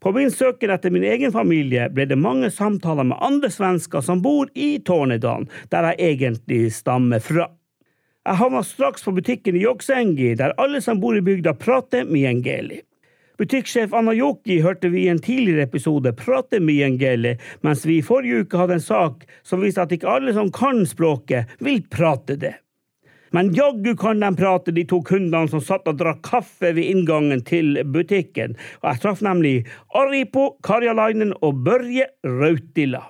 På 0.00 0.12
min 0.16 0.32
søken 0.32 0.72
etter 0.72 0.92
min 0.92 1.04
egen 1.04 1.32
familie 1.36 1.90
ble 1.92 2.08
det 2.08 2.16
mange 2.20 2.48
samtaler 2.52 3.04
med 3.10 3.20
andre 3.24 3.52
svensker 3.52 4.00
som 4.04 4.24
bor 4.24 4.48
i 4.56 4.78
Tornedalen, 4.80 5.50
der 5.72 5.90
jeg 5.92 6.16
egentlig 6.16 6.72
stammer 6.76 7.20
fra. 7.24 7.50
Jeg 8.24 8.40
havna 8.40 8.64
straks 8.64 9.04
på 9.04 9.12
butikken 9.20 9.56
i 9.56 9.66
Joksengi, 9.66 10.32
der 10.40 10.56
alle 10.56 10.80
som 10.80 11.00
bor 11.00 11.16
i 11.16 11.24
bygda, 11.24 11.52
prater 11.60 12.08
miengeli. 12.08 12.80
Butikksjef 13.38 13.94
Anna 13.94 14.12
Joki 14.14 14.60
hørte 14.62 14.88
vi 14.88 15.04
i 15.04 15.08
en 15.10 15.18
tidligere 15.18 15.66
episode 15.66 16.12
prate 16.14 16.60
mye 16.62 16.86
engele, 16.86 17.32
mens 17.66 17.82
vi 17.86 17.98
i 17.98 18.04
forrige 18.06 18.44
uke 18.44 18.60
hadde 18.60 18.76
en 18.78 18.84
sak 18.84 19.24
som 19.42 19.64
viste 19.64 19.82
at 19.82 19.94
ikke 19.94 20.10
alle 20.10 20.34
som 20.36 20.52
kan 20.54 20.84
språket, 20.86 21.50
vil 21.58 21.82
prate 21.90 22.36
det. 22.38 22.52
Men 23.34 23.50
jaggu 23.54 23.96
kan 23.98 24.22
de 24.22 24.30
prate, 24.38 24.70
de 24.70 24.84
to 24.86 25.00
kundene 25.02 25.50
som 25.50 25.58
satt 25.58 25.90
og 25.90 25.98
drakk 25.98 26.20
kaffe 26.22 26.70
ved 26.76 26.86
inngangen 26.86 27.42
til 27.42 27.80
butikken, 27.82 28.54
og 28.84 28.92
jeg 28.92 29.02
traff 29.02 29.24
nemlig 29.26 29.56
Aripo 29.98 30.52
Karjalainen 30.62 31.34
og 31.42 31.64
Børje 31.66 32.06
Rautila. 32.22 33.02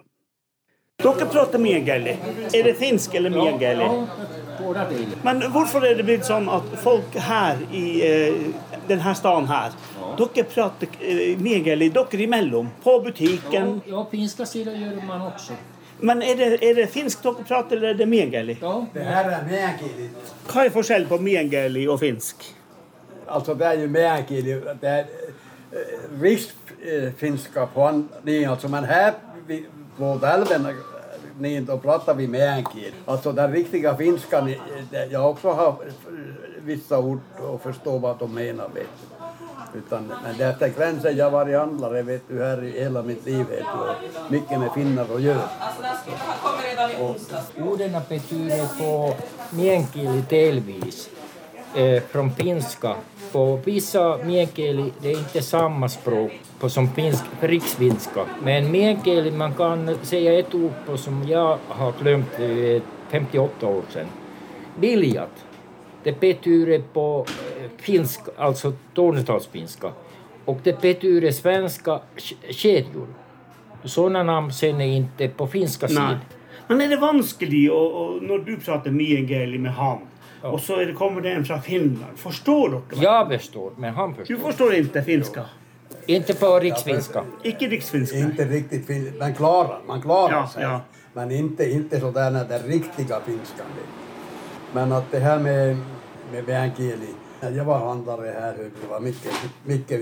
Dere 1.04 1.28
prater 1.28 1.60
mye 1.60 1.82
engele. 1.82 2.16
Er 2.54 2.64
det 2.64 2.78
finsk 2.80 3.18
eller 3.20 3.34
mye 3.34 3.50
miengeli? 3.50 4.43
Men 5.22 5.42
hvorfor 5.52 5.84
er 5.84 5.98
det 5.98 6.06
blitt 6.06 6.26
sånn 6.26 6.48
at 6.52 6.72
folk 6.82 7.16
her 7.26 7.60
i 7.72 7.84
eh, 8.06 8.40
denne 8.88 9.14
staden 9.16 9.48
her 9.50 9.74
dere 10.18 10.44
prater 10.48 10.88
eh, 11.00 11.38
megelig 11.40 11.90
dere 11.94 12.24
imellom? 12.26 12.70
På 12.84 12.98
butikken? 13.04 13.80
Ja, 13.90 14.06
finska 14.10 14.46
sida 14.46 14.74
gjør 14.74 15.00
man 15.06 15.28
også. 15.32 15.56
Men 16.04 16.22
er 16.22 16.36
det, 16.36 16.48
er 16.62 16.74
det 16.74 16.88
finsk 16.92 17.22
dere 17.22 17.46
prater, 17.46 17.76
eller 17.76 17.94
er 17.94 17.98
det 17.98 18.08
miengeli? 18.08 18.58
Ja. 18.60 18.86
Det 18.94 19.02
här 19.02 19.30
är 19.30 19.44
meänkieli. 19.50 20.08
Hva 20.48 20.64
er 20.64 20.74
forskjellen 20.74 21.08
på 21.08 21.18
miengeli 21.22 21.86
og 21.88 22.00
finsk? 22.00 22.44
Altså, 23.28 23.54
det 23.54 23.66
er 23.66 23.84
jo 23.84 23.88
meänkieli. 23.88 24.58
Det 24.82 24.90
er 24.90 25.06
eh, 25.72 26.08
riksfinska 26.22 27.66
på 27.74 27.90
den, 27.90 28.44
altså, 28.50 28.68
men 28.68 28.84
her 28.84 29.14
på 29.98 30.18
älven 30.26 30.66
niin, 31.38 31.64
då 31.64 31.78
pratar 31.78 32.14
vi 32.14 32.28
meänkieli. 32.28 32.94
Alltså 33.04 33.32
den 33.32 33.52
riktiga 33.52 33.96
finskan, 33.96 34.54
jag 35.10 35.30
också 35.30 35.50
har 35.50 35.76
vissa 36.64 36.98
ord 36.98 37.20
och 37.38 37.62
förstår 37.62 37.98
vad 37.98 38.18
de 38.18 38.34
menar. 38.34 38.68
Vet 38.74 38.86
du. 39.00 39.78
Utan, 39.78 40.12
men 40.22 40.38
det 40.38 40.44
är 40.44 40.68
gränsen, 40.68 41.16
jag 41.16 41.24
har 41.24 41.30
varit 41.30 41.58
handlare 41.58 42.02
vet 42.02 42.22
du, 42.28 42.44
här 42.44 42.64
i 42.64 42.80
hela 42.80 43.02
mitt 43.02 43.26
liv. 43.26 43.46
Vet 43.50 43.58
du, 43.58 43.80
och 43.80 44.32
mycket 44.32 44.60
med 44.60 44.72
finnar 44.72 45.06
att 45.14 45.22
göra. 45.22 45.48
Orden 47.58 48.00
betyder 48.08 48.78
på 48.78 49.14
meänkieli 49.50 50.24
delvis 50.28 51.10
eh, 51.74 52.02
från 52.02 52.30
finska. 52.30 52.96
På 53.32 53.60
vissa 53.64 54.16
meänkieli 54.16 54.92
det 55.00 55.12
är 55.12 55.18
inte 55.18 55.42
samma 55.42 55.88
språk 55.88 56.32
på 56.58 56.68
som 56.68 56.88
finsk, 56.88 57.24
riksfinska. 57.40 58.20
Men 58.42 58.70
meänkieli 58.70 59.30
man 59.30 59.54
kan 59.54 59.98
säga 60.02 60.38
ett 60.38 60.54
ord 60.54 60.72
på 60.86 60.96
som 60.96 61.28
jag 61.28 61.58
har 61.68 61.92
glömt 62.02 62.38
eh, 62.38 62.82
58 63.10 63.66
år 63.66 63.82
sedan. 63.90 64.06
Biljat. 64.80 65.44
Det 66.02 66.20
betyder 66.20 66.82
på 66.92 67.26
eh, 67.28 67.70
finsk, 67.76 68.20
alltså 68.36 68.72
tornedalsfinska. 68.94 69.92
Och 70.44 70.58
det 70.62 70.80
betyder 70.80 71.30
svenska 71.30 72.00
kedjor. 72.50 73.06
Sådana 73.84 74.22
namn 74.22 74.52
sen 74.52 74.80
är 74.80 74.96
inte 74.96 75.28
på 75.28 75.46
finska 75.46 75.88
sidan. 75.88 76.18
Men 76.66 76.80
er 76.80 76.88
det 76.88 76.96
vanskelig 76.96 77.66
å, 77.72 77.76
å, 77.76 78.04
når 78.24 78.44
du 78.46 78.54
prater 78.56 78.92
meänkieli 78.94 79.58
med 79.60 79.74
han, 79.76 80.06
og 80.44 80.60
så 80.60 80.78
er 80.80 80.86
det, 80.90 80.94
kommer 80.96 81.20
det 81.20 81.34
en 81.36 81.44
fra 81.44 81.60
Finland? 81.60 82.16
Forstår 82.16 82.70
dere? 82.70 83.02
Jag 83.02 83.28
förstår, 83.28 83.72
men 83.76 83.94
han 83.94 84.14
förstår. 84.14 84.34
Du 84.34 84.40
forstår 84.40 84.74
inte 84.74 85.02
finska? 85.02 85.44
Inte 86.06 86.34
på 86.34 86.58
riksfinska. 86.60 87.24
Ikke 87.42 87.68
riksfinska? 87.68 88.16
Inte 88.18 88.44
riktigt 88.44 88.86
finska. 88.86 89.12
men 89.18 89.34
klarar, 89.34 89.80
man 89.86 90.02
klarar 90.02 90.32
Ja, 90.32 90.48
sig. 90.48 90.62
ja. 90.62 90.80
Men 91.12 91.30
inte, 91.30 91.70
inte 91.70 92.00
sådär 92.00 92.30
när 92.30 92.44
det 92.44 92.54
är 92.54 92.62
riktiga 92.62 93.20
finskan. 93.20 93.66
Men 94.72 94.92
att 94.92 95.12
det 95.12 95.18
här 95.18 95.38
med, 95.38 95.76
med 96.32 96.48
meänkieli. 96.48 97.08
Jag 97.40 97.64
var 97.64 97.78
handlare 97.78 98.34
här, 98.40 98.54
det 98.58 98.88
var 98.90 99.00
mycket, 99.00 99.32
mycket 99.64 100.00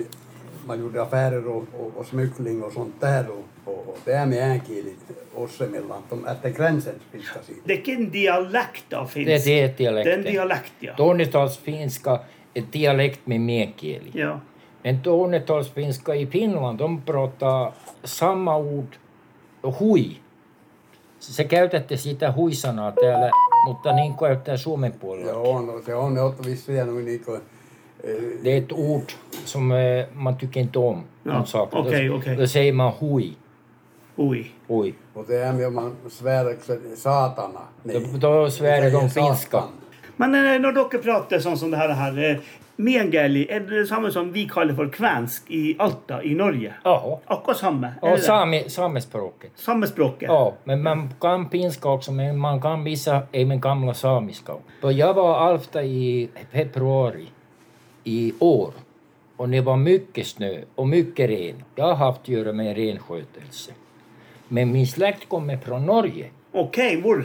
man 0.67 0.81
gjorde 0.81 1.03
affärer 1.03 1.47
och, 1.47 1.65
och, 1.81 1.93
och 1.97 2.07
smuggling 2.07 2.63
och 2.63 2.73
sånt 2.73 2.95
där. 3.01 3.27
Och, 3.31 3.73
och, 3.73 3.89
och 3.89 3.99
det 4.05 4.13
är 4.13 4.27
meänkieli 4.27 4.95
oss 5.35 5.61
emellan, 5.61 6.03
de 6.11 6.27
efter 6.27 6.51
gränsen 6.51 6.95
finska 7.13 7.43
sidan. 7.47 7.63
Det 7.65 7.89
er 7.89 7.97
en 7.97 8.11
dialekt 8.11 8.93
av 8.93 9.07
finska. 9.07 9.31
Det 9.51 9.61
är 9.61 9.69
det 9.69 9.77
dialekten. 9.79 10.05
Det 10.05 10.13
är 10.13 10.27
en 10.29 10.33
dialekt, 10.35 10.73
ja. 10.79 10.95
Tornedalsfinska 10.97 12.21
är 12.55 12.63
dialekt 12.71 13.27
med 13.27 13.41
meänkieli. 13.41 14.11
Ja. 14.13 14.41
Men 14.85 15.03
tornetalsfinska 15.03 16.15
i 16.15 16.27
Finland, 16.27 16.79
de 16.79 17.01
pratar 17.01 17.73
samma 18.05 18.57
ord, 18.57 18.97
hui. 19.81 20.17
Se 21.19 21.45
käytätte 21.45 21.97
sitä 21.97 22.33
hui-sanaa 22.33 22.93
täällä, 22.93 23.31
mutta 23.67 23.93
niin 23.93 24.17
käyttää 24.17 24.57
suomen 24.57 24.93
puolella. 24.93 25.31
Joo, 25.31 25.61
no 25.61 25.83
se 25.83 25.95
on 25.95 26.19
är 26.19 26.85
nog 26.85 27.05
niin 27.05 27.25
kuin, 27.25 27.41
eh, 28.05 28.45
Det 28.45 28.53
är 28.53 28.59
ett 28.59 28.73
ord 28.73 29.13
som 29.45 29.73
eh, 29.73 30.07
man 30.15 30.37
tycker 30.37 30.61
inte 30.61 30.79
om. 30.79 31.05
Ja, 31.25 31.33
någon 31.33 31.43
Okay, 31.43 31.81
okej, 31.81 32.09
då, 32.09 32.17
okej. 32.17 32.37
då 32.37 32.47
säger 32.47 32.73
man 32.73 32.93
hui. 33.01 33.37
Hui. 34.17 34.47
hui. 34.69 34.95
Och 35.15 35.25
det 35.29 35.37
är 35.37 35.67
om 35.67 35.75
man 35.75 35.97
svär 36.11 36.57
satana. 36.97 37.61
Då, 37.83 38.01
då 38.19 38.51
svär 38.51 38.91
de 38.91 39.11
finska. 39.11 39.63
Men 40.17 40.35
eh, 40.35 40.61
når 40.61 40.73
dere 40.73 40.99
prater 41.03 41.41
sånn 41.41 41.57
som 41.57 41.71
det 41.71 41.77
her, 41.77 42.41
her 42.83 43.05
miengeli, 43.05 43.47
er 43.51 43.61
det 43.61 43.89
samme 43.89 44.11
som 44.11 44.33
vi 44.33 44.47
kaller 44.49 44.75
for 44.75 44.91
kvensk 44.91 45.51
i 45.51 45.77
Alta 45.79 46.23
i 46.23 46.35
Norge? 46.35 46.75
Ja. 46.85 47.21
Akkurat 47.27 47.59
samme? 47.59 47.95
Ja, 48.03 48.17
det? 48.17 48.71
samespråket. 48.71 49.51
Samme 49.57 49.87
språket? 49.87 50.29
Ja, 50.29 50.55
men 50.65 50.83
man 50.83 51.15
kan 51.21 51.51
finska 51.51 51.89
också, 51.89 52.13
men 52.13 52.39
man 52.39 52.61
kan 52.61 52.85
vissa 52.85 53.23
även 53.33 53.61
gamla 53.61 53.95
samiska. 53.95 54.53
Jag 54.81 55.15
var 55.15 55.31
i 55.31 55.53
Alfta 55.53 55.83
i 55.83 56.29
februari 56.53 57.27
i 58.05 58.33
år 58.39 58.73
och 59.37 59.49
det 59.49 59.61
var 59.61 59.77
mycket 59.77 60.27
snö 60.27 60.61
och 60.75 60.89
mycket 60.89 61.31
ren. 61.31 61.65
Jag 61.75 61.85
har 61.85 61.95
haft 61.95 62.21
att 62.21 62.29
göra 62.29 62.53
med 62.53 62.77
renskötelse. 62.77 63.73
Men 64.49 64.73
min 64.73 64.87
släkt 64.87 65.29
kommer 65.29 65.57
från 65.57 65.87
Norge. 65.87 66.31
Okej, 66.53 67.01
var? 67.01 67.25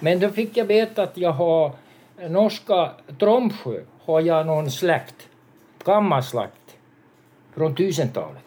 Men 0.00 0.20
då 0.20 0.28
fick 0.28 0.56
jag 0.56 0.64
veta 0.64 1.02
att 1.02 1.16
jag 1.16 1.32
har 1.32 1.72
norska 2.28 2.90
Tromsjö 3.18 3.80
har 4.00 4.20
jag 4.20 4.46
någon 4.46 4.70
släkt, 4.70 5.28
gammal 5.84 6.22
släkt, 6.22 6.76
från 7.54 7.76
1000-talet. 7.76 8.42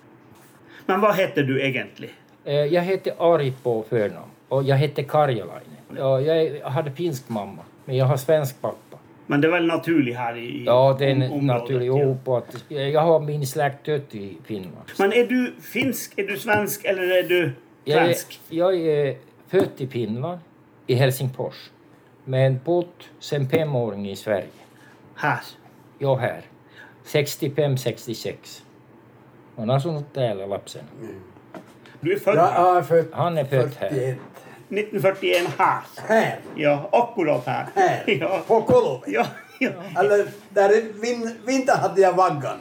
Men 0.86 1.00
hva 1.00 1.12
heter 1.12 1.44
du 1.44 1.62
egentlig? 1.62 2.10
Jeg 2.46 2.68
Jag 2.74 2.82
heter 2.82 3.13
Ari 3.20 3.54
på 3.63 3.84
förnamn 3.90 4.32
och 4.50 4.63
jag 4.63 4.78
heter 4.78 5.04
Karjalainen. 5.04 5.78
Ja, 5.98 6.22
jag 6.22 6.70
hade 6.70 6.91
finsk 6.91 7.30
mamma, 7.30 7.62
men 7.86 7.95
jag 7.97 8.06
har 8.06 8.18
svensk 8.18 8.62
pappa. 8.62 8.97
Men 9.30 9.41
det 9.41 9.47
er 9.47 9.51
vel 9.51 9.66
naturlig 9.68 10.14
her 10.14 10.36
i, 10.38 10.47
området? 10.47 10.66
Ja, 10.66 10.95
det 10.99 11.06
är 11.06 11.12
om- 11.16 11.22
en 11.22 11.32
området, 11.32 11.62
naturlig 11.62 11.88
ja. 11.88 12.16
på 12.26 12.38
att 12.38 12.64
jag 12.70 13.01
har 13.01 13.20
min 13.20 13.47
släkt 13.47 13.86
dött 13.86 14.16
i 14.16 14.38
Finland. 14.45 14.86
Men 14.99 15.14
er 15.14 15.28
du 15.28 15.54
finsk, 15.62 16.14
er 16.20 16.28
du 16.28 16.38
svensk, 16.39 16.86
eller 16.86 17.04
er 17.18 17.24
du 17.30 17.51
Jag 17.84 17.99
är, 18.01 18.06
svensk? 18.06 18.39
jag 18.49 18.76
är 18.76 19.18
född 19.47 19.70
i 19.78 19.88
Finland, 19.88 20.39
i 20.88 20.93
Helsingfors, 20.95 21.70
men 22.28 22.59
bott 22.65 23.09
sedan 23.19 23.49
fem 23.49 23.75
år 23.75 23.95
i 23.95 24.15
Sverige. 24.15 24.47
Her? 25.15 25.39
Ja, 25.99 26.15
her. 26.15 26.41
65-66. 27.05 28.61
On 29.55 29.69
asunut 29.69 30.15
lapsen. 30.49 30.82
Mm. 31.01 31.15
Du 32.01 32.11
er 32.11 32.19
født 32.19 32.36
Ja, 32.36 32.47
jeg 32.51 32.78
er 32.78 32.84
født. 32.84 33.13
Han 33.13 33.38
är 33.38 33.45
född 33.45 33.71
här. 33.80 33.89
41. 33.89 34.17
1941 34.69 35.47
her? 35.57 35.82
Här? 36.07 36.39
Ja, 36.55 36.89
akkurat 36.91 37.45
her. 37.45 37.65
Här? 37.75 38.03
Ja. 38.19 38.43
På 38.47 38.61
Kolovi? 38.61 39.13
Ja, 39.13 39.25
ja. 39.59 39.71
Eller 39.99 40.28
där 40.49 41.01
vin, 41.01 41.36
vinter 41.45 41.78
hade 41.78 42.01
jag 42.01 42.13
vaggan. 42.13 42.59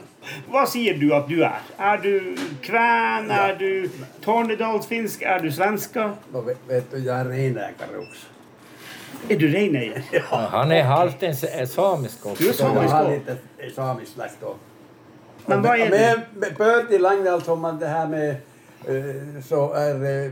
Hva 0.51 0.65
sier 0.67 0.97
du 0.99 1.13
at 1.15 1.29
du 1.29 1.37
er? 1.43 1.61
Er 1.77 1.97
du 2.03 2.35
kven? 2.61 3.31
Er 3.31 3.55
du 3.59 3.89
tornedalsfinsk? 4.21 5.21
Er 5.21 5.39
du 5.39 5.51
svenska? 5.51 6.11
Då 6.33 6.41
vet, 6.41 6.91
du, 6.91 6.97
jeg 6.97 7.19
er 7.19 7.25
renägare 7.25 7.97
också. 7.97 8.36
Er 9.29 9.35
du 9.35 9.47
reineier? 9.51 10.03
Ja, 10.11 10.21
han 10.51 10.71
er 10.71 10.83
halvt 10.87 11.23
en 11.23 11.35
samisk 11.67 12.25
også. 12.25 12.43
Du 12.43 12.49
er 12.49 12.53
samisk 12.53 12.95
lite 13.09 13.37
samisk 13.75 14.13
slekt 14.15 14.43
òg. 14.43 14.55
Men 15.47 15.63
hva 15.63 15.75
er 15.79 15.91
det? 15.91 15.99
Med, 16.35 16.53
med 16.59 16.99
Langdal 17.01 17.43
som 17.43 17.63
det 17.79 17.89
her 17.91 18.07
med 18.07 18.29
eh, 18.87 19.41
så 19.43 19.73
är 19.73 19.95
eh, 19.95 20.31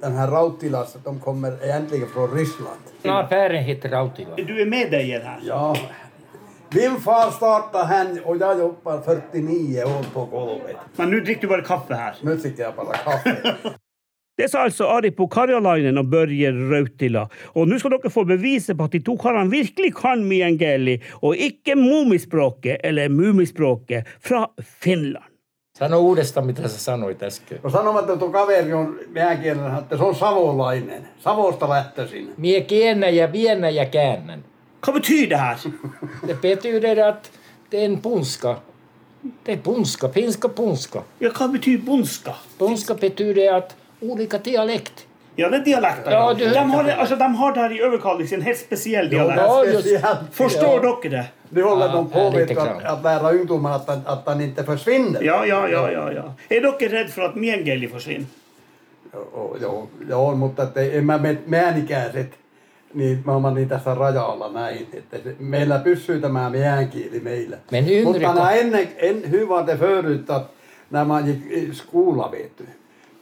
den 0.00 0.16
her 0.16 0.28
Rautilas, 0.28 0.96
de 1.04 1.20
kommer 1.20 1.52
egentlig 1.62 2.08
fra 2.08 2.26
Ryssland. 2.26 2.80
Affären 3.04 3.62
heter 3.62 3.88
Rautila. 3.88 4.36
Du 4.36 4.60
er 4.60 4.66
medeier 4.66 5.20
her? 5.20 5.40
Ja. 5.42 5.76
Min 6.74 7.00
far 7.00 7.30
starta 7.30 7.84
her, 7.84 8.06
og 8.24 8.40
jeg 8.40 8.58
jobber 8.58 9.00
49 9.32 9.84
år 9.84 10.04
på 10.12 10.24
golvet. 10.30 10.76
Men 10.96 11.10
nå 11.10 11.20
drikker 11.24 11.46
du 11.46 11.52
bare 11.54 11.64
kaffe 11.64 11.94
her? 11.96 12.18
Nu 12.22 12.34
dricker 12.36 12.64
jeg 12.64 12.74
bare 12.76 13.02
kaffe. 13.04 13.76
Det 14.38 14.50
sa 14.50 14.66
altså 14.66 14.84
Aripo 14.92 15.26
Karjalainen 15.32 15.98
og 15.98 16.10
Børje 16.10 16.50
Rautila. 16.52 17.22
Og 17.54 17.68
nå 17.68 17.78
skal 17.80 17.94
dere 17.96 18.10
få 18.12 18.24
beviset 18.28 18.76
på 18.76 18.84
at 18.84 18.92
de 18.92 19.00
to 19.04 19.16
karene 19.16 19.50
virkelig 19.50 19.94
kan 19.96 20.24
Miengeli, 20.24 20.98
og 21.22 21.36
ikke 21.36 21.74
mumispråket, 21.74 22.76
eller 22.84 23.08
mumispråket, 23.08 24.04
fra 24.20 24.46
Finland. 24.60 25.24
Sano 25.78 25.98
uudestaan, 26.00 26.46
mitä 26.46 26.68
sä 26.68 26.78
sanoit 26.78 27.22
äsken. 27.22 27.58
No 27.62 27.70
sanomatta, 27.70 28.12
että 28.12 28.20
tuo 28.20 28.30
kaveri 28.30 28.72
on 28.72 28.98
meänkielinen, 29.12 29.78
että 29.78 29.96
se 29.96 30.02
on 30.02 30.14
savolainen. 30.14 31.08
Savosta 31.18 31.68
lähtöisin. 31.68 32.32
Mie 32.36 32.60
kiennä 32.60 33.08
ja 33.08 33.32
viennä 33.32 33.70
ja 33.70 33.86
käännän. 33.86 34.44
Hva 34.86 34.92
betyr 34.92 35.30
det 35.30 35.38
her? 35.38 35.56
Det 36.26 36.40
betyder 36.40 37.08
att 37.08 37.30
det 37.70 37.80
är 37.80 37.84
en 37.84 38.02
punska. 38.02 38.56
Det 39.44 39.52
är 39.52 39.56
punska, 39.56 40.08
finska 40.08 40.48
punska. 40.48 41.02
Ja, 41.20 41.30
hva 41.30 41.48
betyr 41.48 41.78
bondska? 41.78 42.34
Punska 42.58 42.94
betyder 42.94 43.54
att 43.54 43.76
olika 44.02 44.38
dialekt. 44.44 45.06
Ja, 45.38 45.48
det 45.50 45.58
er 45.60 45.64
dialekter. 45.64 46.10
Ja, 46.10 46.32
du- 46.34 46.44
de, 46.54 46.58
har, 46.58 46.84
altså, 46.90 47.16
de 47.16 47.24
har 47.36 47.52
der 47.54 47.70
i 47.70 47.80
Øverkalix 47.80 48.32
en 48.32 48.42
helt 48.42 48.58
spesiell 48.58 49.10
dialekt. 49.10 49.40
Ja, 49.40 49.64
just- 49.64 50.04
Forstår 50.32 50.74
Ja. 50.84 50.92
dere 51.02 51.10
det? 51.10 51.24
Nu 51.50 51.62
håller 51.62 51.92
de 51.92 52.10
på 52.10 52.26
att, 52.60 52.84
att 52.84 53.02
lära 53.04 53.30
ungdomar 53.32 53.76
att, 53.76 53.86
den- 53.86 54.02
att 54.06 54.24
den 54.26 54.40
inte 54.40 54.64
försvinner. 54.64 55.20
Ja, 55.22 55.46
ja, 55.46 55.68
ja. 55.68 55.90
ja, 55.90 56.12
ja. 56.12 56.22
Er 56.48 56.60
dere 56.60 56.88
redd 56.88 57.10
for 57.10 57.22
at 57.24 57.34
Miengeli 57.34 57.88
forsvinner? 57.88 58.26
Joo, 59.60 59.88
joo, 60.08 60.34
mutta 60.34 60.62
että 60.62 60.80
en 60.80 61.04
mä 61.04 61.18
meidän 61.46 61.78
ikäiset, 61.78 62.30
niin 62.94 63.22
mä 63.24 63.32
olemme 63.32 63.50
niin 63.54 63.68
tässä 63.68 63.94
rajalla 63.94 64.52
näin, 64.52 64.88
että 64.92 65.16
se, 65.18 65.36
meillä 65.38 65.78
pysyy 65.78 66.20
tämä 66.20 66.50
meidän 66.50 66.88
kieli 66.88 67.20
meillä. 67.20 67.56
Men 67.70 67.84
Mutta 68.04 68.20
nämä 68.34 68.50
ennen, 68.52 68.88
en, 68.96 69.30
hyvä 69.30 69.62
te 69.62 69.72
det 69.72 69.78
förut 69.78 70.30
att 70.30 70.50
när 70.90 71.04
man 71.04 71.26
gick 71.26 71.46
i 71.52 71.74
skola 71.74 72.30
vet 72.32 72.58
du, 72.58 72.64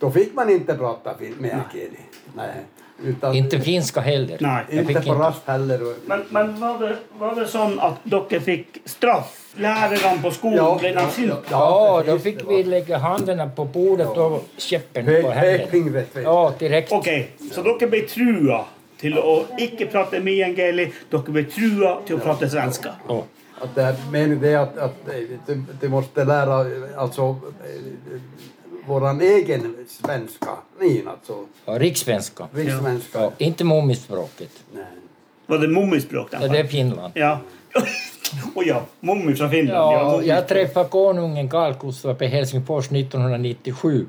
då 0.00 0.10
fick 0.10 0.34
man 0.34 0.50
inte 0.50 0.74
prata 0.74 1.14
fin- 1.18 1.34
meidän 1.38 1.62
kieli. 1.72 1.98
Nej. 2.36 2.54
Utan, 3.02 3.34
Inte 3.34 3.60
finska 3.60 4.00
heller. 4.00 4.36
Nei. 4.40 4.62
Jag 4.70 4.78
inte 4.80 4.94
fick 4.94 5.04
på 5.06 5.12
inte. 5.14 5.24
rast 5.24 5.42
heller. 5.46 5.94
Men, 6.06 6.22
men 6.30 6.60
var, 6.60 6.78
det, 6.78 6.96
var 7.18 7.34
det 7.34 7.46
sånn 7.46 7.78
at 7.80 7.94
dere 8.04 8.40
fikk 8.40 8.78
straff? 8.84 9.40
Lærerne 9.56 10.22
på 10.22 10.30
skolen 10.30 10.56
Ja, 10.58 10.76
ble 10.80 10.88
ja, 10.94 11.08
ja, 11.26 11.40
Ja, 11.50 12.02
då 12.06 12.18
fick 12.18 12.40
vi 12.50 12.62
lägga 12.64 12.98
händerna 12.98 13.48
på 13.48 13.64
bordet 13.64 14.08
och 14.08 14.44
käppen 14.56 15.06
på 15.06 15.30
händerna. 15.30 16.02
Ja, 16.22 16.52
direkt. 16.58 16.92
Ok, 16.92 17.08
så 17.52 17.62
dere 17.62 17.86
ble 17.90 18.00
trua 18.08 18.64
til 19.00 19.18
å 19.18 19.44
ikke 19.58 19.86
prate 19.92 20.20
Miengeli, 20.20 20.88
dere 21.10 21.34
ble 21.34 21.44
trua 21.50 21.96
til 22.06 22.16
å 22.16 22.18
prate 22.18 22.50
svenska. 22.50 22.94
Ja. 23.08 23.22
Att 23.60 23.74
det 23.74 23.82
är 23.82 23.94
meningen 24.10 24.40
det 24.40 24.48
är 24.52 24.58
att, 24.58 24.78
att 24.78 25.08
eh, 25.08 25.14
du, 25.46 25.62
du 25.80 25.88
måste 25.88 26.24
lära 26.24 26.66
alltså 26.96 27.36
våran 28.86 29.20
egen 29.20 29.86
svenska. 29.88 30.50
Niin 30.80 31.08
alltså. 31.08 31.44
Ja, 31.64 31.78
rikssvenska. 31.78 32.48
Rikssvenska. 32.52 33.20
Ja, 33.20 33.32
inte 33.38 33.64
mummispråket. 33.64 34.50
Nej. 34.72 34.84
Var 35.46 35.58
det 35.58 35.68
mummispråk? 35.68 36.28
Ja, 36.32 36.48
det 36.48 36.58
är 36.58 36.64
Finland. 36.64 37.12
Ja. 37.16 37.40
Och 38.54 38.64
ja, 38.64 38.82
mummi 39.00 39.34
fra 39.34 39.48
Finland. 39.48 39.92
Ja, 39.92 40.22
jag 40.22 40.48
träffade 40.48 40.88
konungen 40.88 41.48
Karl 41.48 41.74
Gustav 41.80 42.22
i 42.22 42.26
Helsingfors 42.26 42.86
1997. 42.86 44.06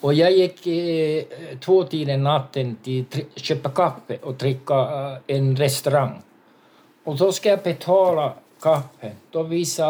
Och 0.00 0.14
jag 0.14 0.32
gick 0.32 0.66
eh, 0.66 1.24
två 1.60 1.84
tiden 1.84 2.22
natten 2.22 2.76
till 2.82 3.04
köpa 3.34 3.70
kaffe 3.70 4.18
och 4.22 4.34
dricka 4.34 4.74
eh, 4.74 5.36
en 5.36 5.56
restaurang. 5.56 6.22
Och 7.04 7.16
då 7.16 7.32
ska 7.32 7.48
jag 7.48 7.62
betala 7.62 8.32
kaffe. 8.60 9.12
Då 9.30 9.42
viser 9.42 9.84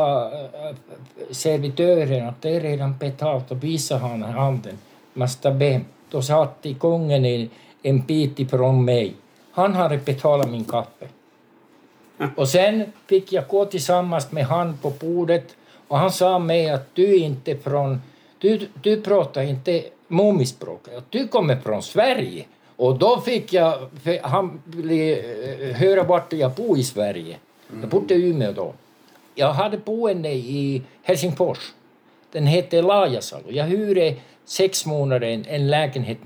servitøren 1.30 1.34
servitören 1.34 2.28
att 2.28 2.42
det 2.42 2.56
är 2.56 2.60
redan 2.60 2.96
betalt 2.98 3.50
och 3.50 3.64
viser 3.64 3.96
han 3.96 4.22
handen. 4.22 4.78
Måste 5.14 5.50
be. 5.50 5.80
Då 6.10 6.22
satt 6.22 6.66
i 6.66 6.74
kungen 6.74 7.24
en, 7.24 7.50
en 7.82 8.00
bit 8.00 8.38
ifrån 8.38 8.84
mig. 8.84 9.14
Han 9.52 9.74
hade 9.74 9.98
betalat 9.98 10.50
min 10.50 10.64
kaffe. 10.64 11.08
Och 12.36 12.48
sen 12.48 12.92
fick 13.06 13.32
jag 13.32 13.48
gå 13.48 13.64
tillsammans 13.64 14.32
med 14.32 14.44
han 14.44 14.78
på 14.78 14.90
bordet 14.90 15.56
och 15.88 15.98
han 15.98 16.12
sa 16.12 16.38
mig 16.38 16.70
att 16.70 16.94
du 16.94 17.16
inte 17.16 17.56
från, 17.56 18.02
du, 18.38 18.68
du 18.82 19.02
pratar 19.02 19.42
inte 19.42 19.84
mumispråk, 20.08 20.80
du 21.10 21.28
kommer 21.28 21.56
från 21.56 21.82
Sverige. 21.82 22.44
Och 22.76 22.98
då 22.98 23.20
fick 23.20 23.52
jag, 23.52 23.78
han 24.22 24.62
ville 24.64 24.94
høre 24.94 25.72
höra 25.72 26.02
vart 26.02 26.32
jag 26.32 26.52
bor 26.52 26.78
i 26.78 26.82
Sverige. 26.82 27.36
Jag 27.80 27.88
bodde 27.88 28.14
i 28.14 28.28
Umeå 28.28 28.52
då. 28.52 28.74
Jag 29.34 29.52
hade 29.52 29.78
boende 29.78 30.28
i 30.28 30.82
Helsingfors. 31.02 31.58
Den 32.32 32.46
hette 32.46 32.82
Lajasal. 32.82 33.42
Jag 33.48 33.64
hyrde 33.64 34.14
sex 34.44 34.86
månader 34.86 35.26
en, 35.26 35.44
en 35.46 35.68
lägenhet 35.68 36.24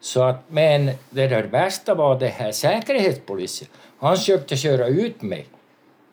Så 0.00 0.22
att, 0.22 0.42
men 0.48 0.90
det 1.10 1.26
där 1.26 1.42
värsta 1.42 1.94
var 1.94 2.18
det 2.18 2.28
här 2.28 2.52
säkerhetspolisen. 2.52 3.68
Han 3.98 4.16
försökte 4.16 4.56
köra 4.56 4.86
ut 4.86 5.22
mig. 5.22 5.46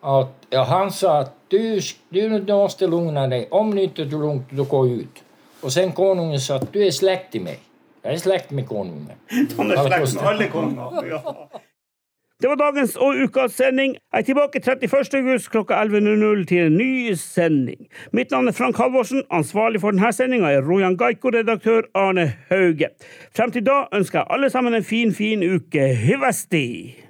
Att, 0.00 0.46
ja, 0.50 0.62
han 0.62 0.92
sa 0.92 1.18
att 1.18 1.34
du, 1.48 1.80
du 2.08 2.42
måste 2.52 2.86
lugna 2.86 3.26
dig. 3.26 3.48
Om 3.50 3.74
du 3.74 3.82
inte 3.82 4.02
är 4.02 4.06
lugnt, 4.06 4.50
då 4.50 4.64
går 4.64 4.88
ut. 4.88 5.22
Och 5.60 5.72
sen 5.72 5.92
konungen 5.92 6.40
sa 6.40 6.56
att 6.56 6.72
du 6.72 6.86
är 6.86 6.90
släkt 6.90 7.32
till 7.32 7.40
mig. 7.40 7.58
Jag 8.02 8.12
är 8.14 8.18
släkt 8.18 8.50
med 8.50 8.68
konungen. 8.68 9.10
Han 9.56 9.70
er 9.72 10.06
slekt 10.06 10.14
med 10.14 10.24
alle 10.24 10.48
konger. 10.48 11.06
Ja. 11.10 11.48
Det 12.42 12.48
var 12.48 12.54
dagens 12.54 12.96
og 12.96 13.14
ukas 13.24 13.52
sending. 13.52 13.94
Jeg 14.12 14.18
er 14.18 14.22
tilbake 14.22 14.58
31. 14.58 15.14
august 15.14 15.50
klokka 15.50 15.74
11.00 15.74 16.44
til 16.44 16.58
en 16.58 16.76
ny 16.76 17.12
sending. 17.14 17.86
Mitt 18.12 18.30
navn 18.30 18.48
er 18.48 18.52
Frank 18.52 18.76
Halvorsen. 18.76 19.22
Ansvarlig 19.30 19.80
for 19.80 19.90
denne 19.90 20.12
sendinga 20.12 20.50
er 20.52 20.68
Rojan 20.68 20.96
Gaiko, 20.96 21.28
redaktør 21.28 21.88
Arne 21.94 22.32
Hauge. 22.50 22.92
Frem 23.36 23.50
til 23.50 23.64
da 23.66 23.86
ønsker 23.94 24.18
jeg 24.18 24.26
alle 24.30 24.50
sammen 24.50 24.74
en 24.74 24.84
fin, 24.84 25.14
fin 25.14 25.54
uke. 25.54 25.88
Hyvesti! 25.96 27.05